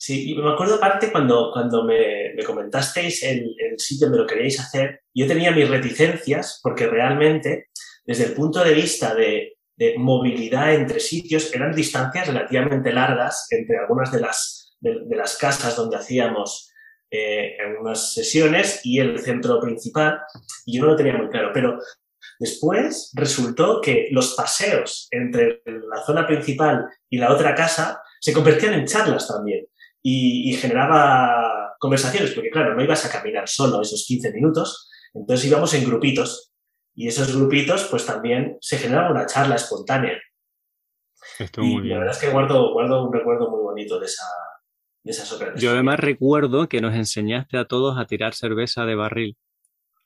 Sí, 0.06 0.32
y 0.32 0.36
me 0.36 0.51
acuerdo 0.51 0.76
aparte 0.76 1.14
cuando, 1.14 1.49
cuando 1.54 1.86
me, 1.86 2.34
me 2.36 2.43
comentasteis 2.43 3.24
el, 3.24 3.56
sitio 3.78 4.08
donde 4.08 4.20
lo 4.20 4.28
queríais 4.28 4.60
hacer, 4.60 5.04
yo 5.14 5.26
tenía 5.26 5.51
mis 5.51 5.70
reticencias 5.70 6.60
porque 6.62 6.88
realmente, 6.88 7.70
desde 8.06 8.26
el 8.26 8.34
punto 8.34 8.62
de 8.62 8.74
vista 8.74 9.16
de, 9.16 9.54
de 9.78 9.97
movilidad 9.97 10.74
entre 10.74 10.99
sitios, 10.99 11.56
eran 11.56 11.74
distancias 11.74 12.28
relativamente 12.28 12.91
largas 12.91 13.47
entre 13.51 13.78
algunas 13.78 14.12
de 14.12 14.20
las, 14.20 14.76
de 14.82 15.16
las 15.16 15.38
casas 15.38 15.74
donde 15.78 15.95
hacíamos 15.95 16.70
eh, 17.10 17.56
en 17.60 17.78
unas 17.78 18.14
sesiones 18.14 18.82
y 18.84 18.99
el 18.99 19.20
centro 19.20 19.62
principal, 19.62 20.20
y 20.66 20.76
yo 20.76 20.84
no 20.84 20.91
lo 20.91 20.97
tenía 20.97 21.16
muy 21.16 21.30
claro, 21.30 21.51
pero 21.54 21.78
después 22.41 23.10
resultó 23.16 23.80
que 23.80 24.10
los 24.12 24.34
paseos 24.36 25.08
entre 25.12 25.62
la 25.66 26.04
zona 26.06 26.28
principal 26.28 26.88
y 27.10 27.20
la 27.20 27.32
otra 27.32 27.56
casa 27.56 28.01
se 28.20 28.34
convertían 28.34 28.74
en 28.74 28.86
charlas 28.86 29.30
también 29.30 29.66
y, 30.04 30.54
generaba 30.58 31.76
conversaciones, 31.80 32.32
porque 32.32 32.49
claro, 32.49 32.76
no 32.76 32.84
ibas 32.84 33.06
a 33.06 33.12
caminar 33.12 33.47
solo 33.47 33.82
esos 33.82 34.06
15 34.06 34.32
minutos, 34.34 34.89
entonces 35.14 35.47
íbamos 35.47 35.74
en 35.74 35.86
grupitos. 35.86 36.51
Y 36.95 37.08
esos 37.08 37.36
grupitos 37.36 37.88
pues 37.89 38.06
también 38.06 38.58
se 38.62 38.78
generaba 38.78 39.12
una 39.12 39.26
charla 39.26 39.56
espontánea. 39.56 40.20
y 41.58 41.80
la 41.88 41.99
verdad 41.99 42.14
es 42.14 42.20
que 42.22 42.30
guardo, 42.30 42.74
guardo 42.74 43.08
un 43.08 43.14
recuerdo 43.14 43.49
muy 43.49 43.62
bonito 43.62 43.99
de 43.99 44.06
esa, 44.06 44.26
yo 45.58 45.72
además 45.72 45.99
recuerdo 45.99 46.70
que 46.70 46.80
nos 46.80 46.95
enseñaste 46.95 47.58
a 47.58 47.66
todos 47.66 47.97
a 47.97 48.06
tirar 48.06 48.34
cerveza 48.34 48.86
de 48.86 48.95
barril, 48.95 49.38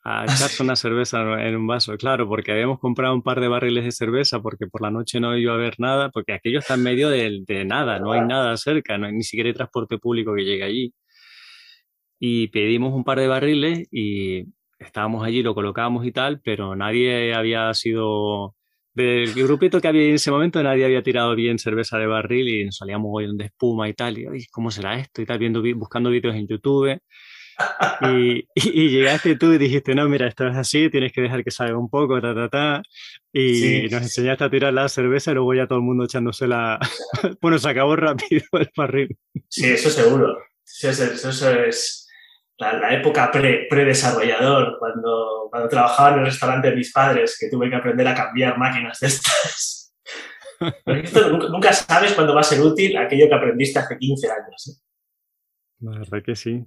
a 0.07 0.23
echarse 0.25 0.63
una 0.63 0.77
cerveza 0.77 1.19
en 1.45 1.55
un 1.57 1.67
vaso, 1.67 1.97
claro, 1.97 2.27
porque 2.29 2.53
habíamos 2.53 2.79
comprado 2.79 3.13
un 3.13 3.21
par 3.21 3.41
de 3.41 3.49
barriles 3.49 3.83
de 3.83 3.91
cerveza 3.91 4.41
porque 4.41 4.67
por 4.67 4.81
la 4.81 4.89
noche 4.89 5.19
no 5.19 5.37
iba 5.37 5.51
a 5.51 5.55
haber 5.55 5.75
nada, 5.79 6.09
porque 6.11 6.33
aquello 6.33 6.59
está 6.59 6.75
en 6.75 6.83
medio 6.83 7.09
de, 7.09 7.65
nada, 7.65 7.99
no 7.99 8.13
hay 8.13 8.21
nada 8.21 8.55
cerca, 8.55 8.97
no 8.97 9.07
hay, 9.07 9.13
ni 9.13 9.23
siquiera 9.23 9.49
hay 9.49 9.53
transporte 9.53 9.97
público 9.97 10.33
que 10.33 10.45
llegue 10.45 10.63
allí. 10.63 10.93
Y 12.19 12.47
pedimos 12.47 12.93
un 12.93 13.03
par 13.03 13.19
de 13.19 13.27
barriles 13.27 13.87
y 13.91 14.45
estábamos 14.79 15.25
allí, 15.25 15.43
lo 15.43 15.53
colocábamos 15.53 16.05
y 16.05 16.11
tal, 16.11 16.39
pero 16.41 16.75
nadie 16.75 17.33
había 17.33 17.73
sido 17.73 18.55
del 18.93 19.33
grupito 19.33 19.79
que 19.81 19.87
había 19.89 20.03
en 20.07 20.15
ese 20.15 20.31
momento 20.31 20.63
nadie 20.63 20.85
había 20.85 21.03
tirado 21.03 21.35
bien 21.35 21.59
cerveza 21.59 21.99
de 21.99 22.07
barril 22.07 22.47
y 22.47 22.65
nos 22.65 22.77
salíamos 22.77 23.09
hoy 23.13 23.27
de 23.37 23.45
espuma 23.45 23.87
y 23.89 23.93
tal, 23.93 24.17
y 24.17 24.47
¿cómo 24.47 24.71
será 24.71 24.97
esto? 24.97 25.21
Y 25.21 25.25
tal, 25.25 25.37
viendo, 25.37 25.61
buscando 25.75 26.09
vídeos 26.09 26.35
en 26.35 26.47
YouTube. 26.47 26.97
Y, 28.01 28.47
y, 28.53 28.89
llegaste 28.89 29.35
tú 29.35 29.51
y 29.53 29.57
dijiste, 29.57 29.95
no, 29.95 30.07
mira, 30.07 30.27
esto 30.27 30.47
es 30.47 30.55
así, 30.55 30.89
tienes 30.89 31.11
que 31.11 31.21
dejar 31.21 31.43
que 31.43 31.51
salga 31.51 31.77
un 31.77 31.89
poco, 31.89 32.21
ta, 32.21 32.35
ta, 32.35 32.49
ta. 32.49 32.81
Y 33.33 33.87
nos 33.91 34.03
enseñaste 34.03 34.43
a 34.43 34.49
tirar 34.49 34.73
la 34.73 34.87
cerveza 34.89 35.31
y 35.31 35.35
luego 35.35 35.53
ya 35.53 35.67
todo 35.67 35.79
el 35.79 35.85
mundo 35.85 36.05
echándose 36.05 36.47
la... 36.47 36.79
bueno, 37.41 37.57
se 37.57 37.69
acabó 37.69 37.95
rápido 37.95 38.43
el 38.53 38.69
barril. 38.75 39.17
Sí, 39.49 39.65
eso 39.65 39.89
seguro. 39.89 40.37
eso, 40.63 41.03
eso 41.03 41.51
es 41.63 42.07
la, 42.57 42.93
época 42.93 43.31
pre-desarrollador, 43.31 44.77
cuando, 44.79 45.47
cuando 45.49 45.69
trabajaba 45.69 46.13
en 46.13 46.19
el 46.19 46.25
restaurante 46.25 46.69
de 46.69 46.75
mis 46.75 46.91
padres, 46.91 47.37
que 47.39 47.49
tuve 47.49 47.69
que 47.69 47.75
aprender 47.75 48.07
a 48.07 48.15
cambiar 48.15 48.57
máquinas 48.57 48.99
de 48.99 49.07
estas. 49.07 49.93
nunca, 51.49 51.73
sabes 51.73 52.13
cuándo 52.13 52.33
va 52.33 52.41
a 52.41 52.43
ser 52.43 52.61
útil 52.61 52.97
aquello 52.97 53.27
que 53.27 53.35
aprendiste 53.35 53.79
hace 53.79 53.97
15 53.97 54.27
años. 54.27 54.67
¿eh? 54.67 54.81
La 55.79 55.99
verdad 55.99 56.23
que 56.23 56.35
sí. 56.35 56.65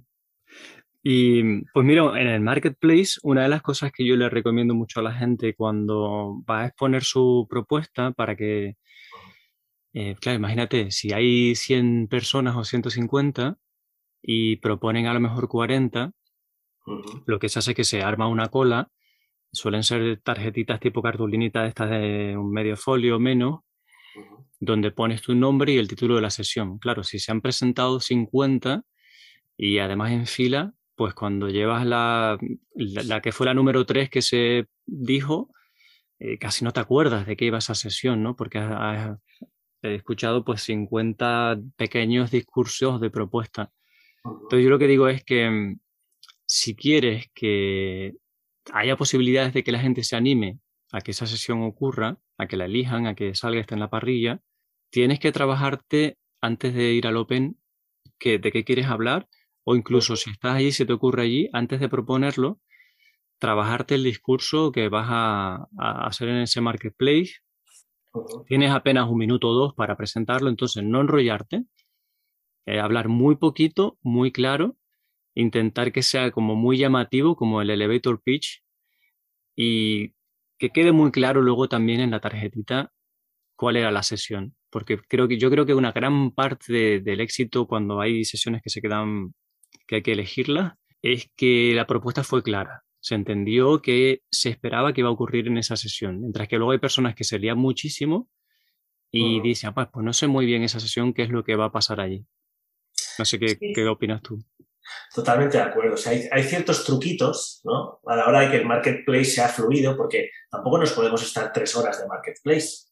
Y 1.03 1.63
pues 1.73 1.85
mira, 1.85 2.19
en 2.19 2.27
el 2.27 2.41
marketplace, 2.41 3.19
una 3.23 3.43
de 3.43 3.49
las 3.49 3.61
cosas 3.63 3.91
que 3.91 4.05
yo 4.05 4.15
le 4.15 4.29
recomiendo 4.29 4.75
mucho 4.75 4.99
a 4.99 5.03
la 5.03 5.13
gente 5.13 5.55
cuando 5.55 6.43
va 6.49 6.61
a 6.61 6.65
exponer 6.67 7.03
su 7.03 7.47
propuesta 7.49 8.11
para 8.11 8.35
que, 8.35 8.75
eh, 9.93 10.15
claro, 10.19 10.37
imagínate, 10.37 10.91
si 10.91 11.13
hay 11.13 11.55
100 11.55 12.07
personas 12.07 12.55
o 12.55 12.63
150, 12.63 13.57
y 14.21 14.57
proponen 14.57 15.07
a 15.07 15.13
lo 15.13 15.19
mejor 15.19 15.47
40, 15.47 16.11
lo 17.25 17.39
que 17.39 17.49
se 17.49 17.59
hace 17.59 17.71
es 17.71 17.75
que 17.77 17.83
se 17.83 18.03
arma 18.03 18.27
una 18.27 18.49
cola, 18.49 18.89
suelen 19.51 19.83
ser 19.83 20.21
tarjetitas 20.21 20.79
tipo 20.79 21.01
cartulinita 21.01 21.65
estas 21.67 21.89
de 21.89 22.35
un 22.37 22.51
medio 22.51 22.77
folio 22.77 23.17
o 23.17 23.19
menos, 23.19 23.61
donde 24.59 24.91
pones 24.91 25.21
tu 25.21 25.35
nombre 25.35 25.73
y 25.73 25.77
el 25.77 25.87
título 25.87 26.15
de 26.15 26.21
la 26.21 26.29
sesión. 26.29 26.77
Claro, 26.79 27.03
si 27.03 27.19
se 27.19 27.31
han 27.31 27.41
presentado 27.41 27.99
50 27.99 28.83
y 29.57 29.79
además 29.79 30.11
en 30.11 30.27
fila, 30.27 30.73
pues 31.01 31.15
cuando 31.15 31.49
llevas 31.49 31.83
la, 31.83 32.37
la, 32.75 33.21
que 33.21 33.31
fue 33.31 33.47
la 33.47 33.55
número 33.55 33.87
3 33.87 34.07
que 34.07 34.21
se 34.21 34.67
dijo, 34.85 35.49
eh, 36.19 36.37
casi 36.37 36.63
no 36.63 36.73
te 36.73 36.79
acuerdas 36.79 37.25
de 37.25 37.35
qué 37.35 37.45
iba 37.45 37.57
esa 37.57 37.73
sesión, 37.73 38.21
¿no? 38.21 38.35
Porque 38.35 38.59
has, 38.59 39.17
he 39.81 39.95
escuchado 39.95 40.45
pues 40.45 40.61
50 40.61 41.59
pequeños 41.75 42.29
discursos 42.29 43.01
de 43.01 43.09
propuesta. 43.09 43.71
Entonces 44.23 44.63
yo 44.63 44.69
lo 44.69 44.77
que 44.77 44.85
digo 44.85 45.07
es 45.07 45.23
que 45.23 45.49
mm, 45.49 45.79
si 46.45 46.75
quieres 46.75 47.31
que 47.33 48.13
haya 48.71 48.95
posibilidades 48.95 49.55
de 49.55 49.63
que 49.63 49.71
la 49.71 49.79
gente 49.79 50.03
se 50.03 50.15
anime 50.15 50.59
a 50.91 51.01
que 51.01 51.09
esa 51.09 51.25
sesión 51.25 51.63
ocurra, 51.63 52.19
a 52.37 52.45
que 52.45 52.57
la 52.57 52.65
elijan, 52.65 53.07
a 53.07 53.15
que 53.15 53.33
salga 53.33 53.59
esta 53.59 53.73
en 53.73 53.79
la 53.79 53.89
parrilla, 53.89 54.39
tienes 54.91 55.19
que 55.19 55.31
trabajarte 55.31 56.19
antes 56.41 56.75
de 56.75 56.93
ir 56.93 57.07
al 57.07 57.17
Open 57.17 57.57
que, 58.19 58.37
de 58.37 58.51
qué 58.51 58.63
quieres 58.63 58.85
hablar 58.85 59.27
o 59.63 59.75
incluso 59.75 60.15
si 60.15 60.31
estás 60.31 60.55
allí, 60.55 60.71
si 60.71 60.85
te 60.85 60.93
ocurre 60.93 61.23
allí, 61.23 61.49
antes 61.53 61.79
de 61.79 61.89
proponerlo, 61.89 62.59
trabajarte 63.39 63.95
el 63.95 64.03
discurso 64.03 64.71
que 64.71 64.89
vas 64.89 65.07
a, 65.09 65.67
hacer 65.77 66.29
en 66.29 66.37
ese 66.37 66.61
marketplace. 66.61 67.37
Tienes 68.47 68.71
apenas 68.71 69.09
un 69.09 69.17
minuto 69.17 69.49
o 69.49 69.53
dos 69.53 69.73
para 69.73 69.97
presentarlo, 69.97 70.49
entonces 70.49 70.83
no 70.83 71.01
enrollarte, 71.01 71.63
eh, 72.65 72.79
hablar 72.79 73.07
muy 73.07 73.37
poquito, 73.37 73.97
muy 74.01 74.31
claro, 74.31 74.77
intentar 75.33 75.91
que 75.91 76.03
sea 76.03 76.31
como 76.31 76.55
muy 76.55 76.77
llamativo, 76.77 77.35
como 77.35 77.61
el 77.61 77.69
elevator 77.69 78.21
pitch, 78.21 78.63
y 79.55 80.13
que 80.59 80.69
quede 80.69 80.91
muy 80.91 81.11
claro 81.11 81.41
luego 81.41 81.67
también 81.69 82.01
en 82.01 82.11
la 82.11 82.19
tarjetita 82.19 82.93
cuál 83.55 83.77
era 83.77 83.91
la 83.91 84.03
sesión, 84.03 84.55
porque 84.69 84.99
creo 84.99 85.27
que 85.27 85.37
yo 85.39 85.49
creo 85.49 85.65
que 85.65 85.73
una 85.73 85.91
gran 85.91 86.31
parte 86.31 86.99
del 86.99 87.21
éxito 87.21 87.67
cuando 87.67 88.01
hay 88.01 88.25
sesiones 88.25 88.61
que 88.61 88.69
se 88.69 88.81
quedan 88.81 89.33
que 89.87 89.95
hay 89.95 90.01
que 90.03 90.13
elegirlas 90.13 90.73
es 91.01 91.29
que 91.35 91.73
la 91.73 91.87
propuesta 91.87 92.23
fue 92.23 92.43
clara. 92.43 92.83
Se 92.99 93.15
entendió 93.15 93.81
que 93.81 94.21
se 94.29 94.49
esperaba 94.49 94.93
que 94.93 95.01
iba 95.01 95.09
a 95.09 95.13
ocurrir 95.13 95.47
en 95.47 95.57
esa 95.57 95.75
sesión, 95.75 96.21
mientras 96.21 96.47
que 96.47 96.57
luego 96.57 96.71
hay 96.71 96.79
personas 96.79 97.15
que 97.15 97.23
se 97.23 97.39
lían 97.39 97.57
muchísimo 97.57 98.29
y 99.09 99.41
dicen, 99.41 99.71
ah, 99.71 99.73
pues, 99.73 99.87
pues 99.91 100.05
no 100.05 100.13
sé 100.13 100.27
muy 100.27 100.45
bien 100.45 100.63
esa 100.63 100.79
sesión 100.79 101.13
qué 101.13 101.23
es 101.23 101.29
lo 101.29 101.43
que 101.43 101.55
va 101.55 101.65
a 101.65 101.71
pasar 101.71 101.99
allí. 101.99 102.25
No 103.17 103.25
sé 103.25 103.39
qué, 103.39 103.57
qué 103.57 103.87
opinas 103.87 104.21
tú. 104.21 104.39
Totalmente 105.13 105.57
de 105.57 105.63
acuerdo. 105.63 105.95
O 105.95 105.97
sea, 105.97 106.13
hay, 106.31 106.43
ciertos 106.43 106.83
truquitos, 106.85 107.61
¿no? 107.63 107.99
A 108.05 108.15
la 108.15 108.27
hora 108.27 108.41
de 108.41 108.51
que 108.51 108.57
el 108.57 108.65
marketplace 108.65 109.25
sea 109.25 109.47
fluido, 109.47 109.95
porque 109.95 110.29
tampoco 110.49 110.77
nos 110.77 110.91
podemos 110.93 111.21
estar 111.21 111.51
tres 111.51 111.75
horas 111.75 111.99
de 111.99 112.07
marketplace. 112.07 112.87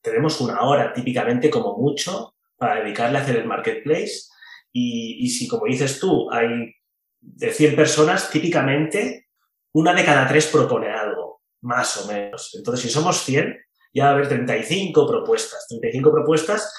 Tenemos 0.00 0.40
una 0.40 0.60
hora 0.62 0.92
típicamente 0.92 1.50
como 1.50 1.76
mucho 1.78 2.36
para 2.56 2.82
dedicarle 2.82 3.18
a 3.18 3.22
hacer 3.22 3.36
el 3.36 3.46
marketplace. 3.46 4.28
Y, 4.74 5.24
y 5.24 5.30
si, 5.30 5.46
como 5.46 5.66
dices 5.66 6.00
tú, 6.00 6.30
hay 6.30 6.74
de 7.20 7.50
100 7.52 7.76
personas, 7.76 8.30
típicamente 8.30 9.28
una 9.72 9.94
de 9.94 10.04
cada 10.04 10.28
tres 10.28 10.46
propone 10.48 10.90
algo, 10.90 11.42
más 11.62 11.96
o 11.96 12.12
menos. 12.12 12.54
Entonces, 12.54 12.82
si 12.84 12.90
somos 12.90 13.22
100, 13.24 13.56
ya 13.92 14.04
va 14.04 14.10
a 14.10 14.12
haber 14.14 14.28
35 14.28 15.06
propuestas. 15.06 15.66
35 15.68 16.12
propuestas 16.12 16.72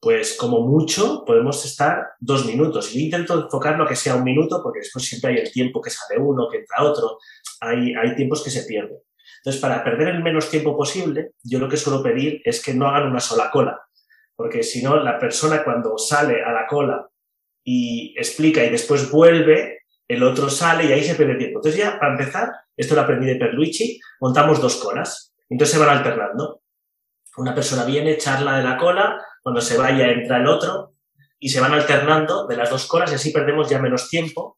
pues 0.00 0.36
como 0.36 0.60
mucho 0.60 1.24
podemos 1.26 1.64
estar 1.64 2.10
dos 2.20 2.46
minutos. 2.46 2.92
Yo 2.92 3.00
intento 3.00 3.34
enfocar 3.44 3.76
lo 3.76 3.86
que 3.86 3.96
sea 3.96 4.14
un 4.14 4.24
minuto 4.24 4.60
porque 4.62 4.80
después 4.80 5.04
siempre 5.04 5.32
hay 5.32 5.38
el 5.38 5.52
tiempo 5.52 5.80
que 5.80 5.90
sale 5.90 6.20
uno, 6.20 6.48
que 6.48 6.58
entra 6.58 6.84
otro, 6.84 7.18
hay, 7.60 7.94
hay 7.94 8.14
tiempos 8.14 8.42
que 8.42 8.50
se 8.50 8.62
pierden. 8.62 8.98
Entonces, 9.38 9.60
para 9.60 9.82
perder 9.82 10.08
el 10.08 10.22
menos 10.22 10.50
tiempo 10.50 10.76
posible, 10.76 11.32
yo 11.42 11.58
lo 11.58 11.68
que 11.68 11.76
suelo 11.76 12.02
pedir 12.02 12.40
es 12.44 12.62
que 12.62 12.74
no 12.74 12.88
hagan 12.88 13.08
una 13.08 13.20
sola 13.20 13.50
cola, 13.50 13.80
porque 14.36 14.62
si 14.62 14.82
no, 14.82 14.96
la 14.96 15.18
persona 15.18 15.64
cuando 15.64 15.96
sale 15.96 16.42
a 16.42 16.52
la 16.52 16.66
cola 16.66 17.08
y 17.70 18.14
explica 18.16 18.64
y 18.64 18.70
después 18.70 19.10
vuelve, 19.10 19.80
el 20.08 20.22
otro 20.22 20.48
sale 20.48 20.86
y 20.86 20.92
ahí 20.92 21.04
se 21.04 21.14
pierde 21.14 21.34
tiempo. 21.34 21.58
Entonces 21.58 21.78
ya, 21.78 21.98
para 21.98 22.12
empezar, 22.12 22.50
esto 22.74 22.94
lo 22.94 23.02
aprendí 23.02 23.26
de 23.26 23.36
Perluigi, 23.36 24.00
montamos 24.22 24.58
dos 24.62 24.76
colas. 24.76 25.34
Entonces 25.50 25.76
se 25.76 25.84
van 25.84 25.94
alternando. 25.94 26.62
Una 27.36 27.54
persona 27.54 27.84
viene, 27.84 28.16
charla 28.16 28.56
de 28.56 28.64
la 28.64 28.78
cola, 28.78 29.22
cuando 29.42 29.60
se 29.60 29.76
vaya 29.76 30.10
entra 30.10 30.38
el 30.38 30.46
otro 30.46 30.94
y 31.38 31.50
se 31.50 31.60
van 31.60 31.74
alternando 31.74 32.46
de 32.46 32.56
las 32.56 32.70
dos 32.70 32.86
colas 32.86 33.12
y 33.12 33.16
así 33.16 33.32
perdemos 33.32 33.68
ya 33.68 33.78
menos 33.78 34.08
tiempo. 34.08 34.56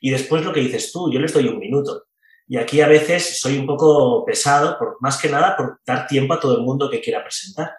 Y 0.00 0.10
después 0.10 0.44
lo 0.44 0.52
que 0.52 0.60
dices 0.60 0.92
tú, 0.92 1.12
yo 1.12 1.18
les 1.18 1.32
doy 1.32 1.48
un 1.48 1.58
minuto. 1.58 2.04
Y 2.46 2.58
aquí 2.58 2.80
a 2.80 2.86
veces 2.86 3.40
soy 3.40 3.58
un 3.58 3.66
poco 3.66 4.24
pesado, 4.24 4.78
por, 4.78 4.98
más 5.00 5.20
que 5.20 5.28
nada 5.28 5.56
por 5.56 5.80
dar 5.84 6.06
tiempo 6.06 6.34
a 6.34 6.38
todo 6.38 6.58
el 6.58 6.62
mundo 6.62 6.88
que 6.88 7.00
quiera 7.00 7.24
presentar. 7.24 7.72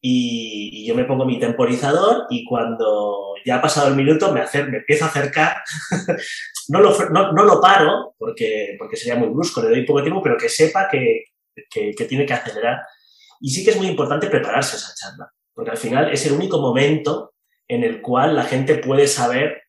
Y, 0.00 0.86
yo 0.86 0.94
me 0.94 1.04
pongo 1.04 1.24
mi 1.24 1.38
temporizador 1.38 2.26
y 2.30 2.44
cuando 2.44 3.34
ya 3.44 3.56
ha 3.56 3.62
pasado 3.62 3.88
el 3.88 3.94
minuto 3.94 4.32
me, 4.32 4.40
me 4.40 4.78
empiezo 4.78 5.04
a 5.04 5.08
acercar. 5.08 5.56
no, 6.68 6.80
lo, 6.80 6.96
no, 7.10 7.32
no, 7.32 7.44
lo 7.44 7.60
paro 7.60 8.14
porque, 8.18 8.76
porque 8.78 8.96
sería 8.96 9.16
muy 9.16 9.28
brusco, 9.28 9.62
le 9.62 9.70
doy 9.70 9.84
poco 9.84 10.02
tiempo, 10.02 10.22
pero 10.22 10.36
que 10.36 10.48
sepa 10.48 10.88
que, 10.88 11.24
que, 11.70 11.92
que 11.96 12.04
tiene 12.06 12.26
que 12.26 12.34
acelerar. 12.34 12.80
Y 13.40 13.50
sí 13.50 13.64
que 13.64 13.70
es 13.70 13.76
muy 13.76 13.86
importante 13.86 14.28
prepararse 14.28 14.76
esa 14.76 14.94
charla 14.94 15.30
porque 15.60 15.72
al 15.72 15.76
final 15.76 16.10
es 16.10 16.24
el 16.24 16.32
único 16.32 16.58
momento 16.58 17.34
en 17.68 17.84
el 17.84 18.00
cual 18.00 18.34
la 18.34 18.44
gente 18.44 18.76
puede 18.76 19.06
saber, 19.06 19.62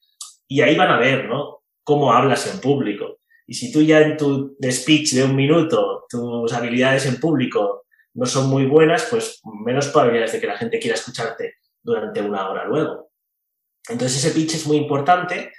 y 0.48 0.62
ahí 0.62 0.76
van 0.78 0.90
a 0.90 0.98
ver, 0.98 1.28
¿no? 1.28 1.64
Cómo 1.84 2.14
hablas 2.14 2.48
en 2.48 2.62
público. 2.62 3.20
Y 3.46 3.56
si 3.56 3.74
tú 3.74 3.82
ya 3.82 4.00
en 4.00 4.16
tu 4.16 4.56
speech 4.72 5.12
de 5.14 5.26
un 5.26 5.36
minuto, 5.36 6.06
tus 6.08 6.54
habilidades 6.54 7.06
en 7.08 7.20
público 7.20 7.81
no 8.14 8.26
son 8.26 8.49
muy 8.49 8.66
buenas, 8.66 9.07
pues 9.09 9.41
menos 9.66 9.88
probabilidades 9.88 10.34
de 10.34 10.41
que 10.41 10.47
la 10.47 10.57
gente 10.57 10.80
quiera 10.80 10.95
escucharte 10.95 11.55
durante 11.82 12.22
una 12.22 12.49
hora 12.49 12.66
luego. 12.66 13.12
Entonces 13.89 14.24
ese 14.24 14.34
pitch 14.34 14.55
es 14.55 14.68
muy 14.68 14.78
importante 14.78 15.51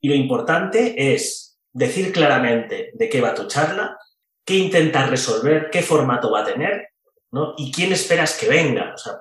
y 0.00 0.08
lo 0.08 0.14
importante 0.14 1.14
es 1.14 1.58
decir 1.72 2.12
claramente 2.12 2.90
de 2.94 3.08
qué 3.08 3.20
va 3.20 3.34
tu 3.34 3.46
charla, 3.46 3.98
qué 4.44 4.54
intentas 4.56 5.10
resolver, 5.10 5.70
qué 5.70 5.82
formato 5.82 6.30
va 6.30 6.42
a 6.42 6.44
tener, 6.44 6.88
¿no? 7.32 7.54
Y 7.56 7.72
quién 7.72 7.92
esperas 7.92 8.38
que 8.38 8.48
venga. 8.48 8.92
O 8.94 8.98
sea, 8.98 9.14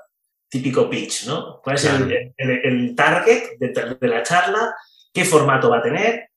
típico 0.49 0.89
pitch, 0.89 1.25
¿no? 1.25 1.61
¿Cuál 1.63 1.77
es 1.77 1.85
el, 1.85 2.95
target 2.95 3.57
de, 3.59 4.07
la 4.07 4.21
charla? 4.21 4.75
¿Qué 5.11 5.25
formato 5.25 5.69
va 5.69 5.79
a 5.79 5.81
tener? 5.81 6.29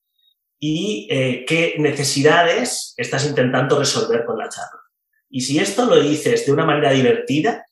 Y 0.59 1.07
eh, 1.11 1.45
qué 1.47 1.75
necesidades 1.79 2.95
estás 2.97 3.27
intentando 3.27 3.79
resolver 3.79 4.25
con 4.25 4.39
la 4.39 4.49
charla. 4.49 4.81
Y 5.29 5.41
si 5.41 5.59
esto 5.59 5.87
lo 5.87 6.01
dices 6.01 6.47
de 6.47 6.53
una 6.53 6.65
manera 6.65 6.91
divertida, 6.93 7.65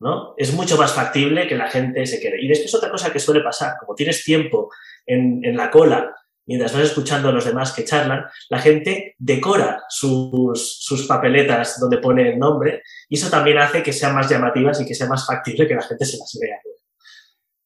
¿no? 0.00 0.34
Es 0.36 0.52
mucho 0.52 0.76
más 0.76 0.92
factible 0.92 1.46
que 1.46 1.56
la 1.56 1.70
gente 1.70 2.04
se 2.06 2.20
quede. 2.20 2.42
Y 2.42 2.48
después 2.48 2.74
otra 2.74 2.90
cosa 2.90 3.12
que 3.12 3.18
suele 3.18 3.40
pasar, 3.40 3.74
como 3.80 3.94
tienes 3.94 4.22
tiempo 4.24 4.70
en, 5.06 5.44
en 5.44 5.56
la 5.56 5.70
cola 5.70 6.14
mientras 6.46 6.72
vas 6.72 6.84
escuchando 6.84 7.28
a 7.28 7.32
los 7.32 7.44
demás 7.44 7.72
que 7.72 7.84
charlan, 7.84 8.24
la 8.48 8.58
gente 8.58 9.14
decora 9.18 9.82
sus, 9.88 10.78
sus, 10.80 11.06
papeletas 11.06 11.78
donde 11.80 11.98
pone 11.98 12.30
el 12.30 12.38
nombre 12.38 12.82
y 13.08 13.16
eso 13.16 13.28
también 13.28 13.58
hace 13.58 13.82
que 13.82 13.92
sean 13.92 14.14
más 14.14 14.30
llamativas 14.30 14.80
y 14.80 14.86
que 14.86 14.94
sea 14.94 15.08
más 15.08 15.26
factible 15.26 15.66
que 15.66 15.74
la 15.74 15.82
gente 15.82 16.04
se 16.04 16.18
las 16.18 16.38
vea. 16.40 16.56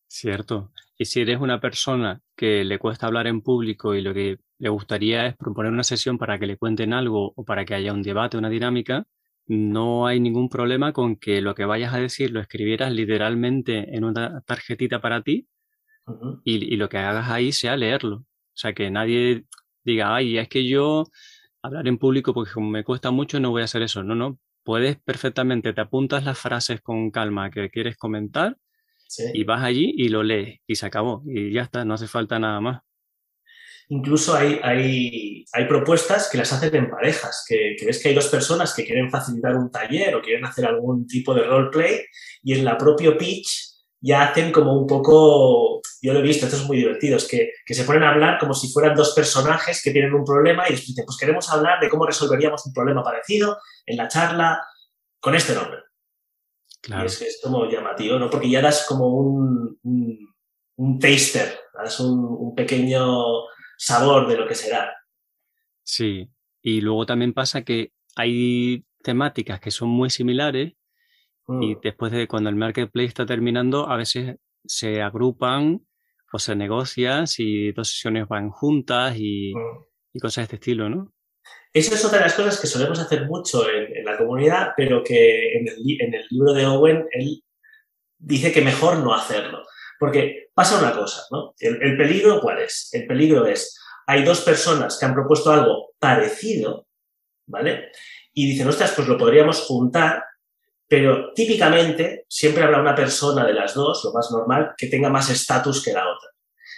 Cierto. 0.08 0.72
Y 0.96 1.06
si 1.06 1.20
eres 1.20 1.40
una 1.40 1.60
persona 1.60 2.20
que 2.36 2.64
le 2.64 2.78
cuesta 2.78 3.06
hablar 3.06 3.26
en 3.26 3.40
público 3.40 3.94
y 3.94 4.02
lo 4.02 4.12
que 4.12 4.38
le 4.58 4.68
gustaría 4.68 5.26
es 5.26 5.36
proponer 5.36 5.72
una 5.72 5.84
sesión 5.84 6.18
para 6.18 6.38
que 6.38 6.46
le 6.46 6.58
cuenten 6.58 6.92
algo 6.92 7.32
o 7.36 7.44
para 7.44 7.64
que 7.64 7.74
haya 7.74 7.92
un 7.92 8.02
debate, 8.02 8.36
una 8.36 8.50
dinámica, 8.50 9.06
no 9.50 10.06
hay 10.06 10.20
ningún 10.20 10.48
problema 10.48 10.92
con 10.92 11.16
que 11.16 11.40
lo 11.40 11.56
que 11.56 11.64
vayas 11.64 11.92
a 11.92 11.98
decir 11.98 12.30
lo 12.30 12.40
escribieras 12.40 12.92
literalmente 12.92 13.96
en 13.96 14.04
una 14.04 14.42
tarjetita 14.42 15.00
para 15.00 15.22
ti 15.22 15.48
y, 16.44 16.74
y, 16.74 16.76
lo 16.76 16.88
que 16.88 16.98
hagas 16.98 17.30
ahí 17.30 17.50
sea 17.50 17.76
leerlo. 17.76 18.18
O 18.18 18.26
sea, 18.54 18.72
que 18.74 18.90
nadie 18.90 19.46
diga, 19.82 20.14
ay, 20.14 20.38
es 20.38 20.48
que 20.48 20.68
yo 20.68 21.06
hablar 21.62 21.88
en 21.88 21.98
público 21.98 22.32
porque 22.32 22.52
como 22.52 22.70
me 22.70 22.84
cuesta 22.84 23.10
mucho 23.10 23.40
no 23.40 23.50
voy 23.50 23.62
a 23.62 23.64
hacer 23.64 23.82
eso. 23.82 24.04
No, 24.04 24.14
no, 24.14 24.38
puedes 24.62 24.98
perfectamente, 25.00 25.72
te 25.72 25.80
apuntas 25.80 26.24
las 26.24 26.38
frases 26.38 26.80
con 26.80 27.10
calma 27.10 27.50
que 27.50 27.70
quieres 27.70 27.96
comentar 27.96 28.56
y 29.34 29.42
vas 29.42 29.64
allí 29.64 29.92
y 29.96 30.10
lo 30.10 30.22
lees 30.22 30.60
y 30.64 30.76
se 30.76 30.86
acabó 30.86 31.24
y 31.26 31.52
ya 31.52 31.62
está, 31.62 31.84
no 31.84 31.94
hace 31.94 32.06
falta 32.06 32.38
nada 32.38 32.60
más. 32.60 32.82
Incluso 33.92 34.36
hay, 34.36 34.60
hay, 34.62 35.44
hay 35.52 35.64
propuestas 35.66 36.28
que 36.30 36.38
las 36.38 36.52
hacen 36.52 36.74
en 36.76 36.90
parejas, 36.90 37.44
que, 37.48 37.74
que, 37.76 37.86
ves 37.86 38.00
que 38.00 38.10
hay 38.10 38.14
dos 38.14 38.28
personas 38.28 38.72
que 38.72 38.84
quieren 38.84 39.10
facilitar 39.10 39.56
un 39.56 39.68
taller 39.68 40.14
o 40.14 40.22
quieren 40.22 40.44
hacer 40.44 40.64
algún 40.64 41.08
tipo 41.08 41.34
de 41.34 41.42
roleplay 41.42 42.04
y 42.44 42.54
en 42.54 42.64
la 42.64 42.78
propio 42.78 43.18
pitch 43.18 43.70
ya 44.00 44.22
hacen 44.22 44.52
como 44.52 44.78
un 44.78 44.86
poco, 44.86 45.82
yo 46.00 46.12
lo 46.12 46.20
he 46.20 46.22
visto, 46.22 46.46
esto 46.46 46.56
es 46.56 46.64
muy 46.64 46.76
divertido, 46.76 47.16
es 47.16 47.26
que, 47.26 47.50
que, 47.66 47.74
se 47.74 47.82
ponen 47.82 48.04
a 48.04 48.10
hablar 48.10 48.38
como 48.38 48.54
si 48.54 48.72
fueran 48.72 48.94
dos 48.94 49.12
personajes 49.12 49.82
que 49.82 49.90
tienen 49.90 50.14
un 50.14 50.24
problema 50.24 50.68
y 50.68 50.72
dicen, 50.72 51.04
pues 51.04 51.18
queremos 51.18 51.50
hablar 51.50 51.80
de 51.80 51.88
cómo 51.88 52.06
resolveríamos 52.06 52.64
un 52.66 52.72
problema 52.72 53.02
parecido 53.02 53.58
en 53.84 53.96
la 53.96 54.06
charla 54.06 54.62
con 55.18 55.34
este 55.34 55.54
nombre. 55.54 55.80
Claro. 56.80 57.02
Y 57.02 57.06
es 57.06 57.18
que 57.18 57.26
es 57.26 57.40
como 57.42 57.68
llamativo, 57.68 58.20
¿no? 58.20 58.30
Porque 58.30 58.48
ya 58.48 58.62
das 58.62 58.86
como 58.86 59.08
un, 59.08 59.78
un, 59.82 60.98
taster, 61.00 61.58
das 61.74 61.98
un, 61.98 62.24
un 62.24 62.54
pequeño 62.54 63.50
sabor 63.80 64.28
de 64.28 64.36
lo 64.36 64.46
que 64.46 64.54
será. 64.54 64.94
Sí, 65.82 66.28
y 66.62 66.82
luego 66.82 67.06
también 67.06 67.32
pasa 67.32 67.62
que 67.62 67.92
hay 68.14 68.84
temáticas 69.02 69.58
que 69.58 69.70
son 69.70 69.88
muy 69.88 70.10
similares 70.10 70.74
y 71.48 71.74
mm. 71.74 71.80
después 71.82 72.12
de 72.12 72.28
cuando 72.28 72.50
el 72.50 72.56
marketplace 72.56 73.08
está 73.08 73.24
terminando, 73.24 73.88
a 73.88 73.96
veces 73.96 74.36
se 74.64 75.00
agrupan 75.00 75.80
o 76.30 76.38
se 76.38 76.54
negocian 76.54 77.26
si 77.26 77.72
dos 77.72 77.88
sesiones 77.88 78.28
van 78.28 78.50
juntas 78.50 79.16
y, 79.16 79.54
mm. 79.54 79.84
y 80.12 80.20
cosas 80.20 80.42
de 80.42 80.42
este 80.42 80.56
estilo, 80.56 80.90
¿no? 80.90 81.14
Esa 81.72 81.94
es 81.94 82.04
otra 82.04 82.18
de 82.18 82.24
las 82.24 82.34
cosas 82.34 82.60
que 82.60 82.66
solemos 82.66 82.98
hacer 82.98 83.26
mucho 83.26 83.64
en, 83.70 84.04
la 84.04 84.18
comunidad, 84.18 84.72
pero 84.76 85.02
que 85.02 85.54
en 85.56 85.68
el, 85.68 86.00
en 86.00 86.14
el, 86.14 86.26
libro 86.28 86.52
de 86.52 86.66
Owen 86.66 87.06
él 87.12 87.42
dice 88.18 88.52
que 88.52 88.60
mejor 88.60 88.98
no 88.98 89.14
hacerlo. 89.14 89.62
Porque 90.00 90.48
pasa 90.52 90.80
una 90.80 90.92
cosa, 90.92 91.22
¿no? 91.30 91.54
El, 91.60 91.80
el, 91.80 91.96
peligro, 91.96 92.40
¿cuál 92.40 92.58
es? 92.60 92.88
El 92.92 93.06
peligro 93.06 93.46
es, 93.46 93.78
hay 94.08 94.24
dos 94.24 94.40
personas 94.40 94.98
que 94.98 95.06
han 95.06 95.14
propuesto 95.14 95.52
algo 95.52 95.92
parecido, 96.00 96.88
¿vale? 97.46 97.92
Y 98.32 98.50
dicen, 98.50 98.66
ostras, 98.66 98.92
pues 98.96 99.06
lo 99.06 99.16
podríamos 99.16 99.60
juntar 99.60 100.24
pero 100.90 101.32
típicamente 101.34 102.24
siempre 102.28 102.64
habrá 102.64 102.80
una 102.80 102.96
persona 102.96 103.46
de 103.46 103.54
las 103.54 103.74
dos, 103.74 104.02
lo 104.04 104.12
más 104.12 104.28
normal, 104.32 104.74
que 104.76 104.88
tenga 104.88 105.08
más 105.08 105.30
estatus 105.30 105.84
que 105.84 105.92
la 105.92 106.00
otra. 106.00 106.30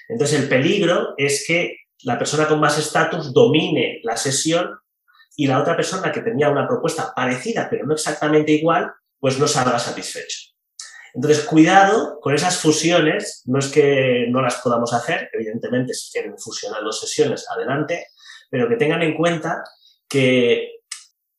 Entonces 0.07 0.39
el 0.39 0.51
peligro 0.51 1.15
es 1.17 1.47
que 1.47 1.79
la 2.03 2.19
persona 2.19 2.47
con 2.47 2.61
más 2.61 2.77
estatus 2.77 3.33
domine 3.33 4.01
la 4.03 4.19
sesión 4.19 4.69
y 5.35 5.47
la 5.47 5.59
otra 5.59 5.75
persona 5.75 6.13
que 6.13 6.21
tenía 6.21 6.51
una 6.51 6.69
propuesta 6.69 7.15
parecida, 7.17 7.69
pero 7.71 7.87
no 7.87 7.95
exactamente 7.95 8.53
igual, 8.53 8.93
pues 9.19 9.39
no 9.39 9.49
salga 9.49 9.79
satisfecho. 9.79 10.52
Entonces, 11.15 11.45
cuidado 11.45 12.19
con 12.21 12.35
esas 12.35 12.59
fusiones, 12.59 13.43
no 13.47 13.59
es 13.59 13.69
que 13.69 14.27
no 14.31 14.41
las 14.41 14.57
podamos 14.57 14.93
hacer, 14.93 15.29
evidentemente, 15.33 15.93
si 15.95 16.11
quieren 16.11 16.39
fusionar 16.39 16.83
dos 16.83 17.01
sesiones, 17.01 17.47
adelante, 17.51 18.07
pero 18.51 18.69
que 18.69 18.77
tengan 18.77 19.03
en 19.03 19.17
cuenta 19.17 19.63
que 20.09 20.73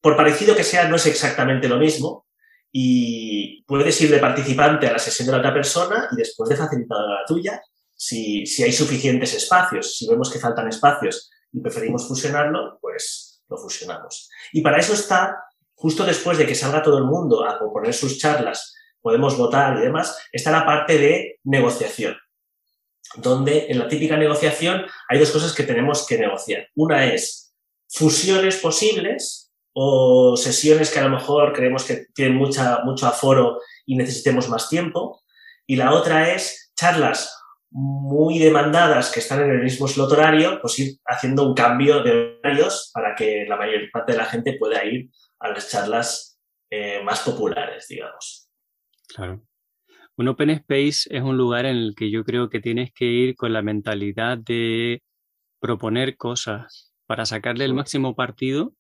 por 0.04 0.18
parecido 0.18 0.54
que 0.54 0.66
sea, 0.66 0.90
no 0.90 0.98
es 0.98 1.06
exactamente 1.06 1.70
lo 1.70 1.78
mismo 1.78 2.28
y 2.74 3.64
puedes 3.64 4.02
ir 4.02 4.12
de 4.12 4.20
participante 4.20 4.86
a 4.86 4.92
la 4.92 5.00
sesión 5.00 5.28
de 5.28 5.32
la 5.32 5.38
otra 5.38 5.54
persona 5.54 6.10
y 6.12 6.18
después 6.18 6.50
de 6.50 6.58
facilitador 6.58 7.10
a 7.10 7.22
la 7.22 7.26
tuya, 7.26 7.62
si, 7.96 8.46
si 8.46 8.64
hay 8.64 8.74
suficientes 8.74 9.34
espacios, 9.34 9.98
si 9.98 10.06
vemos 10.10 10.30
que 10.30 10.40
faltan 10.40 10.68
espacios 10.68 11.32
y 11.54 11.62
preferimos 11.62 12.06
fusionarlo, 12.06 12.80
pues 12.82 13.44
lo 13.48 13.58
fusionamos. 13.58 14.30
Y 14.52 14.62
para 14.62 14.78
eso 14.78 14.92
está, 14.92 15.38
justo 15.74 16.04
después 16.04 16.38
de 16.38 16.46
que 16.46 16.56
salga 16.56 16.84
todo 16.84 16.98
el 16.98 17.06
mundo 17.06 17.48
a 17.48 17.58
proponer 17.58 17.94
sus 17.94 18.18
charlas, 18.18 18.76
podemos 19.04 19.38
votar 19.38 19.78
y 19.78 19.82
demás, 19.82 20.18
está 20.32 20.50
la 20.50 20.66
parte 20.66 20.98
de 20.98 21.40
negociación 21.44 22.16
donde 23.18 23.68
en 23.70 23.80
la 23.80 23.88
típica 23.88 24.18
negociación 24.18 24.86
hay 25.08 25.20
dos 25.20 25.32
cosas 25.32 25.54
que 25.54 25.64
tenemos 25.64 26.06
que 26.08 26.18
negociar. 26.18 26.68
Una 26.76 27.06
es 27.06 27.54
fusiones 27.90 28.58
posibles 28.58 29.52
o 29.74 30.36
sesiones 30.38 30.92
que 30.92 31.00
a 31.00 31.04
lo 31.04 31.10
mejor 31.10 31.54
creemos 31.54 31.84
que 31.84 32.06
tienen 32.14 32.38
mucha, 32.38 32.80
mucho 32.84 33.08
aforo 33.08 33.60
y 33.86 33.96
necesitemos 33.96 34.50
más 34.50 34.70
tiempo. 34.70 35.22
Y 35.66 35.76
la 35.76 35.94
otra 35.94 36.34
es 36.34 36.72
charlas 36.76 37.38
muy 37.70 38.38
demandadas 38.38 39.12
que 39.12 39.20
están 39.20 39.42
en 39.42 39.50
el 39.50 39.64
mismo 39.64 39.88
slot 39.88 40.12
horario, 40.12 40.60
pues 40.62 40.78
ir 40.78 40.98
haciendo 41.06 41.48
un 41.48 41.56
cambio 41.56 42.04
de 42.04 42.38
horarios 42.40 42.92
para 42.94 43.16
que 43.16 43.46
la 43.48 43.58
mayor 43.58 43.90
parte 43.92 44.12
de 44.12 44.20
la 44.20 44.26
gente 44.26 44.58
pueda 44.60 44.84
ir 44.86 45.10
a 45.40 45.50
las 45.50 45.70
charlas 45.70 46.40
eh, 46.70 47.02
más 47.04 47.22
populares, 47.22 47.88
digamos. 47.88 48.43
Claro. 49.14 49.44
Un 50.18 50.28
open 50.28 50.50
space 50.52 51.08
es 51.10 51.22
un 51.24 51.38
lugar 51.38 51.66
en 51.66 51.78
el 51.78 51.96
que 51.96 52.12
yo 52.12 52.24
creo 52.24 52.50
que 52.50 52.60
tienes 52.60 52.92
que 52.94 53.06
ir 53.06 53.36
con 53.36 53.54
la 53.54 53.62
mentalidad 53.62 54.38
de 54.38 55.04
proponer 55.60 56.18
cosas 56.18 56.94
para 57.08 57.26
sacarle 57.26 57.66
el 57.66 57.74
máximo 57.74 58.16
partido. 58.16 58.68
O 58.68 58.76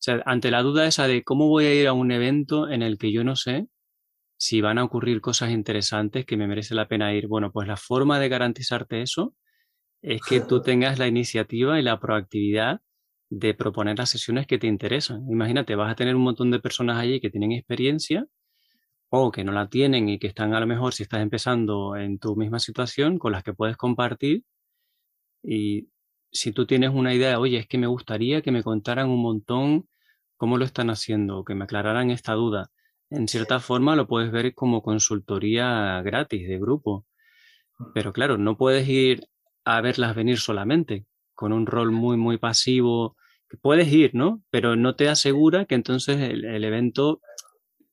sea, 0.00 0.22
ante 0.26 0.50
la 0.50 0.62
duda 0.62 0.86
esa 0.86 1.08
de 1.08 1.24
cómo 1.24 1.48
voy 1.48 1.66
a 1.66 1.74
ir 1.74 1.88
a 1.88 1.92
un 1.94 2.12
evento 2.12 2.68
en 2.68 2.82
el 2.82 2.98
que 2.98 3.12
yo 3.12 3.24
no 3.24 3.36
sé 3.36 3.68
si 4.38 4.60
van 4.60 4.78
a 4.78 4.84
ocurrir 4.84 5.20
cosas 5.20 5.50
interesantes 5.50 6.26
que 6.26 6.36
me 6.36 6.48
merece 6.48 6.74
la 6.74 6.88
pena 6.88 7.14
ir. 7.14 7.28
Bueno, 7.28 7.52
pues 7.52 7.68
la 7.68 7.76
forma 7.76 8.20
de 8.20 8.28
garantizarte 8.28 9.02
eso 9.02 9.34
es 10.02 10.22
que 10.22 10.40
tú 10.40 10.62
tengas 10.64 10.98
la 10.98 11.08
iniciativa 11.08 11.80
y 11.80 11.82
la 11.82 12.00
proactividad 12.00 12.80
de 13.30 13.54
proponer 13.54 13.98
las 13.98 14.10
sesiones 14.10 14.46
que 14.46 14.58
te 14.58 14.68
interesan. 14.68 15.24
Imagínate, 15.30 15.74
vas 15.76 15.92
a 15.92 15.96
tener 15.96 16.16
un 16.16 16.22
montón 16.22 16.50
de 16.50 16.60
personas 16.60 16.98
allí 16.98 17.20
que 17.20 17.30
tienen 17.30 17.52
experiencia 17.52 18.26
o 19.10 19.32
que 19.32 19.44
no 19.44 19.52
la 19.52 19.68
tienen 19.68 20.08
y 20.08 20.18
que 20.18 20.28
están 20.28 20.54
a 20.54 20.60
lo 20.60 20.66
mejor 20.66 20.94
si 20.94 21.02
estás 21.02 21.20
empezando 21.20 21.96
en 21.96 22.18
tu 22.18 22.36
misma 22.36 22.60
situación 22.60 23.18
con 23.18 23.32
las 23.32 23.42
que 23.42 23.52
puedes 23.52 23.76
compartir. 23.76 24.44
Y 25.42 25.88
si 26.30 26.52
tú 26.52 26.66
tienes 26.66 26.90
una 26.90 27.12
idea, 27.12 27.40
oye, 27.40 27.58
es 27.58 27.66
que 27.66 27.78
me 27.78 27.88
gustaría 27.88 28.40
que 28.40 28.52
me 28.52 28.62
contaran 28.62 29.08
un 29.08 29.20
montón 29.20 29.88
cómo 30.36 30.58
lo 30.58 30.64
están 30.64 30.90
haciendo, 30.90 31.44
que 31.44 31.54
me 31.54 31.64
aclararan 31.64 32.10
esta 32.10 32.34
duda. 32.34 32.70
En 33.10 33.26
cierta 33.26 33.58
forma 33.58 33.96
lo 33.96 34.06
puedes 34.06 34.30
ver 34.30 34.54
como 34.54 34.82
consultoría 34.82 36.00
gratis 36.02 36.46
de 36.48 36.58
grupo. 36.58 37.04
Pero 37.94 38.12
claro, 38.12 38.38
no 38.38 38.56
puedes 38.56 38.88
ir 38.88 39.26
a 39.64 39.80
verlas 39.80 40.14
venir 40.14 40.38
solamente, 40.38 41.06
con 41.34 41.52
un 41.52 41.66
rol 41.66 41.90
muy, 41.90 42.16
muy 42.16 42.38
pasivo. 42.38 43.16
Puedes 43.60 43.92
ir, 43.92 44.14
¿no? 44.14 44.42
Pero 44.50 44.76
no 44.76 44.94
te 44.94 45.08
asegura 45.08 45.64
que 45.64 45.74
entonces 45.74 46.18
el 46.20 46.64
evento 46.64 47.20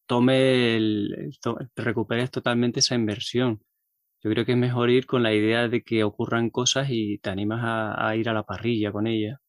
tome 0.08 0.76
el, 0.76 1.38
recuperes 1.76 2.32
totalmente 2.32 2.80
esa 2.80 2.96
inversión. 2.96 3.62
Yo 4.24 4.32
creo 4.32 4.46
que 4.46 4.54
es 4.54 4.58
mejor 4.58 4.90
ir 4.90 5.06
con 5.06 5.22
la 5.22 5.34
idea 5.34 5.68
de 5.68 5.84
que 5.84 6.04
ocurran 6.04 6.50
cosas 6.50 6.88
y 6.90 7.20
te 7.20 7.30
animas 7.30 7.62
a, 7.64 8.16
ir 8.16 8.30
a 8.30 8.34
la 8.34 8.44
parrilla 8.44 8.92
con 8.92 9.06
ella. 9.06 9.40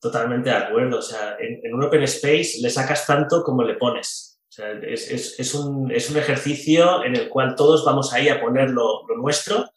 Totalmente 0.00 0.50
de 0.50 0.56
acuerdo. 0.56 0.98
O 0.98 1.02
sea, 1.02 1.36
en, 1.40 1.74
un 1.74 1.82
open 1.82 2.04
space 2.04 2.60
le 2.62 2.70
sacas 2.70 3.04
tanto 3.06 3.42
como 3.42 3.64
le 3.64 3.74
pones. 3.74 4.40
O 4.48 4.52
sea, 4.52 4.72
es, 4.72 5.54
un, 5.54 5.90
ejercicio 5.90 7.04
en 7.04 7.16
el 7.16 7.28
cual 7.28 7.56
todos 7.56 7.84
vamos 7.84 8.12
ahí 8.12 8.28
a 8.28 8.40
poner 8.40 8.70
lo, 8.70 9.04
nuestro 9.16 9.68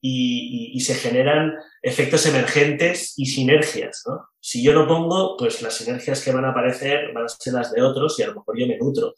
y, 0.00 0.80
se 0.80 0.94
generan 0.94 1.54
efectos 1.82 2.26
emergentes 2.26 3.14
y 3.16 3.26
sinergias. 3.26 4.02
¿no? 4.06 4.28
Si 4.40 4.62
yo 4.62 4.72
no 4.72 4.88
pongo, 4.88 5.36
pues 5.36 5.62
las 5.62 5.76
sinergias 5.76 6.24
que 6.24 6.32
van 6.32 6.44
a 6.44 6.50
aparecer 6.50 7.12
van 7.14 7.24
a 7.24 7.28
ser 7.28 7.52
las 7.52 7.72
de 7.72 7.82
otros 7.82 8.18
y 8.18 8.22
a 8.22 8.28
lo 8.28 8.36
mejor 8.36 8.58
yo 8.58 8.66
me 8.66 8.78
nutro, 8.78 9.14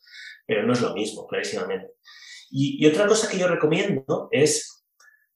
pero 0.47 0.65
no 0.65 0.73
es 0.73 0.81
lo 0.81 0.93
mismo, 0.95 1.27
clarísimamente. 1.27 1.93
Y, 2.51 2.85
otra 2.87 3.07
cosa 3.07 3.31
que 3.31 3.39
yo 3.39 3.49
recomiendo 3.49 4.29
es 4.31 4.85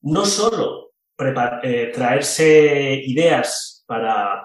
no 0.01 0.25
solo 0.25 0.91
eh, 1.63 1.91
traerse 1.93 3.01
ideas 3.05 3.83
para, 3.87 4.43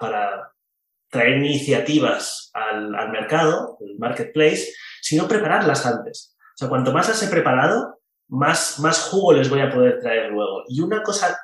traer 1.09 1.37
iniciativas 1.37 2.49
al, 2.53 3.11
mercado, 3.11 3.77
el 3.81 3.99
marketplace, 3.99 4.73
sino 5.01 5.27
prepararlas 5.27 5.85
antes. 5.85 6.35
O 6.39 6.57
sea, 6.57 6.69
cuanto 6.69 6.91
más 6.91 7.07
las 7.07 7.21
he 7.21 7.27
preparado, 7.27 7.99
más, 8.33 8.79
más 8.79 9.09
jugo 9.09 9.33
les 9.33 9.49
voy 9.49 9.61
a 9.61 9.69
poder 9.69 9.99
traer 9.99 10.31
luego. 10.31 10.63
Y 10.67 10.81
una 10.81 11.03
cosa 11.03 11.37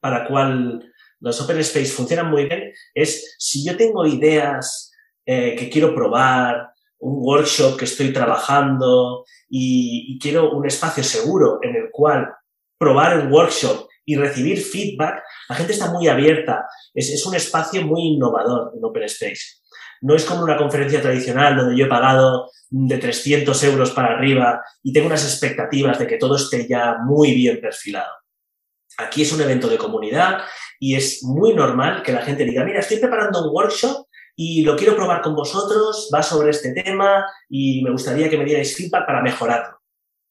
para 0.00 0.26
cual 0.26 0.82
los 1.18 1.40
Open 1.40 1.58
Space 1.58 1.92
funcionan 1.92 2.30
muy 2.30 2.46
bien 2.46 2.72
es 2.94 3.36
si 3.38 3.64
yo 3.64 3.76
tengo 3.76 4.06
ideas 4.06 4.92
eh, 5.26 5.54
que 5.56 5.68
quiero 5.68 5.94
probar, 5.94 6.70
un 7.02 7.16
workshop 7.24 7.78
que 7.78 7.86
estoy 7.86 8.12
trabajando 8.12 9.24
y, 9.48 10.18
quiero 10.20 10.52
un 10.52 10.66
espacio 10.66 11.02
seguro 11.02 11.58
en 11.62 11.74
el 11.74 11.90
cual 11.90 12.30
probar 12.78 13.18
el 13.18 13.32
workshop 13.32 13.88
y 14.04 14.16
recibir 14.16 14.60
feedback, 14.60 15.22
la 15.48 15.56
gente 15.56 15.72
está 15.72 15.90
muy 15.90 16.08
abierta. 16.08 16.66
Es, 16.92 17.10
es 17.10 17.24
un 17.24 17.34
espacio 17.34 17.82
muy 17.82 18.02
innovador 18.02 18.72
en 18.76 18.84
Open 18.84 19.04
Space. 19.04 19.59
No 20.00 20.14
es 20.14 20.24
como 20.24 20.42
una 20.42 20.56
conferencia 20.56 21.02
tradicional 21.02 21.56
donde 21.56 21.76
yo 21.76 21.86
he 21.86 21.88
pagado 21.88 22.50
de 22.70 22.98
300 22.98 23.64
euros 23.64 23.90
para 23.90 24.14
arriba 24.14 24.62
y 24.82 24.92
tengo 24.92 25.06
unas 25.06 25.24
expectativas 25.24 25.98
de 25.98 26.06
que 26.06 26.16
todo 26.16 26.36
esté 26.36 26.66
ya 26.68 26.96
muy 27.04 27.34
bien 27.34 27.60
perfilado. 27.60 28.10
Aquí 28.98 29.22
es 29.22 29.32
un 29.32 29.40
evento 29.40 29.68
de 29.68 29.78
comunidad 29.78 30.42
y 30.78 30.94
es 30.94 31.22
muy 31.22 31.54
normal 31.54 32.02
que 32.02 32.12
la 32.12 32.22
gente 32.22 32.44
diga, 32.44 32.64
mira, 32.64 32.80
estoy 32.80 32.98
preparando 32.98 33.42
un 33.44 33.54
workshop 33.54 34.06
y 34.36 34.62
lo 34.62 34.76
quiero 34.76 34.96
probar 34.96 35.20
con 35.20 35.34
vosotros, 35.34 36.10
va 36.14 36.22
sobre 36.22 36.50
este 36.50 36.72
tema 36.72 37.26
y 37.48 37.82
me 37.82 37.90
gustaría 37.90 38.30
que 38.30 38.38
me 38.38 38.44
dierais 38.44 38.74
feedback 38.76 39.06
para 39.06 39.22
mejorarlo. 39.22 39.80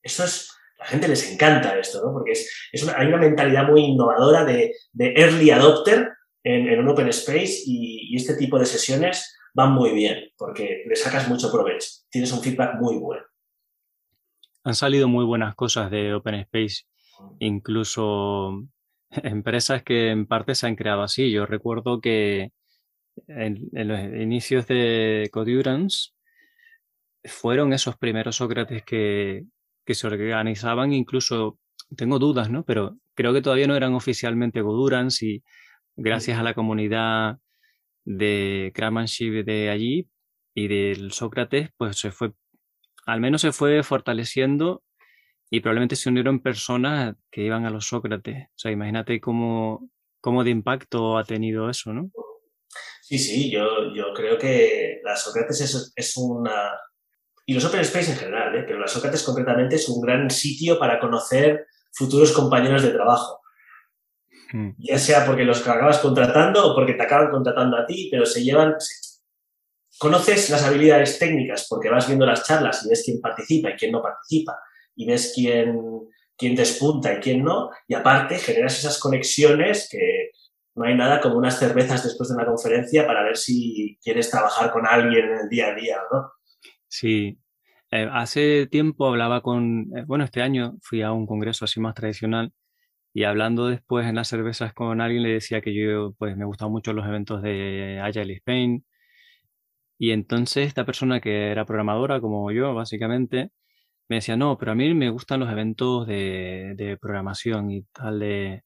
Eso 0.02 0.24
es, 0.24 0.50
la 0.80 0.86
gente 0.86 1.08
les 1.08 1.32
encanta 1.32 1.78
esto, 1.78 2.02
¿no? 2.04 2.14
Porque 2.14 2.32
es, 2.32 2.50
hay 2.96 3.08
una 3.08 3.18
mentalidad 3.18 3.68
muy 3.68 3.82
innovadora 3.82 4.46
de, 4.46 4.74
early 4.98 5.52
adopter 5.52 6.12
en, 6.44 6.80
un 6.80 6.88
open 6.88 7.10
space 7.10 7.64
y, 7.66 8.16
este 8.16 8.36
tipo 8.36 8.60
de 8.60 8.66
sesiones 8.66 9.38
van 9.54 9.74
muy 9.74 9.92
bien 9.92 10.32
porque 10.38 10.84
le 10.88 10.96
sacas 10.96 11.28
mucho 11.28 11.52
provecho, 11.52 11.88
tienes 12.10 12.32
un 12.32 12.42
feedback 12.42 12.80
muy 12.80 12.98
bueno. 12.98 13.24
Han 14.64 14.76
salido 14.76 15.08
muy 15.08 15.26
buenas 15.26 15.56
cosas 15.56 15.90
de 15.90 16.14
Open 16.14 16.36
Space, 16.36 16.84
incluso 17.40 18.68
empresas 19.10 19.84
que 19.84 20.10
en 20.10 20.28
parte 20.28 20.54
se 20.56 20.68
han 20.68 20.76
creado 20.76 21.02
así. 21.02 21.32
Yo 21.32 21.46
recuerdo 21.46 22.02
que 22.02 22.52
en, 23.28 23.70
los 23.72 24.00
inicios 24.00 24.68
de 24.68 25.30
Codurance 25.32 26.12
fueron 27.24 27.74
esos 27.74 27.98
primeros 27.98 28.38
Sócrates 28.38 28.84
que, 28.84 29.46
que, 29.86 29.96
se 29.96 30.08
organizaban, 30.08 30.94
incluso 30.94 31.58
tengo 31.96 32.20
dudas, 32.20 32.50
¿no? 32.50 32.64
Pero 32.64 32.98
creo 33.16 33.34
que 33.34 33.42
todavía 33.42 33.68
no 33.68 33.76
eran 33.76 33.94
oficialmente 33.94 34.62
Codurance 34.62 35.26
y 35.26 35.44
gracias 36.00 36.40
a 36.40 36.44
la 36.44 36.54
comunidad 36.54 37.38
de 38.06 38.72
craftsmanship 38.74 39.44
de 39.44 39.70
allí 39.70 40.10
y 40.56 40.68
del 40.68 41.12
Sócrates, 41.12 41.70
pues 41.78 41.98
se 41.98 42.12
fue, 42.12 42.32
al 43.06 43.20
menos 43.20 43.42
se 43.42 43.52
fue 43.52 43.84
fortaleciendo 43.84 44.84
y 45.50 45.60
probablemente 45.60 45.96
se 45.96 46.10
unieron 46.10 46.42
personas 46.42 47.16
que 47.32 47.44
iban 47.44 47.66
a 47.66 47.70
los 47.70 47.88
Sócrates. 47.88 48.48
O 48.48 48.58
sea, 48.58 48.72
imagínate 48.72 49.20
cómo, 49.20 49.90
cómo 50.22 50.44
de 50.44 50.52
impacto 50.52 51.18
ha 51.18 51.24
tenido 51.24 51.70
eso, 51.70 51.94
¿no? 51.94 52.12
Sí, 53.02 53.18
sí, 53.18 53.52
yo, 53.52 53.94
yo 53.94 54.14
creo 54.14 54.38
que 54.38 55.00
la 55.04 55.16
Sócrates 55.16 55.62
es, 55.62 55.94
es 55.96 56.18
una... 56.18 56.72
Y 57.46 57.56
los 57.56 57.66
Open 57.66 57.80
Space 57.82 58.12
en 58.12 58.18
general, 58.18 58.56
¿eh? 58.56 58.64
pero 58.66 58.80
la 58.80 58.88
Sócrates 58.88 59.24
concretamente 59.24 59.76
es 59.76 59.90
un 59.90 60.02
gran 60.02 60.30
sitio 60.30 60.78
para 60.78 61.00
conocer 61.00 61.66
futuros 61.92 62.32
compañeros 62.32 62.84
de 62.84 62.92
trabajo. 62.92 63.40
Hmm. 64.52 64.72
Ya 64.78 64.98
sea 64.98 65.26
porque 65.26 65.44
los 65.44 65.62
acabas 65.68 66.00
contratando 66.00 66.72
o 66.72 66.76
porque 66.76 66.94
te 66.94 67.04
acaban 67.04 67.30
contratando 67.30 67.78
a 67.78 67.86
ti, 67.86 68.08
pero 68.12 68.26
se 68.26 68.44
llevan... 68.44 68.76
Conoces 69.98 70.50
las 70.50 70.64
habilidades 70.64 71.20
técnicas 71.20 71.68
porque 71.70 71.90
vas 71.90 72.08
viendo 72.08 72.26
las 72.26 72.46
charlas 72.46 72.86
y 72.86 72.90
ves 72.90 73.04
quién 73.04 73.20
participa 73.20 73.72
y 73.72 73.74
quién 73.74 73.92
no 73.92 74.02
participa 74.02 74.58
y 74.96 75.06
ves 75.06 75.34
quién, 75.36 75.78
quién 76.38 76.56
despunta 76.56 77.14
y 77.14 77.20
quién 77.20 77.44
no, 77.44 77.70
y 77.88 77.94
aparte 77.94 78.38
generas 78.38 78.80
esas 78.80 78.98
conexiones 78.98 79.90
que 79.92 80.32
no 80.76 80.86
hay 80.86 80.96
nada 80.96 81.20
como 81.20 81.38
unas 81.38 81.60
cervezas 81.60 82.04
después 82.04 82.30
de 82.30 82.36
una 82.36 82.46
conferencia 82.46 83.06
para 83.06 83.24
ver 83.24 83.36
si 83.36 84.00
quieres 84.02 84.32
trabajar 84.32 84.72
con 84.72 84.88
alguien 84.88 85.26
en 85.26 85.40
el 85.40 85.50
día 85.50 85.68
a 85.68 85.76
día, 85.76 85.98
¿no? 86.12 86.32
Sí. 86.88 87.38
Eh, 87.92 88.08
hace 88.12 88.68
tiempo 88.68 89.08
hablaba 89.08 89.42
con, 89.42 89.92
eh, 89.98 90.04
bueno, 90.06 90.24
este 90.24 90.42
año 90.42 90.78
fui 90.82 91.02
a 91.02 91.12
un 91.12 91.28
congreso 91.28 91.66
así 91.66 91.80
más 91.80 91.96
tradicional 91.96 92.54
y 93.14 93.24
hablando 93.24 93.68
después 93.68 94.08
en 94.08 94.16
las 94.16 94.28
cervezas 94.28 94.74
con 94.74 95.02
alguien 95.02 95.24
le 95.24 95.34
decía 95.34 95.62
que 95.62 95.74
yo 95.74 96.14
pues 96.18 96.38
me 96.38 96.46
gustaban 96.46 96.72
mucho 96.72 96.94
los 96.94 97.08
eventos 97.08 97.42
de 97.42 98.00
Agile 98.04 98.34
Spain 98.36 98.86
Y 99.98 100.12
entonces 100.12 100.68
esta 100.68 100.86
persona 100.86 101.20
que 101.22 101.52
era 101.52 101.66
programadora, 101.66 102.22
como 102.22 102.52
yo, 102.52 102.74
básicamente, 102.74 103.52
me 104.10 104.18
decía, 104.18 104.38
no, 104.38 104.58
pero 104.58 104.74
a 104.74 104.76
mí 104.76 104.94
me 104.96 105.10
gustan 105.12 105.42
los 105.42 105.52
eventos 105.52 106.08
de, 106.08 106.98
programación 107.02 107.72
y 107.72 107.84
tal 107.94 108.20
de, 108.20 108.64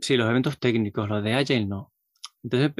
Sí, 0.00 0.16
los 0.16 0.28
eventos 0.30 0.58
técnicos, 0.58 1.08
los 1.08 1.22
de 1.24 1.34
Agile 1.34 1.66
no. 1.66 1.92
Entonces, 2.42 2.72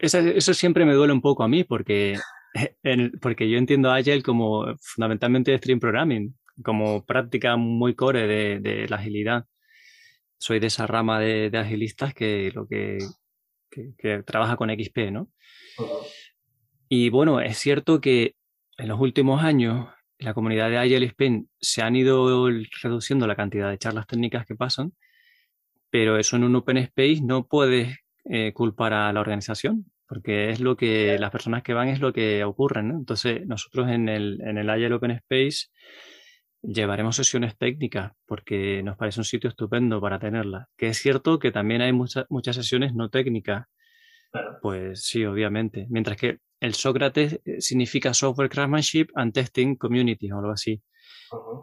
eso, 0.00 0.54
siempre 0.54 0.84
me 0.84 0.94
duele 0.94 1.12
un 1.12 1.20
poco 1.20 1.42
a 1.42 1.48
mí 1.48 1.64
porque, 1.64 2.18
porque 3.22 3.50
yo 3.50 3.58
entiendo 3.58 3.90
Agile 3.90 4.22
como 4.22 4.66
fundamentalmente 4.80 5.56
Stream 5.58 5.80
Programming, 5.80 6.34
como 6.62 7.04
práctica 7.04 7.56
muy 7.56 7.94
core 7.94 8.26
de, 8.26 8.86
la 8.88 8.96
agilidad. 8.96 9.46
Soy 10.38 10.58
de 10.60 10.68
esa 10.68 10.86
rama 10.86 11.20
de, 11.20 11.50
agilistas 11.56 12.14
que 12.14 12.50
lo 12.54 12.66
que, 12.66 12.98
que, 13.70 14.22
trabaja 14.22 14.56
con 14.56 14.70
XP, 14.70 15.10
¿no? 15.10 15.30
Y 16.88 17.10
bueno, 17.10 17.40
es 17.40 17.58
cierto 17.58 18.00
que 18.00 18.34
en 18.76 18.88
los 18.88 19.00
últimos 19.00 19.42
años 19.42 19.88
la 20.18 20.34
comunidad 20.34 20.70
de 20.70 20.78
Agile 20.78 21.06
Spain 21.06 21.48
se 21.60 21.82
han 21.82 21.96
ido 21.96 22.48
reduciendo 22.82 23.26
la 23.26 23.36
cantidad 23.36 23.70
de 23.70 23.78
charlas 23.78 24.06
técnicas 24.06 24.46
que 24.46 24.54
pasan, 24.54 24.92
pero 25.90 26.18
eso 26.18 26.36
en 26.36 26.44
un 26.44 26.56
open 26.56 26.76
space 26.78 27.20
no 27.22 27.46
puedes 27.46 27.98
eh, 28.24 28.52
culpar 28.52 28.92
a 28.92 29.12
la 29.12 29.20
organización, 29.20 29.86
porque 30.06 30.50
es 30.50 30.60
lo 30.60 30.76
que 30.76 31.18
las 31.18 31.30
personas 31.30 31.62
que 31.62 31.74
van 31.74 31.88
es 31.88 32.00
lo 32.00 32.12
que 32.12 32.44
ocurre, 32.44 32.82
¿no? 32.82 32.96
Entonces, 32.96 33.46
nosotros 33.46 33.88
en 33.88 34.08
el, 34.08 34.40
en 34.42 34.58
el 34.58 34.68
Agile 34.68 34.94
Open 34.94 35.12
Space 35.12 35.68
llevaremos 36.62 37.16
sesiones 37.16 37.56
técnicas 37.56 38.12
porque 38.26 38.82
nos 38.82 38.96
parece 38.96 39.20
un 39.20 39.24
sitio 39.24 39.50
estupendo 39.50 40.00
para 40.00 40.18
tenerlas. 40.18 40.68
Que 40.76 40.88
es 40.88 40.98
cierto 40.98 41.38
que 41.38 41.52
también 41.52 41.82
hay 41.82 41.92
muchas 41.92 42.26
muchas 42.28 42.56
sesiones 42.56 42.94
no 42.94 43.08
técnicas. 43.08 43.66
Pues 44.62 45.04
sí, 45.04 45.24
obviamente. 45.24 45.86
Mientras 45.90 46.16
que 46.16 46.38
el 46.60 46.74
Sócrates 46.74 47.40
eh, 47.44 47.60
significa 47.60 48.14
Software 48.14 48.50
Craftsmanship 48.50 49.08
and 49.14 49.32
Testing 49.32 49.76
Community 49.76 50.30
o 50.30 50.38
algo 50.38 50.52
así. 50.52 50.82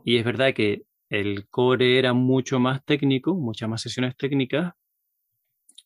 Y 0.04 0.18
es 0.18 0.26
verdad 0.26 0.54
que 0.54 0.84
el 1.10 1.48
core 1.50 2.00
era 2.00 2.14
mucho 2.14 2.60
más 2.60 2.84
técnico, 2.84 3.36
muchas 3.36 3.70
más 3.70 3.82
sesiones 3.82 4.18
técnicas, 4.18 4.74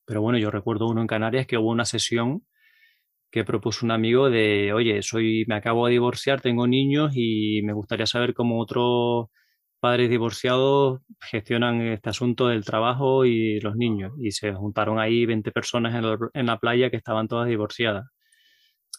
pero 0.05 0.21
bueno, 0.21 0.37
yo 0.37 0.51
recuerdo 0.51 0.87
uno 0.87 1.01
en 1.01 1.07
Canarias 1.07 1.47
que 1.47 1.57
hubo 1.57 1.69
una 1.69 1.85
sesión 1.85 2.45
que 3.31 3.43
propuso 3.45 3.85
un 3.85 3.91
amigo 3.91 4.29
de, 4.29 4.73
oye, 4.73 5.01
soy, 5.01 5.45
me 5.47 5.55
acabo 5.55 5.87
de 5.87 5.93
divorciar, 5.93 6.41
tengo 6.41 6.67
niños 6.67 7.13
y 7.15 7.61
me 7.63 7.73
gustaría 7.73 8.05
saber 8.05 8.33
cómo 8.33 8.59
otros 8.59 9.27
padres 9.79 10.09
divorciados 10.09 11.01
gestionan 11.21 11.81
este 11.81 12.09
asunto 12.09 12.47
del 12.47 12.65
trabajo 12.65 13.25
y 13.25 13.59
los 13.61 13.75
niños. 13.75 14.13
Y 14.19 14.31
se 14.31 14.53
juntaron 14.53 14.99
ahí 14.99 15.25
20 15.25 15.51
personas 15.51 15.95
en, 15.95 16.29
en 16.33 16.45
la 16.45 16.59
playa 16.59 16.89
que 16.89 16.97
estaban 16.97 17.27
todas 17.27 17.47
divorciadas 17.47 18.05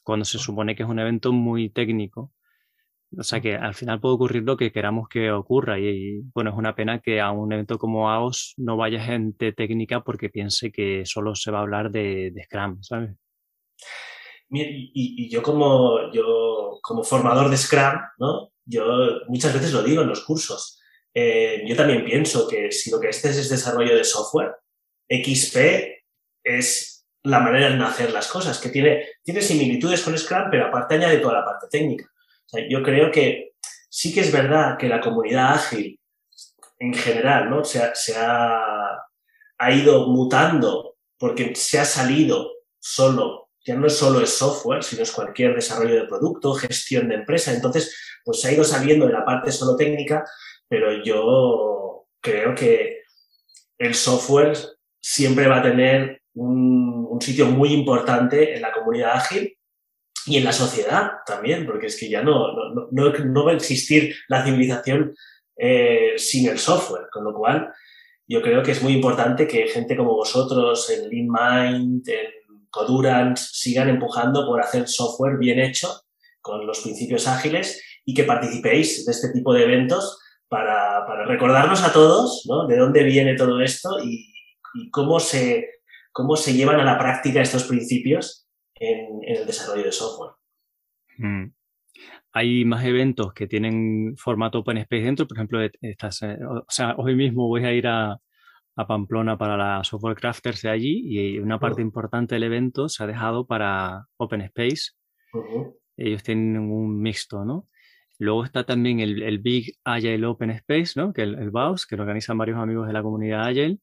cuando 0.02 0.24
se 0.24 0.38
supone 0.38 0.74
que 0.74 0.82
es 0.82 0.88
un 0.88 0.98
evento 0.98 1.32
muy 1.32 1.70
técnico. 1.70 2.32
O 3.18 3.22
sea 3.24 3.40
que 3.40 3.56
al 3.56 3.74
final 3.74 4.00
puede 4.00 4.14
ocurrir 4.14 4.42
lo 4.42 4.56
que 4.56 4.72
queramos 4.72 5.08
que 5.08 5.30
ocurra 5.30 5.78
y, 5.78 6.22
bueno, 6.34 6.50
es 6.50 6.56
una 6.56 6.74
pena 6.74 7.00
que 7.00 7.20
a 7.20 7.30
un 7.30 7.52
evento 7.52 7.78
como 7.78 8.10
AOS 8.10 8.54
no 8.56 8.76
vaya 8.76 9.04
gente 9.04 9.52
técnica 9.52 10.02
porque 10.02 10.30
piense 10.30 10.72
que 10.72 11.04
solo 11.04 11.34
se 11.34 11.50
va 11.50 11.58
a 11.58 11.62
hablar 11.62 11.90
de, 11.90 12.32
Scrum, 12.44 12.82
¿sabes? 12.82 13.16
Y, 14.54 15.30
yo, 15.30 15.42
como, 15.42 16.12
yo 16.12 16.78
como 16.82 17.02
formador 17.02 17.48
de 17.50 17.56
Scrum, 17.56 17.94
¿no? 18.18 18.52
yo 18.64 18.84
muchas 19.28 19.54
veces 19.54 19.72
lo 19.72 19.82
digo 19.82 20.02
en 20.02 20.08
los 20.08 20.24
cursos, 20.24 20.78
eh, 21.14 21.64
yo 21.66 21.74
también 21.74 22.04
pienso 22.04 22.46
que 22.46 22.70
si 22.70 22.90
lo 22.90 23.00
que 23.00 23.08
este 23.08 23.30
es 23.30 23.48
desarrollo 23.48 23.96
de 23.96 24.04
software, 24.04 24.54
XP 25.08 25.56
es 26.44 27.06
la 27.24 27.40
manera 27.40 27.70
de 27.70 27.82
hacer 27.84 28.12
las 28.12 28.28
cosas, 28.28 28.58
que 28.58 28.68
tiene, 28.68 29.06
tiene 29.22 29.40
similitudes 29.40 30.02
con 30.02 30.16
Scrum, 30.16 30.48
pero 30.50 30.66
aparte 30.66 30.94
añade 30.94 31.18
toda 31.18 31.34
la 31.34 31.44
parte 31.44 31.66
técnica. 31.70 32.06
yo 32.68 32.82
creo 32.82 33.10
que 33.10 33.52
sí 33.88 34.12
que 34.12 34.20
es 34.20 34.32
verdad 34.32 34.76
que 34.78 34.88
la 34.88 35.00
comunidad 35.00 35.54
ágil 35.54 36.00
en 36.78 36.94
general 36.94 37.48
¿no? 37.48 37.64
se, 37.64 37.80
ha, 37.80 38.98
ha, 39.58 39.72
ido 39.72 40.08
mutando 40.08 40.96
porque 41.16 41.54
se 41.54 41.78
ha 41.78 41.84
salido 41.84 42.50
solo, 42.80 43.50
ya 43.64 43.76
no 43.76 43.86
es 43.86 43.96
solo 43.96 44.20
el 44.20 44.26
software, 44.26 44.82
sino 44.82 45.02
es 45.02 45.12
cualquier 45.12 45.54
desarrollo 45.54 45.94
de 45.94 46.08
producto, 46.08 46.54
gestión 46.54 47.08
de 47.08 47.16
empresa. 47.16 47.52
Entonces, 47.52 47.96
pues 48.24 48.40
se 48.40 48.48
ha 48.48 48.52
ido 48.52 48.64
saliendo 48.64 49.06
de 49.06 49.12
la 49.12 49.24
parte 49.24 49.52
solo 49.52 49.76
técnica, 49.76 50.24
pero 50.68 51.02
yo 51.04 52.06
creo 52.20 52.54
que 52.54 53.02
el 53.78 53.94
software 53.94 54.56
siempre 55.00 55.48
va 55.48 55.58
a 55.58 55.62
tener 55.62 56.22
un, 56.34 56.92
sitio 57.20 57.46
muy 57.46 57.72
importante 57.72 58.54
en 58.56 58.62
la 58.62 58.72
comunidad 58.72 59.12
ágil 59.12 59.56
y 60.26 60.38
en 60.38 60.44
la 60.44 60.52
sociedad 60.52 61.12
también, 61.24 61.66
porque 61.66 61.86
es 61.86 61.96
que 61.96 62.08
ya 62.08 62.22
no, 62.22 62.52
no, 62.90 63.12
no, 63.12 63.44
va 63.44 63.52
a 63.52 63.54
existir 63.54 64.16
la 64.26 64.44
civilización 64.44 65.14
eh, 65.56 66.14
sin 66.16 66.48
el 66.48 66.58
software, 66.58 67.06
con 67.12 67.22
lo 67.22 67.32
cual 67.32 67.72
yo 68.26 68.40
creo 68.40 68.62
que 68.62 68.72
es 68.72 68.82
muy 68.82 68.94
importante 68.94 69.46
que 69.46 69.68
gente 69.68 69.96
como 69.96 70.14
vosotros 70.14 70.88
en 70.90 71.08
LeanMind, 71.08 72.08
en 72.08 72.30
Codurance, 72.72 73.50
sigan 73.52 73.90
empujando 73.90 74.46
por 74.46 74.60
hacer 74.60 74.88
software 74.88 75.36
bien 75.38 75.60
hecho 75.60 75.88
con 76.40 76.66
los 76.66 76.80
principios 76.80 77.28
ágiles 77.28 77.80
y 78.04 78.14
que 78.14 78.24
participéis 78.24 79.04
de 79.04 79.12
este 79.12 79.30
tipo 79.30 79.52
de 79.52 79.64
eventos 79.64 80.18
para, 80.48 81.06
recordarnos 81.26 81.84
a 81.84 81.92
todos 81.92 82.44
¿no? 82.48 82.66
de 82.66 82.76
dónde 82.78 83.04
viene 83.04 83.36
todo 83.36 83.60
esto 83.60 84.02
y, 84.02 84.32
cómo 84.90 85.20
se 85.20 85.68
cómo 86.12 86.34
se 86.34 86.54
llevan 86.54 86.80
a 86.80 86.84
la 86.84 86.98
práctica 86.98 87.42
estos 87.42 87.64
principios 87.64 88.48
en, 88.74 89.20
el 89.22 89.46
desarrollo 89.46 89.84
de 89.84 89.92
software. 89.92 90.32
Mm. 91.18 91.52
Hay 92.32 92.64
más 92.64 92.84
eventos 92.86 93.34
que 93.34 93.46
tienen 93.46 94.16
formato 94.16 94.60
Open 94.60 94.78
Space 94.78 95.02
dentro, 95.02 95.26
por 95.28 95.36
ejemplo, 95.36 95.62
eh, 95.62 95.72
o 96.00 96.64
sea, 96.68 96.94
hoy 96.96 97.14
mismo 97.14 97.48
voy 97.48 97.66
a 97.66 97.72
ir 97.72 97.86
a, 97.86 98.18
Pamplona 98.74 99.36
para 99.36 99.56
la 99.56 99.84
Software 99.84 100.16
Crafters 100.16 100.62
de 100.62 100.70
allí 100.70 101.02
y 101.04 101.38
una 101.38 101.58
parte 101.58 101.82
importante 101.82 102.34
del 102.34 102.44
evento 102.44 102.88
se 102.88 103.02
ha 103.02 103.06
dejado 103.06 103.46
para 103.46 104.06
Open 104.16 104.40
Space. 104.42 104.92
Ellos 105.96 106.22
tienen 106.22 106.58
un 106.58 107.00
mixto, 107.00 107.44
¿no? 107.44 107.68
Luego 108.18 108.44
está 108.44 108.64
también 108.64 109.00
el, 109.00 109.38
Big 109.40 109.74
Agile 109.84 110.26
Open 110.26 110.50
Space, 110.50 110.92
¿no? 110.96 111.12
Que 111.12 111.22
el, 111.22 111.34
el 111.34 111.50
BAUS, 111.50 111.86
que 111.86 111.96
lo 111.96 112.02
organizan 112.02 112.38
varios 112.38 112.58
amigos 112.58 112.86
de 112.86 112.92
la 112.92 113.02
comunidad 113.02 113.46
Agile. 113.46 113.78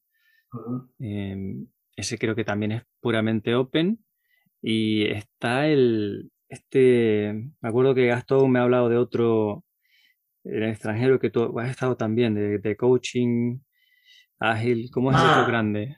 Ese 1.96 2.18
creo 2.18 2.34
que 2.34 2.44
también 2.44 2.72
es 2.72 2.82
puramente 3.00 3.54
open. 3.54 4.04
Y 4.62 5.06
está 5.06 5.68
el, 5.68 6.30
este, 6.48 7.32
me 7.60 7.68
acuerdo 7.68 7.94
que 7.94 8.06
Gastón 8.06 8.50
me 8.50 8.58
ha 8.58 8.62
hablado 8.62 8.88
de 8.88 8.96
otro 8.96 9.64
el 10.44 10.64
extranjero 10.64 11.20
que 11.20 11.30
tú 11.30 11.58
has 11.60 11.70
estado 11.70 11.96
también, 11.96 12.34
de, 12.34 12.76
coaching 12.76 13.60
ágil. 14.40 14.90
¿Cómo 14.90 15.10
es 15.10 15.16
otro 15.16 15.28
ah. 15.28 15.46
grande? 15.46 15.96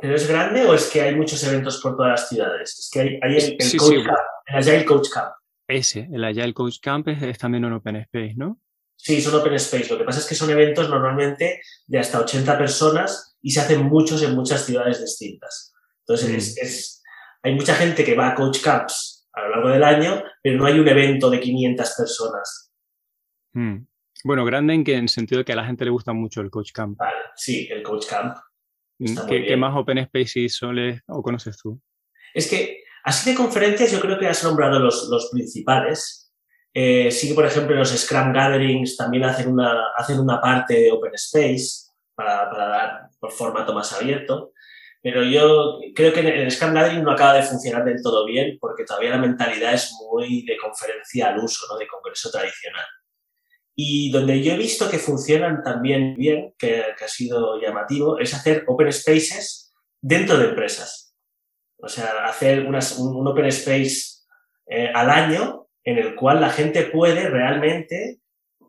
¿Pero 0.00 0.14
es 0.14 0.28
grande 0.28 0.64
o 0.64 0.74
es 0.74 0.88
que 0.88 1.02
hay 1.02 1.14
muchos 1.14 1.42
eventos 1.44 1.80
por 1.82 1.96
todas 1.96 2.12
las 2.12 2.28
ciudades? 2.28 2.78
Es 2.78 2.90
que 2.90 3.00
hay, 3.00 3.36
el, 3.36 3.56
Coach 3.76 4.04
Camp, 4.04 4.18
el 4.46 4.56
Agile 4.56 4.84
Coach 4.86 5.08
Camp. 5.12 5.32
Ese, 5.68 6.08
el 6.10 6.24
Agile 6.24 6.54
Coach 6.54 6.78
Camp 6.80 7.08
es, 7.08 7.38
también 7.38 7.64
un 7.64 7.74
Open 7.74 7.96
Space, 7.96 8.34
¿no? 8.36 8.60
Sí, 8.96 9.20
son 9.20 9.34
Open 9.38 9.54
Space. 9.54 9.88
Lo 9.90 9.98
que 9.98 10.04
pasa 10.04 10.20
es 10.20 10.26
que 10.26 10.34
son 10.34 10.50
eventos 10.50 10.88
normalmente 10.88 11.60
de 11.86 11.98
hasta 11.98 12.20
80 12.20 12.56
personas 12.56 13.36
y 13.42 13.50
se 13.50 13.60
hacen 13.60 13.84
muchos 13.86 14.22
en 14.22 14.34
muchas 14.34 14.64
ciudades 14.64 15.00
distintas. 15.00 15.74
Entonces, 16.06 16.56
mm. 16.56 16.64
es, 16.64 17.02
hay 17.42 17.54
mucha 17.54 17.74
gente 17.74 18.04
que 18.04 18.14
va 18.14 18.28
a 18.28 18.34
coach 18.34 18.60
camps 18.62 19.28
a 19.32 19.42
lo 19.42 19.50
largo 19.50 19.68
del 19.68 19.84
año, 19.84 20.22
pero 20.42 20.58
no 20.58 20.66
hay 20.66 20.78
un 20.78 20.88
evento 20.88 21.28
de 21.30 21.40
500 21.40 21.94
personas. 21.96 22.72
Mm. 23.52 23.76
Bueno, 24.24 24.44
grande 24.44 24.74
en 24.74 24.84
que 24.84 24.94
en 24.94 25.04
el 25.04 25.08
sentido 25.08 25.38
de 25.38 25.44
que 25.44 25.52
a 25.52 25.56
la 25.56 25.64
gente 25.64 25.84
le 25.84 25.90
gusta 25.90 26.12
mucho 26.12 26.40
el 26.40 26.50
coach 26.50 26.72
camp. 26.72 26.98
Vale, 26.98 27.16
sí, 27.36 27.68
el 27.70 27.82
coach 27.82 28.06
camp. 28.06 28.36
Mm, 28.98 29.26
¿Qué, 29.28 29.56
más 29.56 29.76
open 29.76 30.04
spaces 30.04 30.54
soles 30.54 31.00
o 31.06 31.22
conoces 31.22 31.56
tú? 31.56 31.80
Es 32.34 32.48
que 32.48 32.84
así 33.04 33.30
de 33.30 33.36
conferencias 33.36 33.90
yo 33.92 34.00
creo 34.00 34.18
que 34.18 34.26
has 34.26 34.44
nombrado 34.44 34.78
los, 34.78 35.08
los 35.08 35.30
principales. 35.30 36.32
Eh, 36.72 37.10
sí 37.10 37.28
que, 37.28 37.34
por 37.34 37.46
ejemplo, 37.46 37.74
los 37.74 37.88
Scrum 37.88 38.32
Gatherings 38.32 38.96
también 38.96 39.24
hacen 39.24 39.50
una, 39.50 39.86
hacen 39.96 40.20
una 40.20 40.40
parte 40.40 40.74
de 40.74 40.92
Open 40.92 41.14
Space 41.14 41.90
para, 42.14 42.48
para 42.50 42.68
dar 42.68 43.10
por 43.18 43.32
formato 43.32 43.72
más 43.72 43.92
abierto. 43.92 44.52
Pero 45.02 45.24
yo 45.24 45.78
creo 45.94 46.12
que 46.12 46.20
el 46.20 46.50
Scrum 46.50 46.74
Gathering 46.74 47.02
no 47.02 47.12
acaba 47.12 47.34
de 47.34 47.42
funcionar 47.42 47.84
del 47.84 48.02
todo 48.02 48.26
bien 48.26 48.58
porque 48.60 48.84
todavía 48.84 49.10
la 49.10 49.18
mentalidad 49.18 49.72
es 49.72 49.92
muy 49.98 50.44
de 50.44 50.58
conferencia 50.58 51.28
al 51.28 51.38
uso, 51.38 51.66
¿no? 51.72 51.78
de 51.78 51.86
congreso 51.86 52.30
tradicional. 52.30 52.84
Y 53.82 54.10
donde 54.10 54.42
yo 54.42 54.52
he 54.52 54.58
visto 54.58 54.90
que 54.90 54.98
funcionan 54.98 55.62
también 55.62 56.14
bien, 56.14 56.52
que, 56.58 56.82
ha 57.02 57.08
sido 57.08 57.58
llamativo, 57.58 58.18
es 58.18 58.34
hacer 58.34 58.62
open 58.66 58.92
spaces 58.92 59.72
dentro 60.02 60.36
de 60.36 60.50
empresas. 60.50 61.14
O 61.78 61.88
sea, 61.88 62.26
hacer 62.26 62.66
un, 62.66 62.76
open 63.26 63.46
space 63.46 64.26
eh, 64.66 64.90
al 64.94 65.08
año 65.08 65.68
en 65.82 65.96
el 65.96 66.14
cual 66.14 66.42
la 66.42 66.50
gente 66.50 66.82
puede 66.82 67.30
realmente 67.30 68.20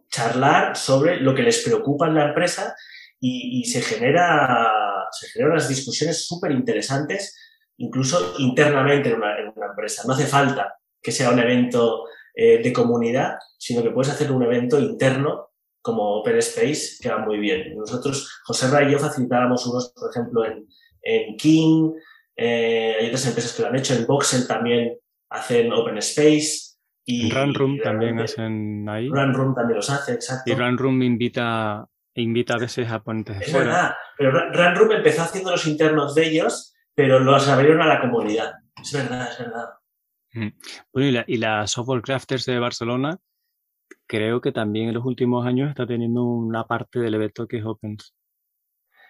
charlar 0.09 0.77
sobre 0.77 1.17
lo 1.17 1.35
que 1.35 1.43
les 1.43 1.61
preocupa 1.61 2.07
en 2.07 2.15
la 2.15 2.29
empresa 2.29 2.73
y, 3.19 3.65
se, 3.65 3.81
genera, 3.81 4.71
se 5.11 5.27
generan 5.27 5.51
unas 5.51 5.67
discusiones 5.67 6.25
súper 6.25 6.53
interesantes, 6.53 7.37
incluso 7.75 8.35
internamente 8.37 9.09
en 9.09 9.15
una, 9.15 9.35
empresa. 9.71 10.03
No 10.07 10.13
hace 10.13 10.25
falta 10.25 10.73
que 11.01 11.11
sea 11.11 11.31
un 11.31 11.39
evento 11.39 12.05
eh, 12.35 12.61
de 12.61 12.73
comunidad, 12.73 13.35
sino 13.57 13.83
que 13.83 13.91
puedes 13.91 14.11
hacer 14.11 14.31
un 14.31 14.43
evento 14.43 14.79
interno 14.79 15.49
como 15.81 16.19
Open 16.19 16.37
Space, 16.37 16.97
que 17.01 17.09
va 17.09 17.19
muy 17.19 17.39
bien. 17.39 17.75
Nosotros, 17.75 18.41
José 18.45 18.69
Ra 18.69 18.83
y 18.83 18.91
yo 18.91 18.99
facilitábamos 18.99 19.65
unos, 19.65 19.93
por 19.95 20.11
ejemplo, 20.11 20.45
en, 20.45 20.67
en 21.01 21.35
King, 21.37 21.91
eh, 22.35 22.95
hay 22.99 23.07
otras 23.07 23.27
empresas 23.27 23.53
que 23.53 23.61
lo 23.61 23.67
han 23.67 23.75
hecho, 23.75 23.93
en 23.93 24.05
Voxel 24.05 24.47
también 24.47 24.97
hacen 25.29 25.71
Open 25.73 25.97
Space. 25.97 26.77
Y, 27.05 27.31
Run 27.31 27.53
Room 27.53 27.79
también 27.83 28.19
hacen 28.19 28.87
ahí. 28.87 29.09
Run 29.09 29.33
Room 29.33 29.55
también 29.55 29.77
los 29.77 29.89
hace, 29.89 30.13
exacto. 30.13 30.51
Y 30.51 30.55
Run 30.55 30.77
Room 30.77 31.01
invita, 31.01 31.85
invita 32.15 32.55
a 32.55 32.59
veces 32.59 32.89
a 32.91 33.03
ponentes 33.03 33.41
Es 33.41 33.53
verdad, 33.53 33.93
pero 34.17 34.31
Run 34.31 34.75
Room 34.75 34.91
empezó 34.91 35.23
haciendo 35.23 35.51
los 35.51 35.65
internos 35.65 36.15
de 36.15 36.27
ellos, 36.27 36.73
pero 36.93 37.19
los 37.19 37.47
abrieron 37.47 37.81
a 37.81 37.87
la 37.87 37.99
comunidad. 37.99 38.53
Es 38.81 38.93
verdad, 38.93 39.29
es 39.31 39.39
verdad. 39.39 39.69
Bueno, 40.33 40.53
y 40.93 41.11
la, 41.11 41.25
y 41.27 41.37
la 41.37 41.67
Software 41.67 42.01
Crafters 42.01 42.45
de 42.45 42.59
Barcelona, 42.59 43.19
creo 44.07 44.41
que 44.41 44.51
también 44.51 44.89
en 44.89 44.95
los 44.95 45.05
últimos 45.05 45.45
años 45.45 45.69
está 45.69 45.85
teniendo 45.85 46.23
una 46.23 46.65
parte 46.65 46.99
del 46.99 47.15
evento 47.15 47.47
que 47.47 47.57
es 47.57 47.65
Open. 47.65 47.97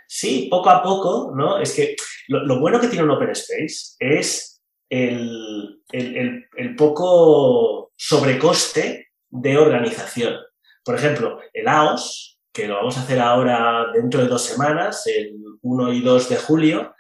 Sí, 0.08 0.48
poco 0.50 0.70
a 0.70 0.84
poco, 0.84 1.32
¿no? 1.36 1.58
Es 1.58 1.74
que 1.76 1.96
lo, 2.28 2.60
bueno 2.60 2.80
que 2.80 2.88
tiene 2.88 3.06
un 3.06 3.12
Open 3.12 3.30
Space 3.30 3.96
es 4.00 4.62
el, 4.90 5.82
el, 5.92 6.76
poco 6.76 7.92
sobrecoste 7.96 9.12
de 9.30 9.58
organización. 9.58 10.36
Por 10.84 10.96
ejemplo, 10.96 11.40
el 11.54 11.68
AOS, 11.68 12.40
que 12.52 12.68
lo 12.68 12.76
vamos 12.76 12.98
a 12.98 13.02
hacer 13.02 13.20
ahora 13.20 13.86
dentro 13.94 14.22
de 14.22 14.28
dos 14.28 14.44
semanas, 14.44 15.08
el 15.08 15.34
1 15.62 15.94
y 15.94 16.02
2 16.02 16.30
de 16.30 16.36
julio, 16.36 16.94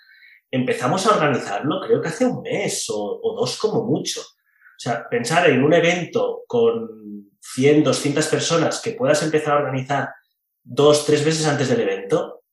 empezamos 0.52 1.08
a 1.08 1.16
organizarlo 1.16 1.80
creo 1.82 2.02
que 2.02 2.10
hace 2.10 2.26
un 2.26 2.42
mes 2.42 2.86
o, 2.90 3.36
dos 3.38 3.58
como 3.58 3.86
mucho. 3.86 4.22
O 4.22 4.84
sea, 4.84 5.08
pensar 5.10 5.50
en 5.50 5.64
un 5.64 5.74
evento 5.74 6.44
con 6.48 7.30
100, 7.40 7.84
200 7.84 8.28
personas 8.28 8.82
que 8.82 8.92
puedas 8.92 9.24
empezar 9.24 9.54
a 9.54 9.60
organizar 9.60 10.10
dos, 10.64 11.06
tres 11.06 11.26
meses 11.26 11.48
antes 11.48 11.70
del 11.70 11.82
evento, 11.82 12.44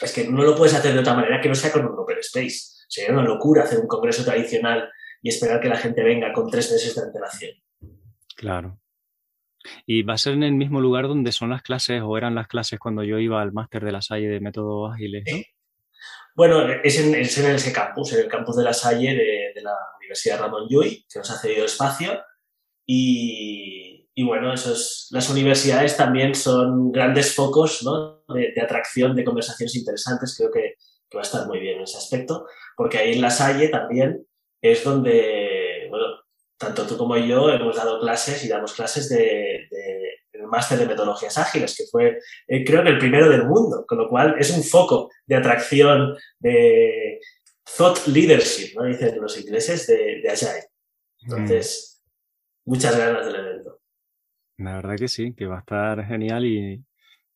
es 0.00 0.12
que 0.12 0.28
no 0.28 0.42
lo 0.42 0.56
puedes 0.56 0.74
hacer 0.74 0.94
de 0.94 1.00
otra 1.00 1.14
manera 1.14 1.40
que 1.40 1.48
no 1.48 1.54
sea 1.54 1.72
con 1.72 1.84
un 1.84 1.98
Open 1.98 2.18
Space. 2.18 2.84
Sería 2.88 3.12
una 3.12 3.24
locura 3.24 3.64
hacer 3.64 3.78
un 3.78 3.86
congreso 3.86 4.24
tradicional 4.24 4.90
y 5.22 5.28
esperar 5.28 5.60
que 5.60 5.68
la 5.68 5.76
gente 5.76 6.02
venga 6.02 6.32
con 6.32 6.50
tres 6.50 6.70
meses 6.70 6.94
de 6.94 7.02
antelación. 7.02 7.52
Claro. 8.36 8.78
¿Y 9.86 10.02
va 10.02 10.14
a 10.14 10.18
ser 10.18 10.34
en 10.34 10.42
el 10.42 10.52
mismo 10.52 10.80
lugar 10.80 11.06
donde 11.06 11.32
son 11.32 11.50
las 11.50 11.62
clases 11.62 12.02
o 12.04 12.18
eran 12.18 12.34
las 12.34 12.48
clases 12.48 12.80
cuando 12.80 13.04
yo 13.04 13.18
iba 13.18 13.40
al 13.40 13.52
máster 13.52 13.84
de 13.84 13.92
la 13.92 14.02
Salle 14.02 14.28
de 14.28 14.40
métodos 14.40 14.92
ágiles? 14.92 15.24
Bueno, 16.34 16.66
es 16.82 16.98
en, 16.98 17.14
ese 17.14 17.72
campus, 17.72 18.12
en 18.12 18.20
el 18.20 18.28
campus 18.28 18.56
de 18.56 18.64
la 18.64 18.72
Salle 18.72 19.14
de, 19.54 19.62
la 19.62 19.76
Universidad 19.98 20.40
Ramón 20.40 20.66
Llull, 20.68 21.04
que 21.08 21.18
nos 21.18 21.30
ha 21.30 21.38
cedido 21.38 21.64
espacio. 21.64 22.22
Y, 22.86 24.08
bueno, 24.24 24.52
esos, 24.52 25.08
las 25.10 25.28
universidades 25.30 25.96
también 25.96 26.34
son 26.34 26.90
grandes 26.90 27.34
focos 27.34 27.84
de, 28.28 28.60
atracción 28.60 29.14
de 29.14 29.24
conversaciones 29.24 29.74
interesantes. 29.76 30.34
Creo 30.36 30.50
que, 30.50 30.74
va 31.14 31.20
a 31.20 31.24
estar 31.24 31.46
muy 31.46 31.60
bien 31.60 31.76
en 31.76 31.82
ese 31.82 31.98
aspecto, 31.98 32.46
porque 32.74 32.96
ahí 32.96 33.12
en 33.12 33.20
la 33.20 33.28
Salle 33.28 33.68
también 33.68 34.26
es 34.62 34.82
donde, 34.82 35.86
bueno, 35.90 36.06
tanto 36.56 36.86
tú 36.86 36.96
como 36.96 37.18
yo 37.18 37.50
hemos 37.50 37.76
dado 37.76 38.00
clases 38.00 38.42
y 38.42 38.48
damos 38.48 38.72
clases 38.72 39.10
de 39.10 39.68
máster 40.52 40.78
de 40.78 40.86
metodologías 40.86 41.36
ágiles, 41.38 41.74
que 41.76 41.84
fue 41.90 42.18
eh, 42.46 42.64
creo 42.64 42.84
que 42.84 42.90
el 42.90 42.98
primero 42.98 43.28
del 43.28 43.46
mundo, 43.46 43.84
con 43.88 43.98
lo 43.98 44.08
cual 44.08 44.36
es 44.38 44.50
un 44.50 44.62
foco 44.62 45.10
de 45.26 45.36
atracción 45.36 46.14
de 46.38 47.18
thought 47.76 48.06
leadership, 48.06 48.76
¿no? 48.76 48.84
dicen 48.84 49.20
los 49.20 49.40
ingleses, 49.40 49.86
de, 49.86 50.20
de 50.22 50.28
Agile. 50.28 50.66
Entonces, 51.22 52.04
muchas 52.66 52.96
ganas 52.96 53.26
del 53.26 53.36
evento. 53.36 53.80
La 54.58 54.76
verdad 54.76 54.96
que 54.96 55.08
sí, 55.08 55.34
que 55.34 55.46
va 55.46 55.56
a 55.56 55.60
estar 55.60 56.04
genial 56.04 56.44
y 56.44 56.84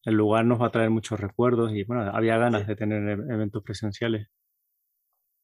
el 0.05 0.15
lugar 0.15 0.45
nos 0.45 0.61
va 0.61 0.67
a 0.67 0.71
traer 0.71 0.91
muchos 0.91 1.19
recuerdos 1.19 1.73
y 1.73 1.85
bueno, 1.85 2.03
había 2.15 2.37
ganas 2.39 2.67
de 2.67 2.77
tener 2.77 3.03
e-, 3.09 3.35
eventos 3.35 3.63
presenciales. 3.63 4.29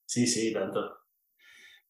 Sí, 0.07 0.27
sí, 0.27 0.53
tanto. 0.53 0.99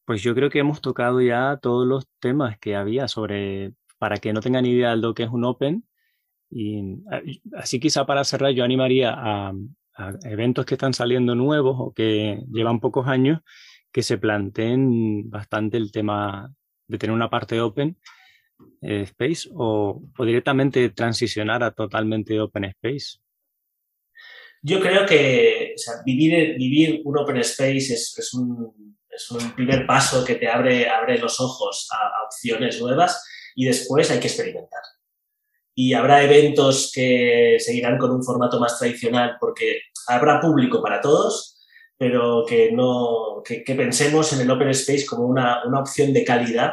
Pues 0.05 0.22
yo 0.22 0.35
creo 0.35 0.51
que 0.51 0.59
hemos 0.59 0.80
tocado 0.80 1.20
ya 1.20 1.59
todos 1.61 1.87
los 1.87 2.09
temas 2.18 2.59
que 2.59 2.74
había 2.74 3.09
sobre 3.09 3.74
para 4.03 4.16
que 4.16 4.32
no 4.32 4.40
tengan 4.40 4.66
idea 4.66 4.90
de 4.90 4.96
lo 4.96 5.14
que 5.14 5.22
es 5.22 5.28
un 5.28 5.44
Open. 5.44 5.84
Y 6.50 6.82
así 7.57 7.78
quizá 7.78 8.05
para 8.05 8.24
cerrar, 8.24 8.50
yo 8.50 8.64
animaría 8.64 9.14
a, 9.16 9.53
eventos 10.24 10.66
que 10.66 10.74
están 10.74 10.92
saliendo 10.92 11.36
nuevos 11.36 11.76
o 11.78 11.92
que 11.94 12.40
llevan 12.50 12.80
pocos 12.80 13.07
años 13.07 13.42
que 13.92 14.03
se 14.03 14.18
planteen 14.18 15.30
bastante 15.30 15.76
el 15.76 15.92
tema 15.92 16.53
de 16.88 16.98
tener 16.98 17.14
una 17.14 17.30
parte 17.30 17.61
Open 17.61 17.96
eh, 18.80 19.03
Space 19.03 19.48
o, 19.55 20.03
directamente 20.18 20.88
transicionar 20.88 21.62
a 21.62 21.70
totalmente 21.70 22.40
Open 22.40 22.64
Space. 22.64 23.20
Yo 24.62 24.80
creo 24.80 25.07
que 25.07 25.76
vivir, 26.05 26.57
vivir 26.57 27.03
un 27.05 27.18
Open 27.18 27.36
Space 27.36 27.94
es, 27.94 28.34
un, 28.34 28.74
primer 29.55 29.86
paso 29.86 30.24
que 30.24 30.34
te 30.34 30.48
abre, 30.48 30.88
abre 30.88 31.18
los 31.18 31.38
ojos 31.40 31.86
a 31.92 32.24
opciones 32.26 32.80
nuevas 32.80 33.28
y 33.55 33.66
después 33.66 34.11
hay 34.11 34.20
que 34.20 34.28
experimentar. 34.28 34.82
Y 35.74 35.94
habrá 35.94 36.22
eventos 36.22 36.90
que 36.94 37.57
seguirán 37.59 37.98
con 37.98 38.11
un 38.11 38.22
formato 38.22 38.61
más 38.61 38.78
tradicional 38.78 39.36
porque 39.40 39.80
habrá 40.07 40.40
público 40.40 40.82
para 40.82 41.00
todos, 41.00 41.66
pero 41.96 42.44
que, 42.46 42.72
no, 42.72 43.42
que, 43.44 43.62
pensemos 43.74 44.32
en 44.32 44.40
el 44.40 44.50
Open 44.50 44.68
Space 44.70 45.07
como 45.07 45.24
una, 45.24 45.64
una, 45.64 45.80
opción 45.80 46.12
de 46.12 46.24
calidad 46.24 46.72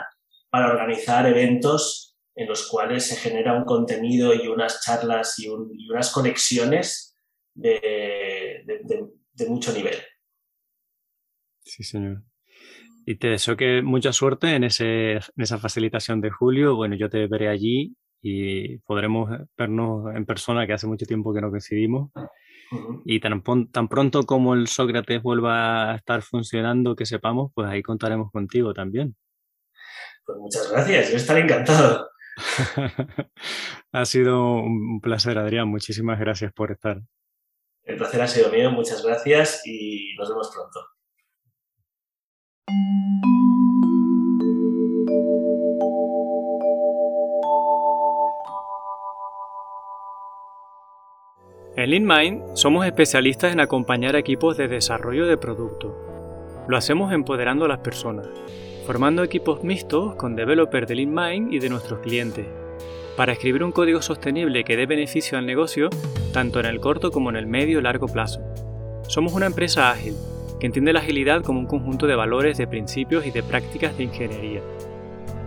para 0.50 0.70
organizar 0.72 1.28
eventos 1.28 2.18
en 2.36 2.48
los 2.48 2.68
cuales 2.68 3.06
se 3.06 3.16
genera 3.16 3.54
un 3.54 3.64
contenido 3.64 4.34
y 4.34 4.48
unas 4.48 4.82
charlas 4.84 5.38
y, 5.40 5.48
unas 5.48 6.12
conexiones 6.12 7.16
de, 7.54 8.64
de 8.66 9.46
mucho 9.48 9.72
nivel. 9.72 9.96
Sí, 11.64 11.84
señor. 11.84 12.24
Y 13.10 13.16
te 13.16 13.30
deseo 13.30 13.58
que 13.58 13.82
mucha 13.82 14.14
suerte 14.14 14.54
en, 14.54 14.66
ese, 14.66 15.14
en 15.14 15.22
esa 15.38 15.58
facilitación 15.58 16.22
de 16.22 16.30
julio. 16.30 16.76
Bueno, 16.76 16.96
yo 16.96 17.10
te 17.10 17.26
veré 17.26 17.48
allí 17.48 17.96
y 18.22 18.78
podremos 18.82 19.32
vernos 19.58 20.16
en 20.16 20.28
persona, 20.28 20.68
que 20.68 20.74
hace 20.74 20.86
mucho 20.86 21.08
tiempo 21.08 21.34
que 21.34 21.42
no 21.42 21.50
coincidimos. 21.50 22.12
Y 23.06 23.20
tan, 23.20 23.42
tan 23.72 23.88
pronto 23.88 24.28
como 24.28 24.54
el 24.54 24.68
Sócrates 24.68 25.24
vuelva 25.24 25.92
a 25.92 25.96
estar 25.96 26.22
funcionando, 26.22 26.96
que 26.96 27.08
sepamos, 27.08 27.52
pues 27.56 27.68
ahí 27.68 27.82
contaremos 27.82 28.32
contigo 28.32 28.76
también. 28.76 29.16
Pues 30.24 30.38
muchas 30.38 30.72
gracias, 30.72 31.10
yo 31.10 31.18
estaré 31.18 31.40
encantado. 31.40 32.12
ha 33.92 34.06
sido 34.06 34.54
un 34.54 35.02
placer, 35.02 35.40
Adrián. 35.40 35.68
Muchísimas 35.68 36.20
gracias 36.20 36.54
por 36.54 36.72
estar. 36.72 37.02
El 37.86 37.98
placer 37.98 38.22
ha 38.22 38.28
sido 38.28 38.52
mío, 38.52 38.70
muchas 38.70 39.04
gracias 39.04 39.64
y 39.66 40.14
nos 40.16 40.30
vemos 40.30 40.52
pronto. 40.54 40.99
En 51.76 51.90
LeanMind 51.92 52.56
somos 52.56 52.86
especialistas 52.86 53.54
en 53.54 53.62
acompañar 53.62 54.16
equipos 54.16 54.58
de 54.58 54.68
desarrollo 54.68 55.26
de 55.28 55.38
producto. 55.38 55.96
Lo 56.68 56.76
hacemos 56.76 57.14
empoderando 57.14 57.66
a 57.66 57.68
las 57.70 57.80
personas, 57.80 58.28
formando 58.86 59.24
equipos 59.24 59.64
mixtos 59.64 60.16
con 60.16 60.36
developers 60.36 60.88
de 60.88 60.96
LeanMind 60.96 61.54
y 61.54 61.60
de 61.60 61.70
nuestros 61.70 62.00
clientes, 62.00 62.46
para 63.16 63.32
escribir 63.32 63.64
un 63.64 63.72
código 63.72 64.02
sostenible 64.02 64.64
que 64.64 64.76
dé 64.76 64.88
beneficio 64.88 65.38
al 65.38 65.46
negocio 65.46 65.90
tanto 66.34 66.60
en 66.60 66.66
el 66.66 66.80
corto 66.80 67.12
como 67.12 67.30
en 67.30 67.38
el 67.38 67.48
medio 67.48 67.80
y 67.80 67.82
largo 67.82 68.08
plazo. 68.08 68.42
Somos 69.08 69.34
una 69.34 69.46
empresa 69.46 69.90
ágil 69.90 70.16
que 70.60 70.68
entiende 70.68 70.94
la 70.94 71.00
agilidad 71.00 71.44
como 71.44 71.60
un 71.60 71.68
conjunto 71.68 72.06
de 72.06 72.16
valores, 72.16 72.58
de 72.58 72.68
principios 72.68 73.26
y 73.26 73.32
de 73.32 73.44
prácticas 73.44 73.98
de 73.98 74.04
ingeniería. 74.04 74.62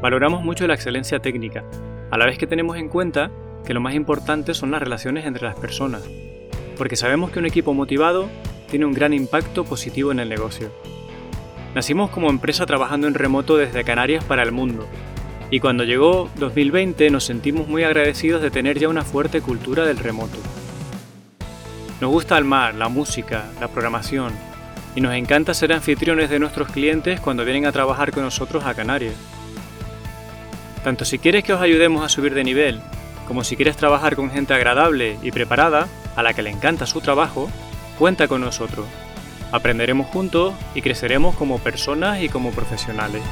Valoramos 0.00 0.42
mucho 0.42 0.66
la 0.66 0.74
excelencia 0.74 1.20
técnica, 1.20 1.64
a 2.10 2.18
la 2.18 2.26
vez 2.26 2.38
que 2.38 2.46
tenemos 2.46 2.76
en 2.76 2.88
cuenta 2.88 3.30
que 3.64 3.74
lo 3.74 3.80
más 3.80 3.94
importante 3.94 4.54
son 4.54 4.70
las 4.70 4.82
relaciones 4.82 5.26
entre 5.26 5.44
las 5.44 5.56
personas, 5.56 6.02
porque 6.76 6.96
sabemos 6.96 7.30
que 7.30 7.38
un 7.38 7.46
equipo 7.46 7.74
motivado 7.74 8.28
tiene 8.70 8.86
un 8.86 8.94
gran 8.94 9.12
impacto 9.12 9.64
positivo 9.64 10.12
en 10.12 10.20
el 10.20 10.28
negocio. 10.28 10.70
Nacimos 11.74 12.10
como 12.10 12.30
empresa 12.30 12.66
trabajando 12.66 13.06
en 13.06 13.14
remoto 13.14 13.56
desde 13.56 13.84
Canarias 13.84 14.24
para 14.24 14.42
el 14.42 14.52
mundo, 14.52 14.86
y 15.50 15.60
cuando 15.60 15.84
llegó 15.84 16.30
2020 16.36 17.10
nos 17.10 17.24
sentimos 17.24 17.68
muy 17.68 17.84
agradecidos 17.84 18.40
de 18.40 18.50
tener 18.50 18.78
ya 18.78 18.88
una 18.88 19.02
fuerte 19.02 19.42
cultura 19.42 19.84
del 19.84 19.98
remoto. 19.98 20.38
Nos 22.00 22.10
gusta 22.10 22.36
el 22.38 22.44
mar, 22.44 22.74
la 22.74 22.88
música, 22.88 23.44
la 23.60 23.68
programación, 23.68 24.32
y 24.94 25.00
nos 25.00 25.14
encanta 25.14 25.54
ser 25.54 25.72
anfitriones 25.72 26.30
de 26.30 26.38
nuestros 26.38 26.68
clientes 26.68 27.20
cuando 27.20 27.44
vienen 27.44 27.66
a 27.66 27.72
trabajar 27.72 28.12
con 28.12 28.22
nosotros 28.22 28.64
a 28.64 28.74
Canarias. 28.74 29.14
Tanto 30.84 31.04
si 31.04 31.18
quieres 31.18 31.44
que 31.44 31.52
os 31.52 31.60
ayudemos 31.60 32.04
a 32.04 32.08
subir 32.08 32.34
de 32.34 32.44
nivel, 32.44 32.80
como 33.26 33.44
si 33.44 33.56
quieres 33.56 33.76
trabajar 33.76 34.16
con 34.16 34.30
gente 34.30 34.52
agradable 34.52 35.18
y 35.22 35.30
preparada, 35.30 35.88
a 36.16 36.22
la 36.22 36.34
que 36.34 36.42
le 36.42 36.50
encanta 36.50 36.86
su 36.86 37.00
trabajo, 37.00 37.50
cuenta 37.98 38.28
con 38.28 38.40
nosotros. 38.40 38.86
Aprenderemos 39.52 40.08
juntos 40.08 40.54
y 40.74 40.82
creceremos 40.82 41.36
como 41.36 41.58
personas 41.58 42.20
y 42.22 42.28
como 42.28 42.50
profesionales. 42.50 43.22